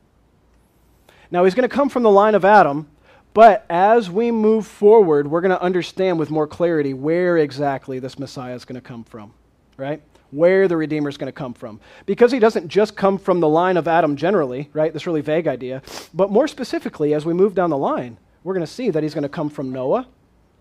Now, 1.30 1.44
he's 1.44 1.54
going 1.54 1.68
to 1.68 1.74
come 1.74 1.88
from 1.88 2.02
the 2.02 2.10
line 2.10 2.34
of 2.34 2.44
Adam, 2.44 2.88
but 3.34 3.66
as 3.68 4.10
we 4.10 4.30
move 4.30 4.66
forward, 4.66 5.28
we're 5.28 5.40
going 5.40 5.50
to 5.50 5.60
understand 5.60 6.18
with 6.18 6.30
more 6.30 6.46
clarity 6.46 6.94
where 6.94 7.36
exactly 7.38 7.98
this 7.98 8.18
Messiah 8.18 8.54
is 8.54 8.64
going 8.64 8.80
to 8.80 8.86
come 8.86 9.04
from, 9.04 9.34
right? 9.76 10.02
Where 10.30 10.68
the 10.68 10.76
Redeemer 10.76 11.08
is 11.08 11.16
going 11.16 11.26
to 11.26 11.32
come 11.32 11.54
from. 11.54 11.80
Because 12.06 12.32
he 12.32 12.38
doesn't 12.38 12.68
just 12.68 12.96
come 12.96 13.18
from 13.18 13.40
the 13.40 13.48
line 13.48 13.76
of 13.76 13.86
Adam 13.86 14.16
generally, 14.16 14.70
right? 14.72 14.92
This 14.92 15.06
really 15.06 15.20
vague 15.20 15.46
idea. 15.46 15.82
But 16.14 16.30
more 16.30 16.48
specifically, 16.48 17.14
as 17.14 17.26
we 17.26 17.34
move 17.34 17.54
down 17.54 17.70
the 17.70 17.76
line, 17.76 18.18
we're 18.42 18.54
going 18.54 18.66
to 18.66 18.72
see 18.72 18.90
that 18.90 19.02
he's 19.02 19.14
going 19.14 19.22
to 19.22 19.28
come 19.28 19.50
from 19.50 19.72
Noah, 19.72 20.06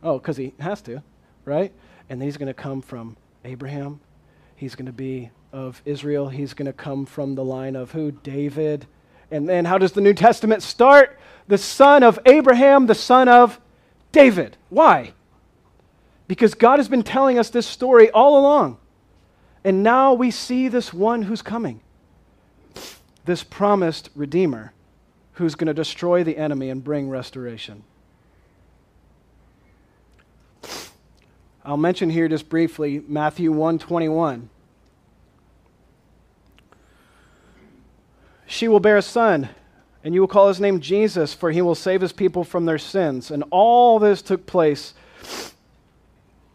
Oh, 0.06 0.20
because 0.20 0.38
he 0.38 0.54
has 0.60 0.82
to, 0.84 1.02
right? 1.46 1.74
And 2.10 2.22
then 2.22 2.28
he's 2.28 2.38
going 2.38 2.48
to 2.48 2.54
come 2.54 2.82
from 2.82 3.18
Abraham. 3.44 4.00
He's 4.56 4.76
going 4.76 4.86
to 4.86 4.94
be 4.94 5.32
of 5.52 5.82
Israel. 5.84 6.30
He's 6.30 6.54
going 6.54 6.68
to 6.68 6.74
come 6.74 7.08
from 7.08 7.34
the 7.34 7.44
line 7.44 7.76
of 7.76 7.92
who? 7.92 8.12
David. 8.12 8.86
And 9.32 9.48
then 9.48 9.66
how 9.66 9.78
does 9.78 9.92
the 9.92 10.02
New 10.02 10.14
Testament 10.14 10.64
start? 10.64 11.20
The 11.48 11.58
son 11.58 12.04
of 12.04 12.20
Abraham, 12.26 12.88
the 12.88 12.96
son 12.96 13.28
of 13.28 13.60
David. 14.12 14.58
Why? 14.70 15.14
Because 16.28 16.54
God 16.54 16.80
has 16.80 16.88
been 16.88 17.04
telling 17.04 17.38
us 17.38 17.50
this 17.50 17.68
story 17.68 18.10
all 18.12 18.40
along. 18.40 18.78
And 19.64 19.84
now 19.84 20.14
we 20.14 20.32
see 20.32 20.68
this 20.68 20.94
one 20.94 21.24
who's 21.24 21.42
coming, 21.42 21.82
this 23.26 23.44
promised 23.44 24.10
Redeemer 24.16 24.74
who's 25.34 25.56
going 25.56 25.68
to 25.68 25.74
destroy 25.74 26.24
the 26.24 26.38
enemy 26.38 26.70
and 26.70 26.84
bring 26.84 27.10
restoration. 27.10 27.84
I'll 31.64 31.78
mention 31.78 32.12
here 32.12 32.28
just 32.28 32.48
briefly 32.48 33.04
Matthew 33.08 33.52
121. 33.52 34.50
She 38.56 38.70
will 38.70 38.80
bear 38.80 38.96
a 38.96 39.02
son, 39.02 39.50
and 40.02 40.14
you 40.14 40.22
will 40.22 40.30
call 40.30 40.48
his 40.48 40.62
name 40.62 40.80
Jesus, 40.80 41.34
for 41.34 41.52
he 41.52 41.62
will 41.62 41.76
save 41.76 42.00
his 42.00 42.14
people 42.14 42.46
from 42.46 42.64
their 42.64 42.78
sins. 42.78 43.30
And 43.30 43.44
all 43.52 44.00
this 44.00 44.22
took 44.22 44.46
place 44.46 44.94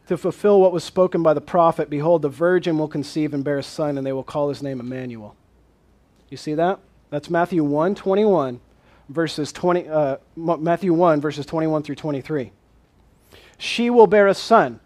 to 0.07 0.17
fulfill 0.17 0.63
what 0.63 0.73
was 0.73 0.83
spoken 0.83 1.23
by 1.23 1.35
the 1.35 1.43
prophet 1.43 1.91
Behold, 1.91 2.23
the 2.23 2.31
virgin 2.31 2.79
will 2.79 2.89
conceive 2.89 3.35
and 3.35 3.45
bear 3.45 3.59
a 3.59 3.63
son, 3.63 3.99
and 3.99 4.07
they 4.07 4.15
will 4.15 4.25
call 4.25 4.49
his 4.49 4.63
name 4.63 4.81
Emmanuel. 4.81 5.37
You 6.31 6.39
see 6.39 6.55
that? 6.55 6.79
That's 7.11 7.29
Matthew 7.29 7.63
1 7.63 7.95
21, 7.97 8.61
verses 9.11 9.53
20, 9.53 9.87
uh, 9.87 10.17
Matthew 10.37 10.95
1, 10.95 11.21
verses 11.21 11.45
21 11.45 11.83
through 11.83 11.97
23. 11.97 12.51
She 13.59 13.91
will 13.91 14.07
bear 14.07 14.27
a 14.27 14.35
son 14.35 14.81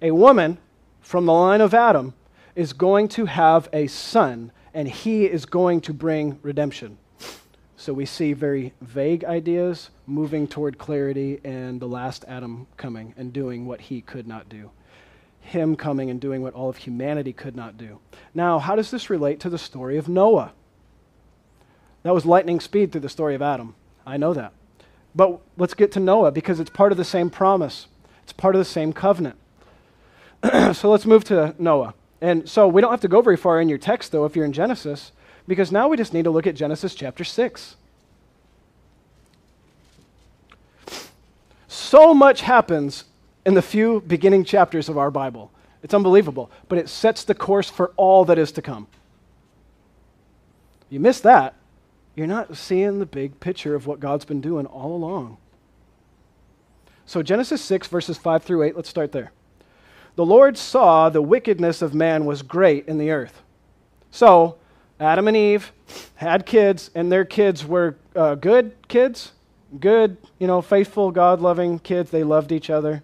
a 0.00 0.10
woman 0.10 0.58
from 1.00 1.26
the 1.26 1.32
line 1.32 1.60
of 1.60 1.72
Adam 1.72 2.14
is 2.56 2.72
going 2.72 3.06
to 3.10 3.26
have 3.26 3.68
a 3.72 3.86
son, 3.86 4.50
and 4.74 4.88
he 4.88 5.24
is 5.24 5.44
going 5.44 5.80
to 5.82 5.92
bring 5.92 6.38
redemption. 6.42 6.98
So 7.76 7.92
we 7.92 8.06
see 8.06 8.32
very 8.32 8.74
vague 8.80 9.24
ideas 9.24 9.90
moving 10.06 10.46
toward 10.46 10.78
clarity 10.78 11.40
and 11.42 11.80
the 11.80 11.88
last 11.88 12.24
Adam 12.28 12.68
coming 12.76 13.12
and 13.16 13.32
doing 13.32 13.66
what 13.66 13.80
he 13.80 14.00
could 14.00 14.28
not 14.28 14.48
do. 14.48 14.70
Him 15.40 15.74
coming 15.74 16.08
and 16.08 16.20
doing 16.20 16.42
what 16.42 16.54
all 16.54 16.68
of 16.68 16.76
humanity 16.76 17.32
could 17.32 17.56
not 17.56 17.76
do. 17.76 17.98
Now, 18.34 18.60
how 18.60 18.76
does 18.76 18.92
this 18.92 19.10
relate 19.10 19.40
to 19.40 19.50
the 19.50 19.58
story 19.58 19.98
of 19.98 20.08
Noah? 20.08 20.52
That 22.04 22.14
was 22.14 22.24
lightning 22.24 22.60
speed 22.60 22.92
through 22.92 23.00
the 23.00 23.08
story 23.08 23.34
of 23.34 23.42
Adam. 23.42 23.74
I 24.06 24.16
know 24.16 24.32
that. 24.32 24.52
But 25.14 25.40
let's 25.56 25.74
get 25.74 25.92
to 25.92 26.00
Noah 26.00 26.30
because 26.30 26.60
it's 26.60 26.70
part 26.70 26.92
of 26.92 26.98
the 26.98 27.04
same 27.04 27.30
promise, 27.30 27.88
it's 28.22 28.32
part 28.32 28.54
of 28.54 28.60
the 28.60 28.64
same 28.64 28.92
covenant. 28.92 29.36
so 30.72 30.90
let's 30.90 31.04
move 31.04 31.24
to 31.24 31.54
Noah. 31.58 31.94
And 32.22 32.48
so 32.48 32.66
we 32.68 32.80
don't 32.80 32.90
have 32.90 33.02
to 33.02 33.08
go 33.08 33.20
very 33.20 33.36
far 33.36 33.60
in 33.60 33.68
your 33.68 33.76
text, 33.76 34.12
though, 34.12 34.24
if 34.24 34.34
you're 34.34 34.46
in 34.46 34.54
Genesis 34.54 35.12
because 35.46 35.72
now 35.72 35.88
we 35.88 35.96
just 35.96 36.14
need 36.14 36.24
to 36.24 36.30
look 36.30 36.46
at 36.46 36.54
Genesis 36.54 36.94
chapter 36.94 37.24
6. 37.24 37.76
So 41.68 42.14
much 42.14 42.42
happens 42.42 43.04
in 43.44 43.54
the 43.54 43.62
few 43.62 44.02
beginning 44.02 44.44
chapters 44.44 44.88
of 44.88 44.96
our 44.98 45.10
Bible. 45.10 45.50
It's 45.82 45.94
unbelievable, 45.94 46.50
but 46.68 46.78
it 46.78 46.88
sets 46.88 47.24
the 47.24 47.34
course 47.34 47.68
for 47.68 47.92
all 47.96 48.24
that 48.26 48.38
is 48.38 48.52
to 48.52 48.62
come. 48.62 48.86
You 50.90 51.00
miss 51.00 51.20
that, 51.20 51.54
you're 52.14 52.26
not 52.26 52.56
seeing 52.56 52.98
the 52.98 53.06
big 53.06 53.40
picture 53.40 53.74
of 53.74 53.86
what 53.86 53.98
God's 53.98 54.24
been 54.24 54.40
doing 54.40 54.66
all 54.66 54.94
along. 54.94 55.38
So, 57.04 57.22
Genesis 57.22 57.60
6, 57.62 57.88
verses 57.88 58.16
5 58.16 58.44
through 58.44 58.62
8, 58.62 58.76
let's 58.76 58.88
start 58.88 59.10
there. 59.12 59.32
The 60.14 60.26
Lord 60.26 60.58
saw 60.58 61.08
the 61.08 61.22
wickedness 61.22 61.80
of 61.80 61.94
man 61.94 62.26
was 62.26 62.42
great 62.42 62.86
in 62.86 62.98
the 62.98 63.10
earth. 63.10 63.42
So, 64.10 64.58
Adam 65.00 65.26
and 65.26 65.36
Eve 65.36 65.72
had 66.16 66.44
kids, 66.44 66.90
and 66.94 67.10
their 67.10 67.24
kids 67.24 67.64
were 67.64 67.96
uh, 68.14 68.34
good 68.34 68.74
kids, 68.88 69.32
good, 69.80 70.18
you 70.38 70.46
know, 70.46 70.60
faithful, 70.60 71.10
God 71.10 71.40
loving 71.40 71.78
kids. 71.78 72.10
They 72.10 72.24
loved 72.24 72.52
each 72.52 72.68
other, 72.68 73.02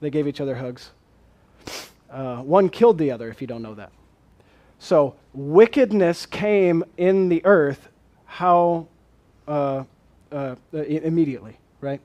they 0.00 0.10
gave 0.10 0.26
each 0.26 0.40
other 0.40 0.56
hugs. 0.56 0.90
Uh, 2.10 2.38
one 2.38 2.70
killed 2.70 2.96
the 2.96 3.10
other, 3.10 3.28
if 3.28 3.42
you 3.42 3.46
don't 3.46 3.62
know 3.62 3.74
that. 3.74 3.92
So, 4.78 5.16
wickedness 5.34 6.24
came 6.24 6.82
in 6.96 7.28
the 7.28 7.44
earth, 7.44 7.88
how? 8.24 8.88
Uh, 9.46 9.84
uh 10.32 10.54
immediately, 10.72 11.58
right? 11.80 12.00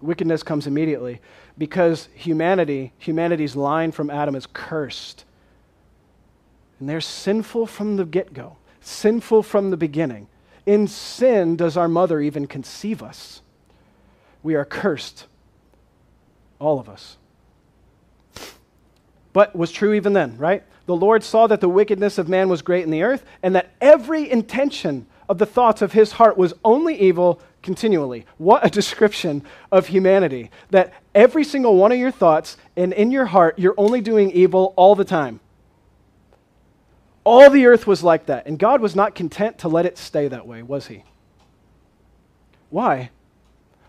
Wickedness 0.00 0.42
comes 0.42 0.66
immediately 0.66 1.20
because 1.58 2.08
humanity, 2.14 2.92
humanity's 2.98 3.56
line 3.56 3.92
from 3.92 4.10
Adam 4.10 4.34
is 4.34 4.46
cursed. 4.52 5.24
And 6.78 6.88
they're 6.88 7.00
sinful 7.00 7.66
from 7.66 7.96
the 7.96 8.04
get 8.04 8.34
go, 8.34 8.56
sinful 8.80 9.42
from 9.42 9.70
the 9.70 9.76
beginning. 9.76 10.28
In 10.66 10.88
sin 10.88 11.56
does 11.56 11.76
our 11.76 11.88
mother 11.88 12.20
even 12.20 12.46
conceive 12.46 13.02
us. 13.02 13.40
We 14.42 14.54
are 14.54 14.64
cursed, 14.64 15.26
all 16.58 16.78
of 16.78 16.88
us. 16.88 17.16
But 19.32 19.54
was 19.54 19.70
true 19.70 19.94
even 19.94 20.12
then, 20.12 20.36
right? 20.38 20.62
The 20.86 20.96
Lord 20.96 21.22
saw 21.22 21.46
that 21.46 21.60
the 21.60 21.68
wickedness 21.68 22.16
of 22.18 22.28
man 22.28 22.48
was 22.48 22.62
great 22.62 22.84
in 22.84 22.90
the 22.90 23.02
earth, 23.02 23.24
and 23.42 23.54
that 23.54 23.72
every 23.80 24.30
intention 24.30 25.06
of 25.28 25.38
the 25.38 25.46
thoughts 25.46 25.82
of 25.82 25.92
his 25.92 26.12
heart 26.12 26.36
was 26.36 26.54
only 26.64 26.98
evil 26.98 27.40
continually. 27.62 28.24
What 28.38 28.64
a 28.64 28.70
description 28.80 29.44
of 29.72 29.88
humanity. 29.88 30.50
That 30.70 30.94
every 31.16 31.42
single 31.42 31.74
one 31.74 31.90
of 31.90 31.98
your 31.98 32.12
thoughts 32.12 32.56
and 32.76 32.92
in 32.92 33.10
your 33.10 33.24
heart, 33.24 33.58
you're 33.58 33.74
only 33.76 34.00
doing 34.00 34.30
evil 34.30 34.74
all 34.76 34.94
the 34.94 35.04
time. 35.04 35.40
All 37.24 37.50
the 37.50 37.66
earth 37.66 37.88
was 37.88 38.04
like 38.04 38.26
that, 38.26 38.46
and 38.46 38.56
God 38.56 38.80
was 38.80 38.94
not 38.94 39.16
content 39.16 39.58
to 39.58 39.68
let 39.68 39.86
it 39.86 39.98
stay 39.98 40.28
that 40.28 40.46
way, 40.46 40.62
was 40.62 40.86
He? 40.86 41.02
Why? 42.70 43.10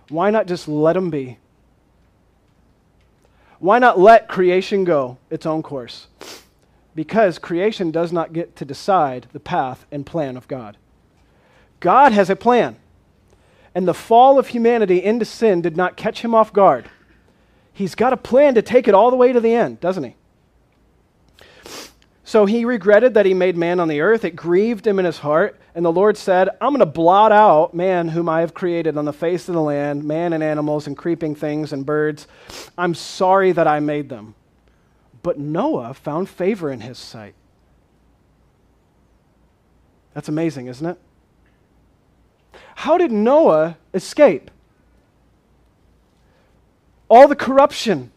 Why 0.09 0.31
not 0.31 0.47
just 0.47 0.67
let 0.67 0.93
them 0.93 1.11
be? 1.11 1.37
Why 3.59 3.77
not 3.77 3.99
let 3.99 4.27
creation 4.27 4.85
go 4.85 5.17
its 5.29 5.45
own 5.45 5.61
course? 5.61 6.07
Because 6.95 7.37
creation 7.37 7.91
does 7.91 8.11
not 8.11 8.33
get 8.33 8.55
to 8.55 8.65
decide 8.65 9.27
the 9.33 9.39
path 9.39 9.85
and 9.91 10.05
plan 10.05 10.37
of 10.37 10.47
God. 10.47 10.77
God 11.79 12.11
has 12.11 12.29
a 12.29 12.35
plan. 12.35 12.77
And 13.75 13.87
the 13.87 13.93
fall 13.93 14.39
of 14.39 14.47
humanity 14.47 15.03
into 15.03 15.25
sin 15.25 15.61
did 15.61 15.77
not 15.77 15.97
catch 15.97 16.21
him 16.21 16.33
off 16.33 16.51
guard. 16.51 16.89
He's 17.77 17.93
got 17.93 18.11
a 18.11 18.17
plan 18.17 18.55
to 18.55 18.63
take 18.63 18.87
it 18.87 18.95
all 18.95 19.11
the 19.11 19.15
way 19.15 19.31
to 19.31 19.39
the 19.39 19.53
end, 19.53 19.79
doesn't 19.79 20.03
he? 20.03 20.15
So 22.23 22.47
he 22.47 22.65
regretted 22.65 23.13
that 23.13 23.27
he 23.27 23.35
made 23.35 23.55
man 23.55 23.79
on 23.79 23.87
the 23.87 24.01
earth. 24.01 24.25
It 24.25 24.35
grieved 24.35 24.87
him 24.87 24.97
in 24.97 25.05
his 25.05 25.19
heart. 25.19 25.59
And 25.75 25.85
the 25.85 25.91
Lord 25.91 26.17
said, 26.17 26.49
I'm 26.59 26.71
going 26.71 26.79
to 26.79 26.87
blot 26.87 27.31
out 27.31 27.75
man 27.75 28.07
whom 28.07 28.27
I 28.27 28.39
have 28.39 28.55
created 28.55 28.97
on 28.97 29.05
the 29.05 29.13
face 29.13 29.47
of 29.47 29.53
the 29.53 29.61
land, 29.61 30.03
man 30.03 30.33
and 30.33 30.41
animals 30.41 30.87
and 30.87 30.97
creeping 30.97 31.35
things 31.35 31.71
and 31.71 31.85
birds. 31.85 32.25
I'm 32.79 32.95
sorry 32.95 33.51
that 33.51 33.67
I 33.67 33.79
made 33.79 34.09
them. 34.09 34.33
But 35.21 35.37
Noah 35.37 35.93
found 35.93 36.29
favor 36.29 36.71
in 36.71 36.79
his 36.79 36.97
sight. 36.97 37.35
That's 40.15 40.29
amazing, 40.29 40.65
isn't 40.65 40.87
it? 40.87 40.97
How 42.73 42.97
did 42.97 43.11
Noah 43.11 43.77
escape? 43.93 44.49
All 47.09 47.27
the 47.27 47.35
corruption. 47.35 48.11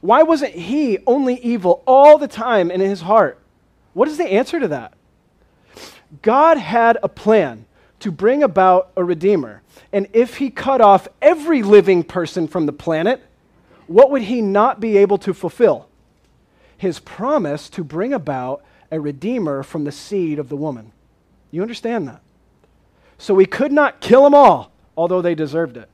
Why 0.00 0.22
wasn't 0.22 0.54
he 0.54 0.98
only 1.06 1.36
evil 1.40 1.82
all 1.86 2.18
the 2.18 2.28
time 2.28 2.70
in 2.70 2.80
his 2.80 3.02
heart? 3.02 3.38
What 3.92 4.08
is 4.08 4.16
the 4.16 4.32
answer 4.32 4.60
to 4.60 4.68
that? 4.68 4.94
God 6.22 6.56
had 6.56 6.98
a 7.02 7.08
plan 7.08 7.66
to 8.00 8.10
bring 8.10 8.42
about 8.42 8.90
a 8.96 9.04
redeemer. 9.04 9.62
And 9.92 10.08
if 10.12 10.38
he 10.38 10.50
cut 10.50 10.80
off 10.80 11.06
every 11.20 11.62
living 11.62 12.02
person 12.02 12.48
from 12.48 12.66
the 12.66 12.72
planet, 12.72 13.22
what 13.86 14.10
would 14.10 14.22
he 14.22 14.40
not 14.40 14.80
be 14.80 14.96
able 14.98 15.18
to 15.18 15.34
fulfill? 15.34 15.88
His 16.78 16.98
promise 16.98 17.68
to 17.70 17.84
bring 17.84 18.12
about 18.12 18.64
a 18.90 18.98
redeemer 18.98 19.62
from 19.62 19.84
the 19.84 19.92
seed 19.92 20.38
of 20.38 20.48
the 20.48 20.56
woman. 20.56 20.92
You 21.50 21.62
understand 21.62 22.08
that? 22.08 22.22
So 23.18 23.34
we 23.34 23.46
could 23.46 23.72
not 23.72 24.00
kill 24.00 24.24
them 24.24 24.34
all, 24.34 24.72
although 24.96 25.20
they 25.20 25.34
deserved 25.34 25.76
it. 25.76 25.90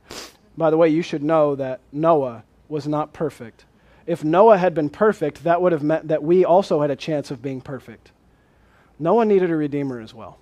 By 0.57 0.69
the 0.69 0.77
way, 0.77 0.89
you 0.89 1.01
should 1.01 1.23
know 1.23 1.55
that 1.55 1.79
Noah 1.91 2.43
was 2.67 2.87
not 2.87 3.13
perfect. 3.13 3.65
If 4.05 4.23
Noah 4.23 4.57
had 4.57 4.73
been 4.73 4.89
perfect, 4.89 5.43
that 5.43 5.61
would 5.61 5.71
have 5.71 5.83
meant 5.83 6.07
that 6.07 6.23
we 6.23 6.43
also 6.43 6.81
had 6.81 6.89
a 6.89 6.95
chance 6.95 7.29
of 7.29 7.41
being 7.41 7.61
perfect. 7.61 8.11
Noah 8.99 9.25
needed 9.25 9.51
a 9.51 9.55
redeemer 9.55 9.99
as 9.99 10.13
well. 10.13 10.39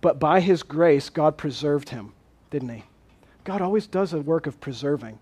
But 0.00 0.18
by 0.18 0.40
his 0.40 0.62
grace, 0.62 1.10
God 1.10 1.36
preserved 1.36 1.90
him, 1.90 2.12
didn't 2.50 2.70
he? 2.70 2.84
God 3.44 3.60
always 3.60 3.86
does 3.86 4.12
a 4.12 4.20
work 4.20 4.46
of 4.46 4.60
preserving. 4.60 5.18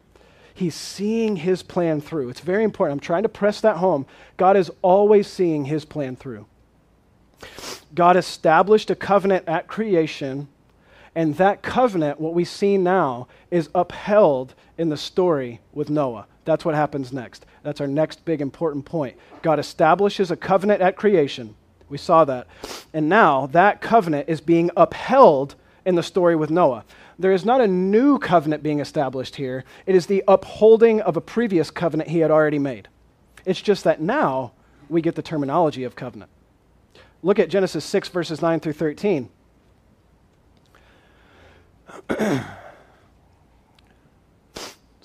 He's 0.54 0.74
seeing 0.74 1.36
his 1.36 1.62
plan 1.62 2.00
through. 2.00 2.28
It's 2.28 2.40
very 2.40 2.64
important. 2.64 2.96
I'm 2.98 3.00
trying 3.00 3.22
to 3.22 3.28
press 3.28 3.60
that 3.62 3.78
home. 3.78 4.06
God 4.36 4.56
is 4.56 4.70
always 4.82 5.26
seeing 5.26 5.64
his 5.64 5.84
plan 5.84 6.16
through. 6.16 6.46
God 7.94 8.16
established 8.16 8.90
a 8.90 8.94
covenant 8.94 9.48
at 9.48 9.68
creation, 9.68 10.48
and 11.14 11.36
that 11.36 11.62
covenant, 11.62 12.20
what 12.20 12.34
we 12.34 12.44
see 12.44 12.76
now, 12.76 13.26
is 13.50 13.68
upheld 13.74 14.54
in 14.78 14.88
the 14.88 14.96
story 14.96 15.60
with 15.72 15.90
Noah. 15.90 16.26
That's 16.44 16.64
what 16.64 16.74
happens 16.74 17.12
next. 17.12 17.46
That's 17.62 17.80
our 17.80 17.86
next 17.86 18.24
big 18.24 18.40
important 18.40 18.84
point. 18.84 19.16
God 19.42 19.58
establishes 19.58 20.30
a 20.30 20.36
covenant 20.36 20.80
at 20.80 20.96
creation. 20.96 21.56
We 21.88 21.98
saw 21.98 22.24
that. 22.24 22.46
And 22.94 23.08
now 23.08 23.46
that 23.48 23.80
covenant 23.80 24.28
is 24.28 24.40
being 24.40 24.70
upheld 24.76 25.56
in 25.84 25.96
the 25.96 26.02
story 26.02 26.36
with 26.36 26.50
Noah. 26.50 26.84
There 27.18 27.32
is 27.32 27.44
not 27.44 27.60
a 27.60 27.66
new 27.66 28.18
covenant 28.18 28.62
being 28.62 28.80
established 28.80 29.36
here, 29.36 29.64
it 29.86 29.94
is 29.94 30.06
the 30.06 30.24
upholding 30.26 31.00
of 31.00 31.16
a 31.16 31.20
previous 31.20 31.70
covenant 31.70 32.10
he 32.10 32.20
had 32.20 32.30
already 32.30 32.58
made. 32.58 32.88
It's 33.44 33.60
just 33.60 33.84
that 33.84 34.00
now 34.00 34.52
we 34.88 35.02
get 35.02 35.16
the 35.16 35.22
terminology 35.22 35.84
of 35.84 35.96
covenant. 35.96 36.30
Look 37.22 37.38
at 37.38 37.50
Genesis 37.50 37.84
6, 37.84 38.08
verses 38.08 38.40
9 38.40 38.60
through 38.60 38.72
13. 38.74 39.28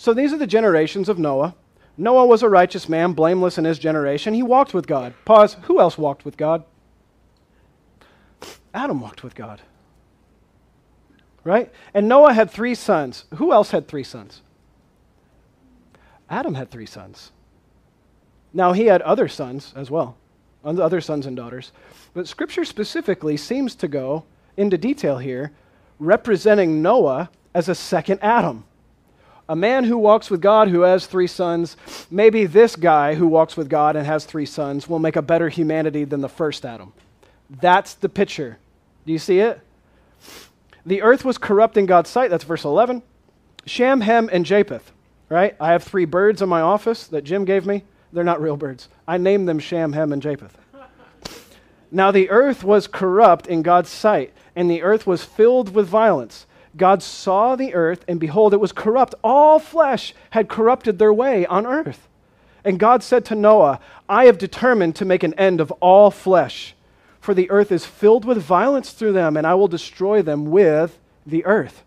So 0.05 0.13
these 0.13 0.31
are 0.31 0.37
the 0.37 0.45
generations 0.45 1.09
of 1.09 1.17
Noah. 1.17 1.55
Noah 1.97 2.27
was 2.27 2.43
a 2.43 2.47
righteous 2.47 2.87
man, 2.87 3.13
blameless 3.13 3.57
in 3.57 3.65
his 3.65 3.79
generation. 3.79 4.35
He 4.35 4.43
walked 4.43 4.71
with 4.71 4.85
God. 4.85 5.15
Pause. 5.25 5.57
Who 5.63 5.79
else 5.79 5.97
walked 5.97 6.25
with 6.25 6.37
God? 6.37 6.63
Adam 8.71 9.01
walked 9.01 9.23
with 9.23 9.33
God. 9.33 9.63
Right? 11.43 11.71
And 11.95 12.07
Noah 12.07 12.33
had 12.33 12.51
three 12.51 12.75
sons. 12.75 13.25
Who 13.37 13.51
else 13.51 13.71
had 13.71 13.87
three 13.87 14.03
sons? 14.03 14.43
Adam 16.29 16.53
had 16.53 16.69
three 16.69 16.85
sons. 16.85 17.31
Now, 18.53 18.73
he 18.73 18.85
had 18.85 19.01
other 19.01 19.27
sons 19.27 19.73
as 19.75 19.89
well, 19.89 20.17
other 20.63 21.01
sons 21.01 21.25
and 21.25 21.35
daughters. 21.35 21.71
But 22.13 22.27
Scripture 22.27 22.63
specifically 22.63 23.37
seems 23.37 23.73
to 23.73 23.87
go 23.87 24.25
into 24.55 24.77
detail 24.77 25.17
here, 25.17 25.51
representing 25.99 26.81
Noah 26.81 27.29
as 27.53 27.69
a 27.69 27.75
second 27.75 28.19
Adam. 28.21 28.65
a 29.47 29.55
man 29.55 29.83
who 29.83 29.97
walks 29.97 30.31
with 30.31 30.41
God 30.41 30.69
who 30.69 30.81
has 30.81 31.05
three 31.05 31.27
sons, 31.27 31.77
maybe 32.09 32.45
this 32.45 32.75
guy 32.75 33.13
who 33.13 33.27
walks 33.27 33.55
with 33.55 33.69
God 33.69 33.95
and 33.95 34.05
has 34.05 34.25
three 34.25 34.45
sons 34.45 34.89
will 34.89 34.97
make 34.99 35.15
a 35.15 35.21
better 35.21 35.49
humanity 35.49 36.03
than 36.03 36.21
the 36.21 36.29
first 36.29 36.65
Adam. 36.65 36.91
That's 37.61 37.93
the 37.93 38.09
picture. 38.09 38.57
Do 39.05 39.13
you 39.13 39.19
see 39.19 39.39
it? 39.39 39.61
The 40.85 41.01
earth 41.01 41.23
was 41.23 41.37
corrupt 41.37 41.77
in 41.77 41.85
God's 41.85 42.09
sight. 42.09 42.29
That's 42.31 42.43
verse 42.43 42.63
11. 42.63 43.03
Shem, 43.65 44.01
Ham, 44.01 44.29
and 44.31 44.45
Japheth, 44.45 44.91
right? 45.29 45.55
I 45.59 45.71
have 45.71 45.83
three 45.83 46.05
birds 46.05 46.41
in 46.41 46.49
my 46.49 46.61
office 46.61 47.07
that 47.07 47.23
Jim 47.23 47.45
gave 47.45 47.65
me. 47.65 47.83
They're 48.13 48.23
not 48.23 48.41
real 48.41 48.57
birds. 48.57 48.89
I 49.07 49.17
named 49.17 49.47
them 49.47 49.59
Shem, 49.59 49.93
Ham, 49.93 50.11
and 50.11 50.21
Japheth. 50.21 50.57
now 51.91 52.11
the 52.11 52.29
earth 52.29 52.63
was 52.63 52.87
corrupt 52.87 53.47
in 53.47 53.61
God's 53.61 53.89
sight, 53.89 54.33
and 54.55 54.69
the 54.69 54.81
earth 54.81 55.05
was 55.05 55.23
filled 55.23 55.75
with 55.75 55.87
violence. 55.87 56.45
God 56.77 57.01
saw 57.01 57.55
the 57.55 57.73
earth, 57.73 58.03
and 58.07 58.19
behold, 58.19 58.53
it 58.53 58.59
was 58.59 58.71
corrupt. 58.71 59.15
All 59.23 59.59
flesh 59.59 60.13
had 60.31 60.49
corrupted 60.49 60.99
their 60.99 61.13
way 61.13 61.45
on 61.45 61.65
earth. 61.65 62.07
And 62.63 62.79
God 62.79 63.03
said 63.03 63.23
to 63.25 63.35
Noah, 63.35 63.79
I 64.09 64.25
have 64.25 64.37
determined 64.37 64.95
to 64.95 65.05
make 65.05 65.23
an 65.23 65.33
end 65.35 65.61
of 65.61 65.71
all 65.73 66.11
flesh, 66.11 66.75
for 67.19 67.33
the 67.33 67.49
earth 67.49 67.71
is 67.71 67.85
filled 67.85 68.25
with 68.25 68.39
violence 68.39 68.91
through 68.91 69.13
them, 69.13 69.37
and 69.37 69.45
I 69.47 69.53
will 69.53 69.67
destroy 69.67 70.21
them 70.21 70.45
with 70.51 70.99
the 71.25 71.45
earth. 71.45 71.83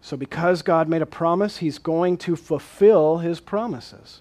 So, 0.00 0.16
because 0.16 0.62
God 0.62 0.88
made 0.88 1.02
a 1.02 1.06
promise, 1.06 1.58
He's 1.58 1.78
going 1.78 2.16
to 2.18 2.36
fulfill 2.36 3.18
His 3.18 3.40
promises. 3.40 4.20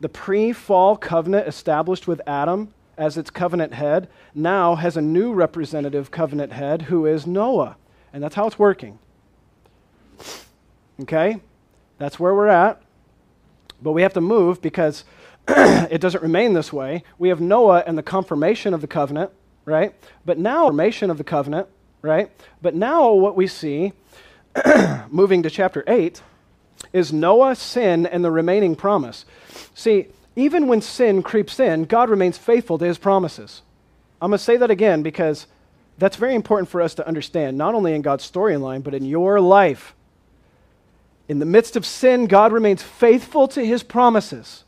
The 0.00 0.08
pre 0.08 0.52
fall 0.52 0.96
covenant 0.96 1.48
established 1.48 2.06
with 2.06 2.20
Adam 2.26 2.72
as 2.98 3.16
its 3.16 3.30
covenant 3.30 3.72
head, 3.74 4.08
now 4.34 4.74
has 4.74 4.96
a 4.96 5.00
new 5.00 5.32
representative 5.32 6.10
covenant 6.10 6.52
head 6.52 6.82
who 6.82 7.06
is 7.06 7.26
Noah. 7.26 7.76
And 8.12 8.22
that's 8.22 8.34
how 8.34 8.46
it's 8.46 8.58
working. 8.58 8.98
Okay? 11.00 11.40
That's 11.98 12.18
where 12.18 12.34
we're 12.34 12.48
at. 12.48 12.82
But 13.80 13.92
we 13.92 14.02
have 14.02 14.14
to 14.14 14.20
move 14.20 14.60
because 14.60 15.04
it 15.48 16.00
doesn't 16.00 16.22
remain 16.22 16.52
this 16.52 16.72
way. 16.72 17.04
We 17.18 17.28
have 17.28 17.40
Noah 17.40 17.84
and 17.86 17.96
the 17.96 18.02
confirmation 18.02 18.74
of 18.74 18.80
the 18.80 18.86
covenant, 18.86 19.30
right? 19.64 19.94
But 20.26 20.38
now, 20.38 20.64
formation 20.64 21.10
of 21.10 21.18
the 21.18 21.24
covenant, 21.24 21.68
right? 22.02 22.30
But 22.60 22.74
now 22.74 23.12
what 23.12 23.36
we 23.36 23.46
see, 23.46 23.92
moving 25.08 25.42
to 25.44 25.50
chapter 25.50 25.84
8, 25.86 26.20
is 26.92 27.12
Noah, 27.12 27.54
sin, 27.54 28.06
and 28.06 28.24
the 28.24 28.30
remaining 28.30 28.74
promise. 28.74 29.24
See, 29.74 30.08
even 30.38 30.68
when 30.68 30.80
sin 30.80 31.22
creeps 31.22 31.58
in, 31.58 31.84
God 31.84 32.08
remains 32.08 32.38
faithful 32.38 32.78
to 32.78 32.84
his 32.84 32.96
promises. 32.96 33.62
I'm 34.22 34.30
going 34.30 34.38
to 34.38 34.44
say 34.44 34.56
that 34.56 34.70
again 34.70 35.02
because 35.02 35.46
that's 35.98 36.16
very 36.16 36.36
important 36.36 36.68
for 36.68 36.80
us 36.80 36.94
to 36.94 37.06
understand, 37.06 37.58
not 37.58 37.74
only 37.74 37.92
in 37.92 38.02
God's 38.02 38.30
storyline, 38.30 38.84
but 38.84 38.94
in 38.94 39.04
your 39.04 39.40
life. 39.40 39.94
In 41.28 41.40
the 41.40 41.44
midst 41.44 41.74
of 41.74 41.84
sin, 41.84 42.26
God 42.26 42.52
remains 42.52 42.82
faithful 42.82 43.48
to 43.48 43.66
his 43.66 43.82
promises. 43.82 44.64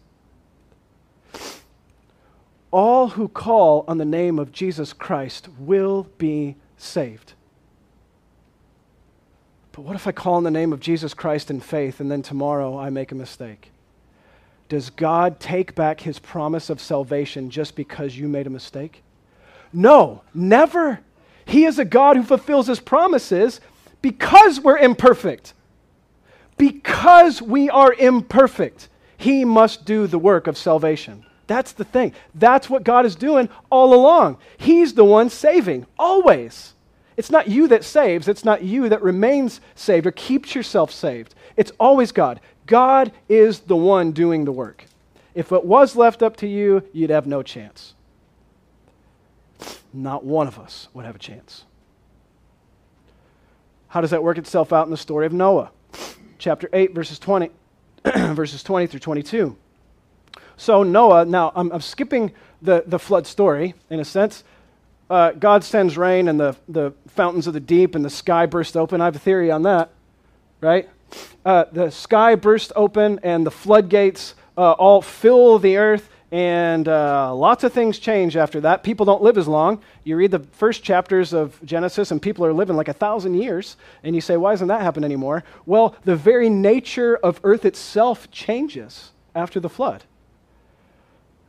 All 2.72 3.10
who 3.10 3.28
call 3.28 3.84
on 3.86 3.98
the 3.98 4.04
name 4.04 4.38
of 4.38 4.52
Jesus 4.52 4.92
Christ 4.92 5.48
will 5.58 6.08
be 6.18 6.56
saved. 6.76 7.34
But 9.72 9.82
what 9.82 9.94
if 9.94 10.06
I 10.06 10.12
call 10.12 10.34
on 10.34 10.42
the 10.44 10.50
name 10.50 10.72
of 10.72 10.80
Jesus 10.80 11.14
Christ 11.14 11.50
in 11.50 11.60
faith 11.60 12.00
and 12.00 12.10
then 12.10 12.22
tomorrow 12.22 12.76
I 12.76 12.90
make 12.90 13.12
a 13.12 13.14
mistake? 13.14 13.70
Does 14.70 14.88
God 14.88 15.40
take 15.40 15.74
back 15.74 16.00
his 16.00 16.20
promise 16.20 16.70
of 16.70 16.80
salvation 16.80 17.50
just 17.50 17.74
because 17.74 18.16
you 18.16 18.28
made 18.28 18.46
a 18.46 18.50
mistake? 18.50 19.02
No, 19.72 20.22
never. 20.32 21.00
He 21.44 21.64
is 21.64 21.80
a 21.80 21.84
God 21.84 22.16
who 22.16 22.22
fulfills 22.22 22.68
his 22.68 22.78
promises 22.78 23.60
because 24.00 24.60
we're 24.60 24.78
imperfect. 24.78 25.54
Because 26.56 27.42
we 27.42 27.68
are 27.68 27.92
imperfect, 27.92 28.88
he 29.16 29.44
must 29.44 29.84
do 29.84 30.06
the 30.06 30.20
work 30.20 30.46
of 30.46 30.56
salvation. 30.56 31.26
That's 31.48 31.72
the 31.72 31.84
thing. 31.84 32.12
That's 32.36 32.70
what 32.70 32.84
God 32.84 33.04
is 33.04 33.16
doing 33.16 33.48
all 33.70 33.92
along. 33.92 34.38
He's 34.56 34.94
the 34.94 35.04
one 35.04 35.30
saving, 35.30 35.84
always. 35.98 36.74
It's 37.16 37.30
not 37.30 37.48
you 37.48 37.66
that 37.68 37.82
saves, 37.82 38.28
it's 38.28 38.44
not 38.44 38.62
you 38.62 38.88
that 38.88 39.02
remains 39.02 39.60
saved 39.74 40.06
or 40.06 40.12
keeps 40.12 40.54
yourself 40.54 40.92
saved. 40.92 41.34
It's 41.56 41.72
always 41.80 42.12
God. 42.12 42.40
God 42.70 43.10
is 43.28 43.60
the 43.60 43.74
one 43.74 44.12
doing 44.12 44.44
the 44.44 44.52
work. 44.52 44.84
If 45.34 45.50
it 45.50 45.64
was 45.64 45.96
left 45.96 46.22
up 46.22 46.36
to 46.36 46.46
you, 46.46 46.84
you'd 46.92 47.10
have 47.10 47.26
no 47.26 47.42
chance. 47.42 47.94
Not 49.92 50.24
one 50.24 50.46
of 50.46 50.56
us 50.56 50.86
would 50.94 51.04
have 51.04 51.16
a 51.16 51.18
chance. 51.18 51.64
How 53.88 54.00
does 54.00 54.10
that 54.10 54.22
work 54.22 54.38
itself 54.38 54.72
out 54.72 54.86
in 54.86 54.92
the 54.92 54.96
story 54.96 55.26
of 55.26 55.32
Noah? 55.32 55.72
Chapter 56.38 56.70
8, 56.72 56.94
verses 56.94 57.18
20, 57.18 57.50
verses 58.04 58.62
20 58.62 58.86
through 58.86 59.00
22. 59.00 59.56
So, 60.56 60.84
Noah, 60.84 61.24
now 61.24 61.50
I'm, 61.56 61.72
I'm, 61.72 61.80
skipping 61.80 62.30
the, 62.62 62.84
the 62.86 63.00
flood 63.00 63.26
story 63.26 63.74
in 63.90 63.98
a 63.98 64.04
sense. 64.04 64.44
Uh, 65.08 65.32
God 65.32 65.64
sends 65.64 65.98
rain, 65.98 66.28
and 66.28 66.38
the, 66.38 66.54
the 66.68 66.92
fountains 67.08 67.48
of 67.48 67.52
the 67.52 67.60
deep 67.60 67.96
and 67.96 68.04
the 68.04 68.10
sky 68.10 68.46
burst 68.46 68.76
open. 68.76 69.00
I 69.00 69.06
have 69.06 69.16
a 69.16 69.18
theory 69.18 69.50
on 69.50 69.64
that, 69.64 69.90
right? 70.60 70.88
Uh, 71.44 71.64
the 71.72 71.90
sky 71.90 72.34
burst 72.34 72.72
open 72.76 73.20
and 73.22 73.46
the 73.46 73.50
floodgates 73.50 74.34
uh, 74.56 74.72
all 74.72 75.00
fill 75.00 75.58
the 75.58 75.76
earth, 75.76 76.08
and 76.32 76.86
uh, 76.86 77.34
lots 77.34 77.64
of 77.64 77.72
things 77.72 77.98
change 77.98 78.36
after 78.36 78.60
that. 78.60 78.82
People 78.82 79.06
don't 79.06 79.22
live 79.22 79.36
as 79.36 79.48
long. 79.48 79.82
You 80.04 80.16
read 80.16 80.30
the 80.30 80.40
first 80.40 80.82
chapters 80.82 81.32
of 81.32 81.58
Genesis, 81.64 82.10
and 82.10 82.20
people 82.20 82.44
are 82.44 82.52
living 82.52 82.76
like 82.76 82.88
a 82.88 82.92
thousand 82.92 83.34
years, 83.34 83.76
and 84.04 84.14
you 84.14 84.20
say, 84.20 84.36
why 84.36 84.52
doesn't 84.52 84.68
that 84.68 84.82
happen 84.82 85.02
anymore? 85.02 85.44
Well, 85.66 85.96
the 86.04 86.14
very 86.14 86.48
nature 86.48 87.16
of 87.16 87.40
earth 87.42 87.64
itself 87.64 88.30
changes 88.30 89.12
after 89.34 89.60
the 89.60 89.68
flood, 89.68 90.04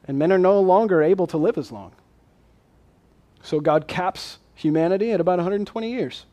and 0.07 0.18
men 0.18 0.32
are 0.32 0.39
no 0.39 0.59
longer 0.59 1.03
able 1.03 1.28
to 1.28 1.38
live 1.38 1.57
as 1.57 1.72
long. 1.72 1.91
So 3.43 3.59
God 3.59 3.88
caps 3.88 4.38
humanity 4.55 5.12
at 5.12 5.20
about 5.20 5.38
120 5.38 5.91
years. 5.91 6.26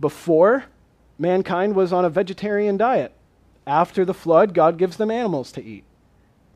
Before 0.00 0.64
mankind 1.18 1.74
was 1.74 1.92
on 1.92 2.04
a 2.04 2.10
vegetarian 2.10 2.76
diet. 2.76 3.12
After 3.66 4.04
the 4.04 4.14
flood, 4.14 4.54
God 4.54 4.78
gives 4.78 4.96
them 4.96 5.10
animals 5.10 5.50
to 5.52 5.64
eat. 5.64 5.84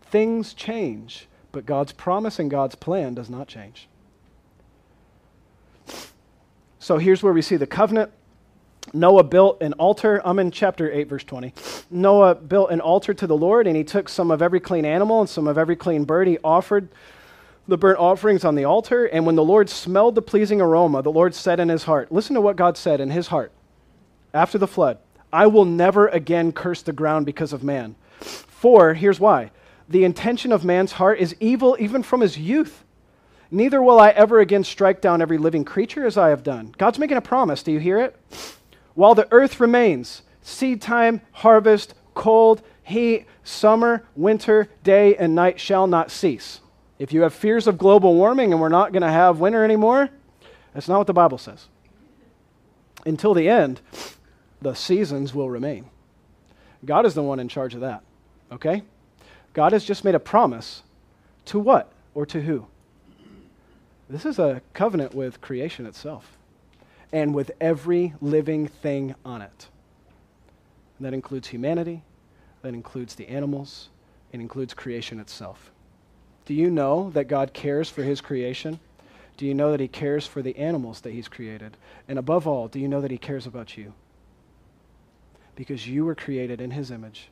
Things 0.03 0.55
change, 0.55 1.27
but 1.53 1.67
God's 1.67 1.93
promise 1.93 2.39
and 2.39 2.51
God's 2.51 2.75
plan 2.75 3.15
does 3.15 3.29
not 3.29 3.49
change. 3.49 3.89
So 6.79 6.99
here's 6.99 7.23
where 7.23 7.33
we 7.33 7.43
see 7.43 7.57
the 7.57 7.67
covenant. 7.67 8.11
Noah 8.93 9.25
built 9.25 9.61
an 9.61 9.75
altar. 9.75 10.23
I'm 10.25 10.39
in 10.39 10.51
chapter 10.51 10.91
8, 10.91 11.09
verse 11.09 11.25
20. 11.25 11.53
Noah 11.91 12.35
built 12.35 12.71
an 12.71 12.81
altar 12.81 13.13
to 13.13 13.27
the 13.27 13.37
Lord, 13.37 13.67
and 13.67 13.77
he 13.77 13.85
took 13.85 14.09
some 14.09 14.31
of 14.31 14.41
every 14.41 14.61
clean 14.61 14.85
animal 14.85 15.21
and 15.21 15.29
some 15.29 15.47
of 15.47 15.59
every 15.59 15.77
clean 15.77 16.05
bird. 16.05 16.27
He 16.27 16.39
offered 16.43 16.89
the 17.69 17.77
burnt 17.77 17.99
offerings 17.99 18.45
on 18.45 18.55
the 18.55 18.65
altar. 18.65 19.05
And 19.05 19.27
when 19.27 19.37
the 19.37 19.45
Lord 19.45 19.69
smelled 19.69 20.15
the 20.15 20.23
pleasing 20.23 20.61
aroma, 20.61 21.03
the 21.03 21.13
Lord 21.13 21.35
said 21.35 21.61
in 21.61 21.69
his 21.69 21.85
heart, 21.85 22.11
Listen 22.11 22.35
to 22.35 22.41
what 22.41 22.57
God 22.57 22.77
said 22.77 23.01
in 23.01 23.11
his 23.11 23.29
heart 23.29 23.53
after 24.33 24.59
the 24.59 24.67
flood, 24.67 24.99
I 25.33 25.47
will 25.47 25.65
never 25.65 26.09
again 26.09 26.53
curse 26.53 26.83
the 26.83 26.93
ground 26.93 27.27
because 27.27 27.53
of 27.53 27.63
man. 27.63 27.95
For, 28.21 28.95
here's 28.95 29.21
why 29.21 29.51
the 29.89 30.05
intention 30.05 30.53
of 30.53 30.65
man's 30.65 30.93
heart 30.93 31.19
is 31.19 31.35
evil 31.41 31.77
even 31.81 32.03
from 32.03 32.21
his 32.21 32.39
youth. 32.39 32.85
Neither 33.51 33.83
will 33.83 33.99
I 33.99 34.11
ever 34.11 34.39
again 34.39 34.63
strike 34.63 35.01
down 35.01 35.21
every 35.21 35.37
living 35.37 35.65
creature 35.65 36.07
as 36.07 36.17
I 36.17 36.29
have 36.29 36.45
done. 36.45 36.73
God's 36.79 37.01
making 37.01 37.17
a 37.17 37.23
promise. 37.23 37.65
Do 37.65 37.73
you 37.73 37.81
hear 37.81 37.99
it? 37.99 38.17
While 38.95 39.17
the 39.17 39.27
earth 39.33 39.59
remains, 39.59 40.23
seed 40.43 40.81
time, 40.81 41.21
harvest, 41.33 41.95
cold, 42.15 42.63
heat, 42.85 43.27
summer, 43.43 44.05
winter, 44.15 44.69
day, 44.85 45.17
and 45.17 45.35
night 45.35 45.59
shall 45.59 45.89
not 45.89 46.13
cease. 46.13 46.61
If 47.01 47.13
you 47.13 47.23
have 47.23 47.35
fears 47.35 47.67
of 47.67 47.79
global 47.79 48.15
warming 48.15 48.53
and 48.53 48.61
we're 48.61 48.69
not 48.69 48.93
going 48.93 49.03
to 49.03 49.09
have 49.09 49.41
winter 49.41 49.65
anymore, 49.65 50.11
that's 50.75 50.89
not 50.89 50.99
what 50.99 51.07
the 51.07 51.13
Bible 51.13 51.39
says. 51.39 51.67
Until 53.05 53.35
the 53.35 53.49
end, 53.49 53.81
the 54.63 54.75
seasons 54.75 55.35
will 55.35 55.51
remain. 55.51 55.87
God 56.85 57.07
is 57.07 57.15
the 57.15 57.23
one 57.23 57.41
in 57.41 57.49
charge 57.49 57.75
of 57.75 57.81
that, 57.81 58.03
okay? 58.53 58.83
God 59.53 59.73
has 59.73 59.85
just 59.85 60.05
made 60.05 60.15
a 60.15 60.21
promise 60.21 60.83
to 61.47 61.59
what 61.59 61.93
or 62.15 62.25
to 62.27 62.41
who? 62.41 62.67
This 64.09 64.25
is 64.27 64.39
a 64.39 64.63
covenant 64.73 65.15
with 65.15 65.41
creation 65.41 65.87
itself 65.87 66.37
and 67.13 67.35
with 67.35 67.51
every 67.61 68.15
living 68.21 68.67
thing 68.67 69.15
on 69.25 69.43
it. 69.43 69.69
And 70.99 71.07
that 71.07 71.15
includes 71.15 71.49
humanity, 71.49 72.03
that 72.63 72.75
includes 72.75 73.15
the 73.15 73.29
animals, 73.29 73.89
it 74.33 74.41
includes 74.41 74.75
creation 74.75 75.21
itself. 75.21 75.71
Do 76.45 76.55
you 76.55 76.71
know 76.71 77.11
that 77.11 77.29
God 77.29 77.53
cares 77.53 77.89
for 77.89 78.03
his 78.03 78.21
creation? 78.21 78.81
Do 79.37 79.47
you 79.47 79.55
know 79.55 79.71
that 79.71 79.81
he 79.81 79.89
cares 79.89 80.27
for 80.27 80.43
the 80.43 80.57
animals 80.57 81.01
that 81.03 81.13
he's 81.13 81.29
created? 81.29 81.77
And 82.09 82.19
above 82.19 82.47
all, 82.47 82.69
do 82.69 82.79
you 82.79 82.89
know 82.89 83.01
that 83.01 83.11
he 83.11 83.19
cares 83.19 83.47
about 83.47 83.77
you? 83.77 83.95
Because 85.61 85.87
you 85.87 86.07
were 86.07 86.15
created 86.15 86.59
in 86.59 86.71
his 86.71 86.91
image. 86.91 87.29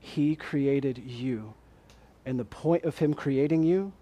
He 0.00 0.34
created 0.34 0.98
you. 0.98 1.54
And 2.26 2.40
the 2.40 2.44
point 2.44 2.82
of 2.82 2.98
him 2.98 3.14
creating 3.14 3.62
you 3.62 3.92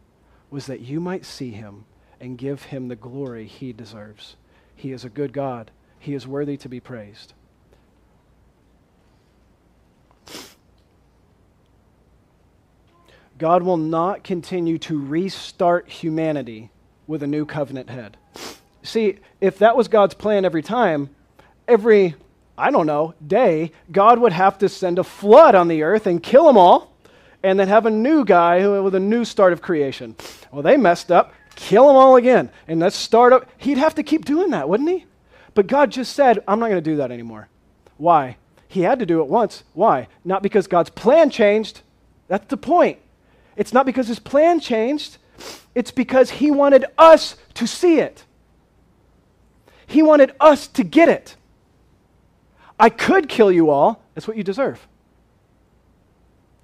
was 0.50 0.64
that 0.64 0.80
you 0.80 0.98
might 0.98 1.26
see 1.26 1.50
him 1.50 1.84
and 2.22 2.38
give 2.38 2.62
him 2.62 2.88
the 2.88 2.96
glory 2.96 3.46
he 3.46 3.74
deserves. 3.74 4.36
He 4.74 4.92
is 4.92 5.04
a 5.04 5.10
good 5.10 5.34
God. 5.34 5.70
He 5.98 6.14
is 6.14 6.26
worthy 6.26 6.56
to 6.56 6.70
be 6.70 6.80
praised. 6.80 7.34
God 13.36 13.62
will 13.62 13.76
not 13.76 14.24
continue 14.24 14.78
to 14.78 14.98
restart 14.98 15.86
humanity 15.90 16.70
with 17.06 17.22
a 17.22 17.26
new 17.26 17.44
covenant 17.44 17.90
head. 17.90 18.16
See, 18.82 19.18
if 19.42 19.58
that 19.58 19.76
was 19.76 19.86
God's 19.86 20.14
plan 20.14 20.46
every 20.46 20.62
time, 20.62 21.10
every, 21.68 22.14
I 22.58 22.70
don't 22.70 22.86
know, 22.86 23.14
day, 23.24 23.72
God 23.92 24.18
would 24.18 24.32
have 24.32 24.58
to 24.58 24.68
send 24.68 24.98
a 24.98 25.04
flood 25.04 25.54
on 25.54 25.68
the 25.68 25.84
earth 25.84 26.06
and 26.06 26.22
kill 26.22 26.46
them 26.46 26.58
all, 26.58 26.92
and 27.42 27.58
then 27.58 27.68
have 27.68 27.86
a 27.86 27.90
new 27.90 28.24
guy 28.24 28.66
with 28.80 28.96
a 28.96 29.00
new 29.00 29.24
start 29.24 29.52
of 29.52 29.62
creation. 29.62 30.16
Well, 30.50 30.62
they 30.62 30.76
messed 30.76 31.12
up, 31.12 31.32
kill 31.54 31.86
them 31.86 31.96
all 31.96 32.16
again, 32.16 32.50
and 32.66 32.80
let's 32.80 32.96
start 32.96 33.32
up. 33.32 33.48
He'd 33.58 33.78
have 33.78 33.94
to 33.94 34.02
keep 34.02 34.24
doing 34.24 34.50
that, 34.50 34.68
wouldn't 34.68 34.88
he? 34.88 35.06
But 35.54 35.68
God 35.68 35.92
just 35.92 36.14
said, 36.14 36.42
I'm 36.48 36.58
not 36.58 36.68
going 36.68 36.82
to 36.82 36.90
do 36.90 36.96
that 36.96 37.12
anymore. 37.12 37.48
Why? 37.96 38.36
He 38.66 38.82
had 38.82 38.98
to 38.98 39.06
do 39.06 39.20
it 39.20 39.28
once. 39.28 39.62
Why? 39.72 40.08
Not 40.24 40.42
because 40.42 40.66
God's 40.66 40.90
plan 40.90 41.30
changed. 41.30 41.82
That's 42.26 42.48
the 42.48 42.56
point. 42.56 42.98
It's 43.56 43.72
not 43.72 43.86
because 43.86 44.08
his 44.08 44.18
plan 44.18 44.60
changed, 44.60 45.18
it's 45.74 45.90
because 45.90 46.30
he 46.30 46.50
wanted 46.50 46.84
us 46.96 47.36
to 47.54 47.66
see 47.66 48.00
it. 48.00 48.24
He 49.86 50.02
wanted 50.02 50.32
us 50.38 50.66
to 50.68 50.84
get 50.84 51.08
it. 51.08 51.36
I 52.78 52.90
could 52.90 53.28
kill 53.28 53.50
you 53.50 53.70
all. 53.70 54.02
That's 54.14 54.28
what 54.28 54.36
you 54.36 54.44
deserve. 54.44 54.86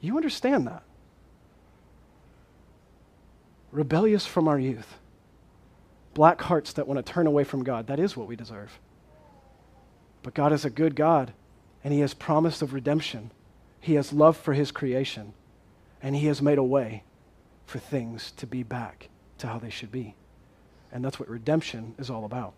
You 0.01 0.17
understand 0.17 0.67
that. 0.67 0.83
Rebellious 3.73 4.27
from 4.27 4.47
our 4.47 4.59
youth. 4.59 4.99
Black 6.13 6.41
hearts 6.43 6.75
that 6.75 6.87
want 6.87 7.05
to 7.05 7.13
turn 7.13 7.27
away 7.27 7.43
from 7.43 7.65
God. 7.65 7.89
That 7.89 7.99
is 7.99 8.17
what 8.17 8.29
we 8.29 8.37
deserve. 8.37 8.79
But 10.23 10.35
God 10.35 10.53
is 10.53 10.65
a 10.65 10.71
good 10.71 10.95
God, 10.95 11.33
and 11.83 11.93
He 11.93 12.01
has 12.01 12.15
promise 12.15 12.63
of 12.63 12.73
redemption. 12.73 13.33
He 13.81 13.95
has 13.95 14.13
love 14.13 14.37
for 14.37 14.55
His 14.55 14.71
creation 14.71 15.35
and 16.05 16.15
He 16.15 16.27
has 16.27 16.43
made 16.43 16.59
a 16.59 16.63
way 16.63 17.03
for 17.65 17.79
things 17.79 18.31
to 18.33 18.47
be 18.47 18.63
back 18.63 19.09
to 19.39 19.47
how 19.47 19.59
they 19.59 19.71
should 19.71 19.91
be. 19.91 20.15
And 20.93 21.03
that's 21.03 21.19
what 21.19 21.31
redemption 21.31 21.95
is 21.99 22.11
all 22.11 22.27
about. 22.27 22.53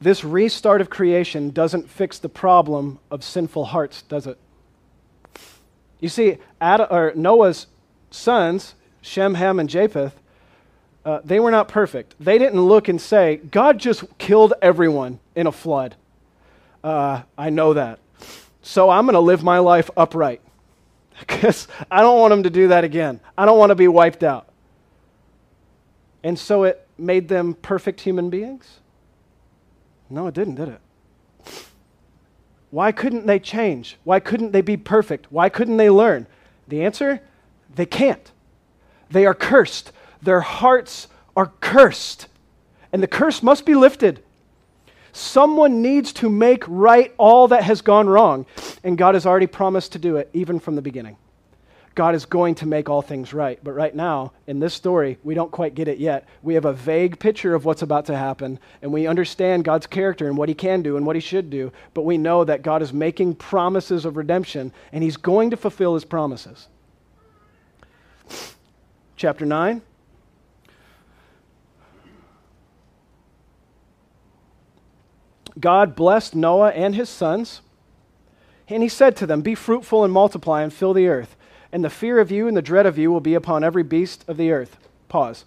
This 0.00 0.24
restart 0.24 0.80
of 0.80 0.88
creation 0.88 1.50
doesn't 1.50 1.90
fix 1.90 2.18
the 2.18 2.28
problem 2.28 2.98
of 3.10 3.22
sinful 3.22 3.66
hearts, 3.66 4.02
does 4.02 4.26
it? 4.26 4.38
You 6.00 6.08
see, 6.08 6.38
Noah's 6.60 7.66
sons, 8.10 8.74
Shem, 9.02 9.34
Ham, 9.34 9.60
and 9.60 9.68
Japheth, 9.68 10.14
uh, 11.04 11.20
they 11.24 11.40
were 11.40 11.50
not 11.50 11.68
perfect. 11.68 12.14
They 12.18 12.38
didn't 12.38 12.60
look 12.60 12.88
and 12.88 13.00
say, 13.00 13.36
God 13.36 13.78
just 13.78 14.04
killed 14.18 14.54
everyone 14.60 15.18
in 15.34 15.46
a 15.46 15.52
flood. 15.52 15.96
Uh, 16.82 17.22
I 17.36 17.50
know 17.50 17.74
that. 17.74 17.98
So 18.62 18.90
I'm 18.90 19.04
going 19.04 19.14
to 19.14 19.20
live 19.20 19.42
my 19.42 19.58
life 19.58 19.90
upright 19.96 20.40
because 21.20 21.68
I 21.90 22.00
don't 22.00 22.18
want 22.18 22.32
him 22.32 22.42
to 22.44 22.50
do 22.50 22.68
that 22.68 22.84
again. 22.84 23.20
I 23.36 23.46
don't 23.46 23.58
want 23.58 23.70
to 23.70 23.74
be 23.74 23.88
wiped 23.88 24.22
out. 24.22 24.48
And 26.22 26.38
so 26.38 26.64
it 26.64 26.86
made 26.98 27.28
them 27.28 27.54
perfect 27.54 28.02
human 28.02 28.28
beings? 28.28 28.80
No, 30.10 30.26
it 30.26 30.34
didn't, 30.34 30.56
did 30.56 30.68
it? 30.68 30.80
Why 32.70 32.92
couldn't 32.92 33.26
they 33.26 33.38
change? 33.38 33.96
Why 34.04 34.20
couldn't 34.20 34.52
they 34.52 34.60
be 34.60 34.76
perfect? 34.76 35.26
Why 35.30 35.48
couldn't 35.48 35.76
they 35.76 35.90
learn? 35.90 36.26
The 36.68 36.84
answer 36.84 37.20
they 37.74 37.86
can't. 37.86 38.30
They 39.10 39.26
are 39.26 39.34
cursed. 39.34 39.92
Their 40.22 40.40
hearts 40.40 41.08
are 41.36 41.52
cursed. 41.60 42.26
And 42.92 43.02
the 43.02 43.08
curse 43.08 43.42
must 43.42 43.64
be 43.64 43.74
lifted. 43.74 44.22
Someone 45.12 45.82
needs 45.82 46.12
to 46.14 46.28
make 46.28 46.64
right 46.68 47.12
all 47.18 47.48
that 47.48 47.64
has 47.64 47.80
gone 47.80 48.08
wrong, 48.08 48.46
and 48.84 48.96
God 48.96 49.14
has 49.14 49.26
already 49.26 49.48
promised 49.48 49.92
to 49.92 49.98
do 49.98 50.16
it 50.16 50.30
even 50.32 50.60
from 50.60 50.76
the 50.76 50.82
beginning. 50.82 51.16
God 51.94 52.14
is 52.14 52.24
going 52.24 52.54
to 52.56 52.66
make 52.66 52.88
all 52.88 53.02
things 53.02 53.34
right. 53.34 53.58
But 53.62 53.72
right 53.72 53.94
now, 53.94 54.32
in 54.46 54.60
this 54.60 54.74
story, 54.74 55.18
we 55.24 55.34
don't 55.34 55.50
quite 55.50 55.74
get 55.74 55.88
it 55.88 55.98
yet. 55.98 56.26
We 56.42 56.54
have 56.54 56.64
a 56.64 56.72
vague 56.72 57.18
picture 57.18 57.54
of 57.54 57.64
what's 57.64 57.82
about 57.82 58.06
to 58.06 58.16
happen, 58.16 58.58
and 58.80 58.92
we 58.92 59.06
understand 59.06 59.64
God's 59.64 59.86
character 59.86 60.28
and 60.28 60.36
what 60.36 60.48
He 60.48 60.54
can 60.54 60.82
do 60.82 60.96
and 60.96 61.04
what 61.04 61.16
He 61.16 61.20
should 61.20 61.50
do. 61.50 61.72
But 61.92 62.02
we 62.02 62.16
know 62.16 62.44
that 62.44 62.62
God 62.62 62.80
is 62.82 62.92
making 62.92 63.34
promises 63.34 64.04
of 64.04 64.16
redemption, 64.16 64.72
and 64.92 65.02
He's 65.02 65.16
going 65.16 65.50
to 65.50 65.56
fulfill 65.56 65.94
His 65.94 66.04
promises. 66.04 66.68
Chapter 69.16 69.44
9 69.44 69.82
God 75.58 75.94
blessed 75.94 76.34
Noah 76.34 76.70
and 76.70 76.94
his 76.94 77.08
sons, 77.08 77.60
and 78.68 78.82
he 78.82 78.88
said 78.88 79.16
to 79.16 79.26
them, 79.26 79.42
Be 79.42 79.54
fruitful 79.54 80.04
and 80.04 80.12
multiply 80.12 80.62
and 80.62 80.72
fill 80.72 80.94
the 80.94 81.08
earth, 81.08 81.36
and 81.72 81.84
the 81.84 81.90
fear 81.90 82.18
of 82.18 82.30
you 82.30 82.48
and 82.48 82.56
the 82.56 82.62
dread 82.62 82.86
of 82.86 82.98
you 82.98 83.10
will 83.10 83.20
be 83.20 83.34
upon 83.34 83.64
every 83.64 83.82
beast 83.82 84.24
of 84.28 84.36
the 84.36 84.50
earth. 84.50 84.76
Pause. 85.08 85.44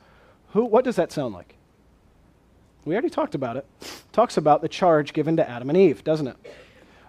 Who, 0.51 0.65
what 0.65 0.85
does 0.85 0.95
that 0.95 1.11
sound 1.11 1.33
like? 1.33 1.55
We 2.85 2.93
already 2.93 3.09
talked 3.09 3.35
about 3.35 3.57
it. 3.57 3.65
Talks 4.11 4.37
about 4.37 4.61
the 4.61 4.67
charge 4.67 5.13
given 5.13 5.37
to 5.37 5.49
Adam 5.49 5.69
and 5.69 5.77
Eve, 5.77 6.03
doesn't 6.03 6.27
it? 6.27 6.37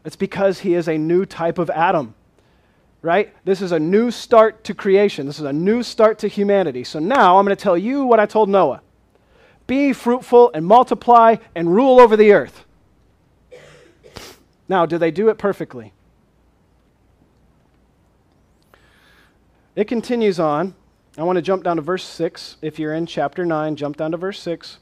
It's 0.04 0.16
because 0.16 0.60
he 0.60 0.74
is 0.74 0.88
a 0.88 0.98
new 0.98 1.26
type 1.26 1.58
of 1.58 1.70
Adam, 1.70 2.14
right? 3.02 3.34
This 3.44 3.60
is 3.60 3.72
a 3.72 3.78
new 3.78 4.10
start 4.10 4.64
to 4.64 4.74
creation. 4.74 5.26
This 5.26 5.38
is 5.38 5.44
a 5.44 5.52
new 5.52 5.82
start 5.82 6.18
to 6.20 6.28
humanity. 6.28 6.84
So 6.84 6.98
now 6.98 7.38
I'm 7.38 7.44
going 7.44 7.56
to 7.56 7.62
tell 7.62 7.78
you 7.78 8.04
what 8.04 8.20
I 8.20 8.26
told 8.26 8.48
Noah 8.48 8.80
be 9.66 9.94
fruitful 9.94 10.50
and 10.52 10.66
multiply 10.66 11.36
and 11.54 11.74
rule 11.74 11.98
over 11.98 12.16
the 12.16 12.32
earth. 12.32 12.64
Now, 14.68 14.86
do 14.86 14.98
they 14.98 15.10
do 15.10 15.28
it 15.28 15.38
perfectly? 15.38 15.92
It 19.76 19.88
continues 19.88 20.38
on. 20.38 20.74
I 21.16 21.22
want 21.22 21.36
to 21.36 21.42
jump 21.42 21.64
down 21.64 21.76
to 21.76 21.82
verse 21.82 22.04
6. 22.04 22.56
If 22.62 22.78
you're 22.78 22.94
in 22.94 23.06
chapter 23.06 23.44
9, 23.44 23.76
jump 23.76 23.96
down 23.96 24.12
to 24.12 24.16
verse 24.16 24.40
6. 24.40 24.78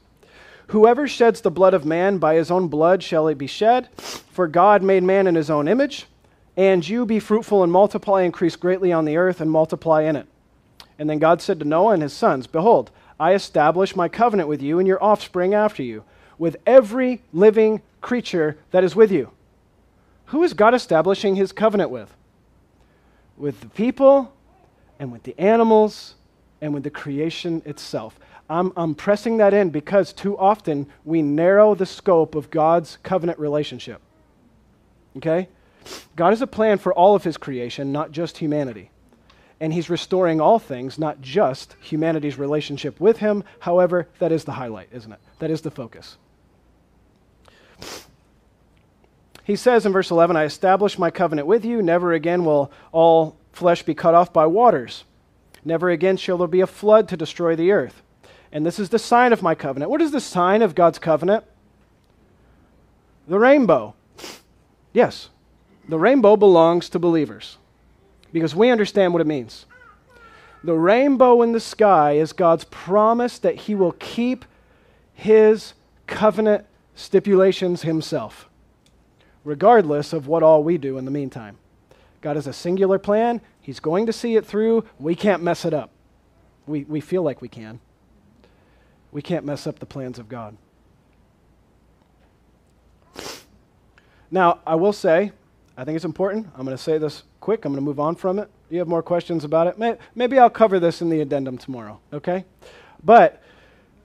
Whoever 0.67 1.07
sheds 1.07 1.41
the 1.41 1.51
blood 1.51 1.73
of 1.73 1.85
man, 1.85 2.17
by 2.17 2.35
his 2.35 2.49
own 2.49 2.67
blood 2.67 3.03
shall 3.03 3.27
it 3.27 3.37
be 3.37 3.47
shed. 3.47 3.89
For 3.97 4.47
God 4.47 4.81
made 4.81 5.03
man 5.03 5.27
in 5.27 5.35
his 5.35 5.49
own 5.49 5.67
image. 5.67 6.07
And 6.55 6.87
you 6.87 7.05
be 7.05 7.19
fruitful 7.19 7.63
and 7.63 7.71
multiply, 7.71 8.21
increase 8.21 8.55
greatly 8.55 8.91
on 8.91 9.05
the 9.05 9.17
earth, 9.17 9.41
and 9.41 9.49
multiply 9.49 10.03
in 10.03 10.15
it. 10.15 10.27
And 10.99 11.09
then 11.09 11.19
God 11.19 11.41
said 11.41 11.59
to 11.59 11.65
Noah 11.65 11.93
and 11.93 12.03
his 12.03 12.13
sons, 12.13 12.47
Behold, 12.47 12.91
I 13.19 13.33
establish 13.33 13.95
my 13.95 14.07
covenant 14.07 14.47
with 14.47 14.61
you 14.61 14.79
and 14.79 14.87
your 14.87 15.03
offspring 15.03 15.53
after 15.53 15.81
you, 15.81 16.03
with 16.37 16.57
every 16.65 17.21
living 17.31 17.81
creature 18.01 18.57
that 18.71 18.83
is 18.83 18.95
with 18.95 19.11
you 19.11 19.31
who 20.33 20.41
is 20.41 20.55
God 20.55 20.73
establishing 20.73 21.35
his 21.35 21.51
covenant 21.51 21.91
with? 21.91 22.11
With 23.37 23.61
the 23.61 23.67
people 23.67 24.33
and 24.99 25.11
with 25.11 25.23
the 25.23 25.37
animals 25.39 26.15
and 26.61 26.73
with 26.73 26.83
the 26.83 26.89
creation 26.89 27.61
itself. 27.65 28.19
I'm, 28.49 28.71
I'm 28.75 28.95
pressing 28.95 29.37
that 29.37 29.53
in 29.53 29.69
because 29.69 30.13
too 30.13 30.37
often 30.37 30.87
we 31.05 31.21
narrow 31.21 31.75
the 31.75 31.85
scope 31.85 32.35
of 32.35 32.49
God's 32.49 32.97
covenant 33.03 33.39
relationship. 33.39 34.01
Okay? 35.17 35.49
God 36.15 36.29
has 36.29 36.41
a 36.41 36.47
plan 36.47 36.77
for 36.77 36.93
all 36.93 37.15
of 37.15 37.23
his 37.23 37.37
creation, 37.37 37.91
not 37.91 38.11
just 38.11 38.37
humanity. 38.37 38.89
And 39.59 39.73
he's 39.73 39.89
restoring 39.89 40.41
all 40.41 40.59
things, 40.59 40.99
not 40.99 41.21
just 41.21 41.75
humanity's 41.79 42.37
relationship 42.37 42.99
with 42.99 43.17
him. 43.17 43.43
However, 43.59 44.07
that 44.19 44.31
is 44.31 44.43
the 44.43 44.51
highlight, 44.53 44.89
isn't 44.91 45.11
it? 45.11 45.19
That 45.39 45.51
is 45.51 45.61
the 45.61 45.71
focus. 45.71 46.17
He 49.45 49.55
says 49.55 49.85
in 49.85 49.91
verse 49.91 50.11
11, 50.11 50.35
I 50.35 50.45
establish 50.45 50.97
my 50.97 51.11
covenant 51.11 51.47
with 51.47 51.65
you. 51.65 51.81
Never 51.81 52.13
again 52.13 52.45
will 52.45 52.71
all 52.91 53.35
flesh 53.53 53.83
be 53.83 53.93
cut 53.93 54.13
off 54.13 54.33
by 54.33 54.45
waters. 54.45 55.05
Never 55.63 55.89
again 55.89 56.17
shall 56.17 56.37
there 56.37 56.47
be 56.47 56.61
a 56.61 56.67
flood 56.67 57.07
to 57.07 57.17
destroy 57.17 57.55
the 57.55 57.71
earth. 57.71 58.01
And 58.51 58.65
this 58.65 58.79
is 58.79 58.89
the 58.89 58.99
sign 58.99 59.31
of 59.31 59.41
my 59.41 59.55
covenant. 59.55 59.89
What 59.89 60.01
is 60.01 60.11
the 60.11 60.19
sign 60.19 60.61
of 60.61 60.75
God's 60.75 60.99
covenant? 60.99 61.45
The 63.27 63.39
rainbow. 63.39 63.95
Yes, 64.91 65.29
the 65.87 65.97
rainbow 65.97 66.35
belongs 66.35 66.89
to 66.89 66.99
believers 66.99 67.57
because 68.33 68.53
we 68.53 68.69
understand 68.69 69.13
what 69.13 69.21
it 69.21 69.27
means. 69.27 69.65
The 70.63 70.73
rainbow 70.73 71.41
in 71.41 71.51
the 71.51 71.59
sky 71.59 72.13
is 72.13 72.33
God's 72.33 72.65
promise 72.65 73.39
that 73.39 73.55
He 73.55 73.75
will 73.75 73.93
keep 73.93 74.45
His 75.13 75.73
covenant 76.05 76.65
stipulations 76.95 77.83
Himself 77.83 78.49
regardless 79.43 80.13
of 80.13 80.27
what 80.27 80.43
all 80.43 80.63
we 80.63 80.77
do 80.77 80.97
in 80.97 81.05
the 81.05 81.11
meantime. 81.11 81.57
God 82.23 82.37
has 82.37 82.47
a 82.47 82.53
singular 82.53 82.97
plan. 82.97 83.41
He's 83.59 83.81
going 83.81 84.05
to 84.05 84.13
see 84.13 84.37
it 84.37 84.45
through. 84.45 84.85
We 84.97 85.13
can't 85.13 85.43
mess 85.43 85.65
it 85.65 85.73
up. 85.73 85.91
We, 86.65 86.85
we 86.85 87.01
feel 87.01 87.21
like 87.21 87.41
we 87.41 87.49
can. 87.49 87.81
We 89.11 89.21
can't 89.21 89.45
mess 89.45 89.67
up 89.67 89.79
the 89.79 89.85
plans 89.85 90.17
of 90.17 90.29
God. 90.29 90.55
Now, 94.31 94.59
I 94.65 94.75
will 94.75 94.93
say, 94.93 95.33
I 95.75 95.83
think 95.83 95.97
it's 95.97 96.05
important. 96.05 96.47
I'm 96.55 96.63
going 96.63 96.77
to 96.77 96.81
say 96.81 96.97
this 96.97 97.23
quick. 97.41 97.65
I'm 97.65 97.73
going 97.73 97.83
to 97.83 97.85
move 97.85 97.99
on 97.99 98.15
from 98.15 98.39
it. 98.39 98.49
You 98.69 98.79
have 98.79 98.87
more 98.87 99.03
questions 99.03 99.43
about 99.43 99.67
it? 99.67 99.99
Maybe 100.15 100.39
I'll 100.39 100.49
cover 100.49 100.79
this 100.79 101.01
in 101.01 101.09
the 101.09 101.19
addendum 101.19 101.57
tomorrow, 101.57 101.99
okay? 102.13 102.45
But 103.03 103.42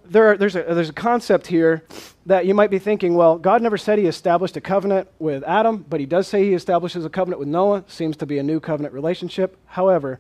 there, 0.09 0.37
there's, 0.37 0.57
a, 0.57 0.63
there's 0.63 0.89
a 0.89 0.95
concept 0.95 1.47
here 1.47 1.85
that 2.27 2.47
you 2.47 2.55
might 2.55 2.71
be 2.71 2.79
thinking, 2.79 3.15
well, 3.15 3.39
God 3.39 3.63
never 3.63 3.79
said 3.79 3.99
he 3.99 4.07
established 4.07 4.57
a 4.57 4.61
covenant 4.61 5.09
with 5.19 5.43
Adam, 5.45 5.85
but 5.89 6.01
he 6.01 6.07
does 6.07 6.27
say 6.27 6.45
he 6.45 6.55
establishes 6.55 7.05
a 7.05 7.11
covenant 7.11 7.39
with 7.39 7.49
Noah. 7.49 7.85
Seems 7.87 8.17
to 8.19 8.27
be 8.27 8.39
a 8.39 8.43
new 8.43 8.61
covenant 8.61 8.95
relationship. 8.95 9.57
However, 9.67 10.19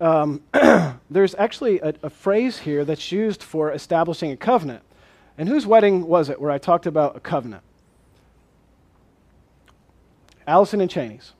um, 0.00 0.42
there's 1.10 1.34
actually 1.36 1.80
a, 1.80 1.94
a 2.02 2.10
phrase 2.10 2.58
here 2.58 2.84
that's 2.84 3.10
used 3.12 3.42
for 3.42 3.72
establishing 3.72 4.30
a 4.30 4.36
covenant. 4.36 4.82
And 5.38 5.48
whose 5.48 5.66
wedding 5.66 6.06
was 6.06 6.28
it 6.28 6.40
where 6.40 6.50
I 6.50 6.58
talked 6.58 6.86
about 6.86 7.16
a 7.16 7.20
covenant? 7.20 7.62
Allison 10.46 10.80
and 10.80 10.90
Cheney's. 10.90 11.32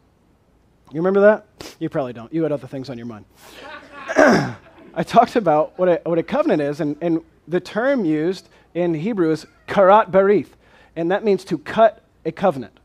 You 0.93 0.99
remember 1.01 1.21
that? 1.21 1.47
You 1.79 1.89
probably 1.89 2.13
don't. 2.13 2.33
You 2.33 2.43
had 2.43 2.53
other 2.53 2.67
things 2.67 2.91
on 2.91 2.97
your 2.97 3.07
mind. 3.07 3.25
I 4.95 5.05
talked 5.05 5.37
about 5.37 5.79
what 5.79 5.89
a, 5.89 6.01
what 6.05 6.19
a 6.19 6.23
covenant 6.23 6.63
is, 6.63 6.81
and, 6.81 6.97
and 7.01 7.23
the 7.51 7.61
term 7.61 8.05
used 8.05 8.49
in 8.75 8.95
Hebrew 8.95 9.31
is 9.31 9.47
karat 9.67 10.11
barith, 10.11 10.51
and 10.97 11.11
that 11.11 11.25
means 11.25 11.45
to 11.45 11.59
cut 11.59 12.03
a 12.25 12.33
covenant. 12.33 12.79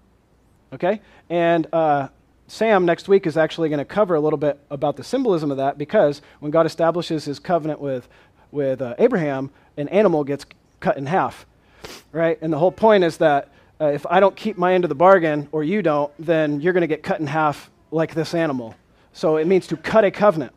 Okay? 0.74 1.02
And 1.30 1.68
uh, 1.72 2.10
Sam 2.48 2.86
next 2.86 3.08
week 3.08 3.28
is 3.28 3.38
actually 3.38 3.70
going 3.70 3.80
to 3.80 3.86
cover 3.86 4.16
a 4.16 4.20
little 4.20 4.38
bit 4.38 4.60
about 4.70 4.98
the 4.98 5.04
symbolism 5.04 5.52
of 5.52 5.58
that 5.58 5.78
because 5.78 6.22
when 6.40 6.52
God 6.52 6.66
establishes 6.66 7.26
his 7.26 7.40
covenant 7.40 7.80
with, 7.80 8.08
with 8.52 8.82
uh, 8.82 8.96
Abraham, 8.98 9.52
an 9.78 9.88
animal 9.90 10.24
gets 10.24 10.46
cut 10.80 10.98
in 10.98 11.06
half. 11.06 11.46
Right? 12.12 12.38
And 12.42 12.52
the 12.52 12.58
whole 12.58 12.72
point 12.72 13.04
is 13.04 13.18
that 13.18 13.52
uh, 13.80 13.86
if 13.86 14.06
I 14.08 14.20
don't 14.20 14.36
keep 14.36 14.58
my 14.58 14.74
end 14.74 14.84
of 14.84 14.90
the 14.90 14.96
bargain 14.96 15.48
or 15.52 15.64
you 15.64 15.82
don't, 15.82 16.12
then 16.18 16.62
you're 16.62 16.74
going 16.74 16.82
to 16.82 16.88
get 16.88 17.04
cut 17.04 17.20
in 17.20 17.28
half 17.28 17.70
like 17.92 18.16
this 18.16 18.34
animal. 18.34 18.76
So 19.14 19.38
it 19.38 19.46
means 19.46 19.68
to 19.68 19.78
cut 19.78 20.04
a 20.04 20.12
covenant. 20.12 20.54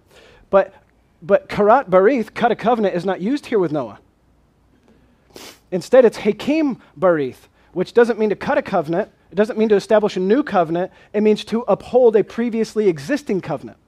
But 0.51 0.75
but 1.21 1.49
karat 1.49 1.91
barith, 1.91 2.35
cut 2.35 2.53
a 2.53 2.57
covenant, 2.57 2.95
is 2.95 3.05
not 3.05 3.21
used 3.21 3.47
here 3.47 3.59
with 3.59 3.73
Noah. 3.73 3.99
Instead, 5.71 6.05
it's 6.05 6.19
hakim 6.19 6.81
barith, 6.99 7.49
which 7.73 7.93
doesn't 7.93 8.19
mean 8.19 8.31
to 8.31 8.37
cut 8.37 8.59
a 8.59 8.63
covenant. 8.63 9.11
It 9.31 9.35
doesn't 9.35 9.59
mean 9.59 9.69
to 9.69 9.75
establish 9.75 10.17
a 10.17 10.21
new 10.21 10.43
covenant. 10.43 10.91
It 11.13 11.23
means 11.23 11.45
to 11.47 11.63
uphold 11.63 12.17
a 12.17 12.25
previously 12.25 12.89
existing 12.89 13.41
covenant. 13.43 13.79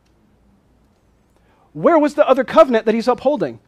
Where 1.72 1.98
was 1.98 2.14
the 2.14 2.28
other 2.28 2.44
covenant 2.44 2.86
that 2.86 2.94
he's 2.94 3.08
upholding? 3.08 3.60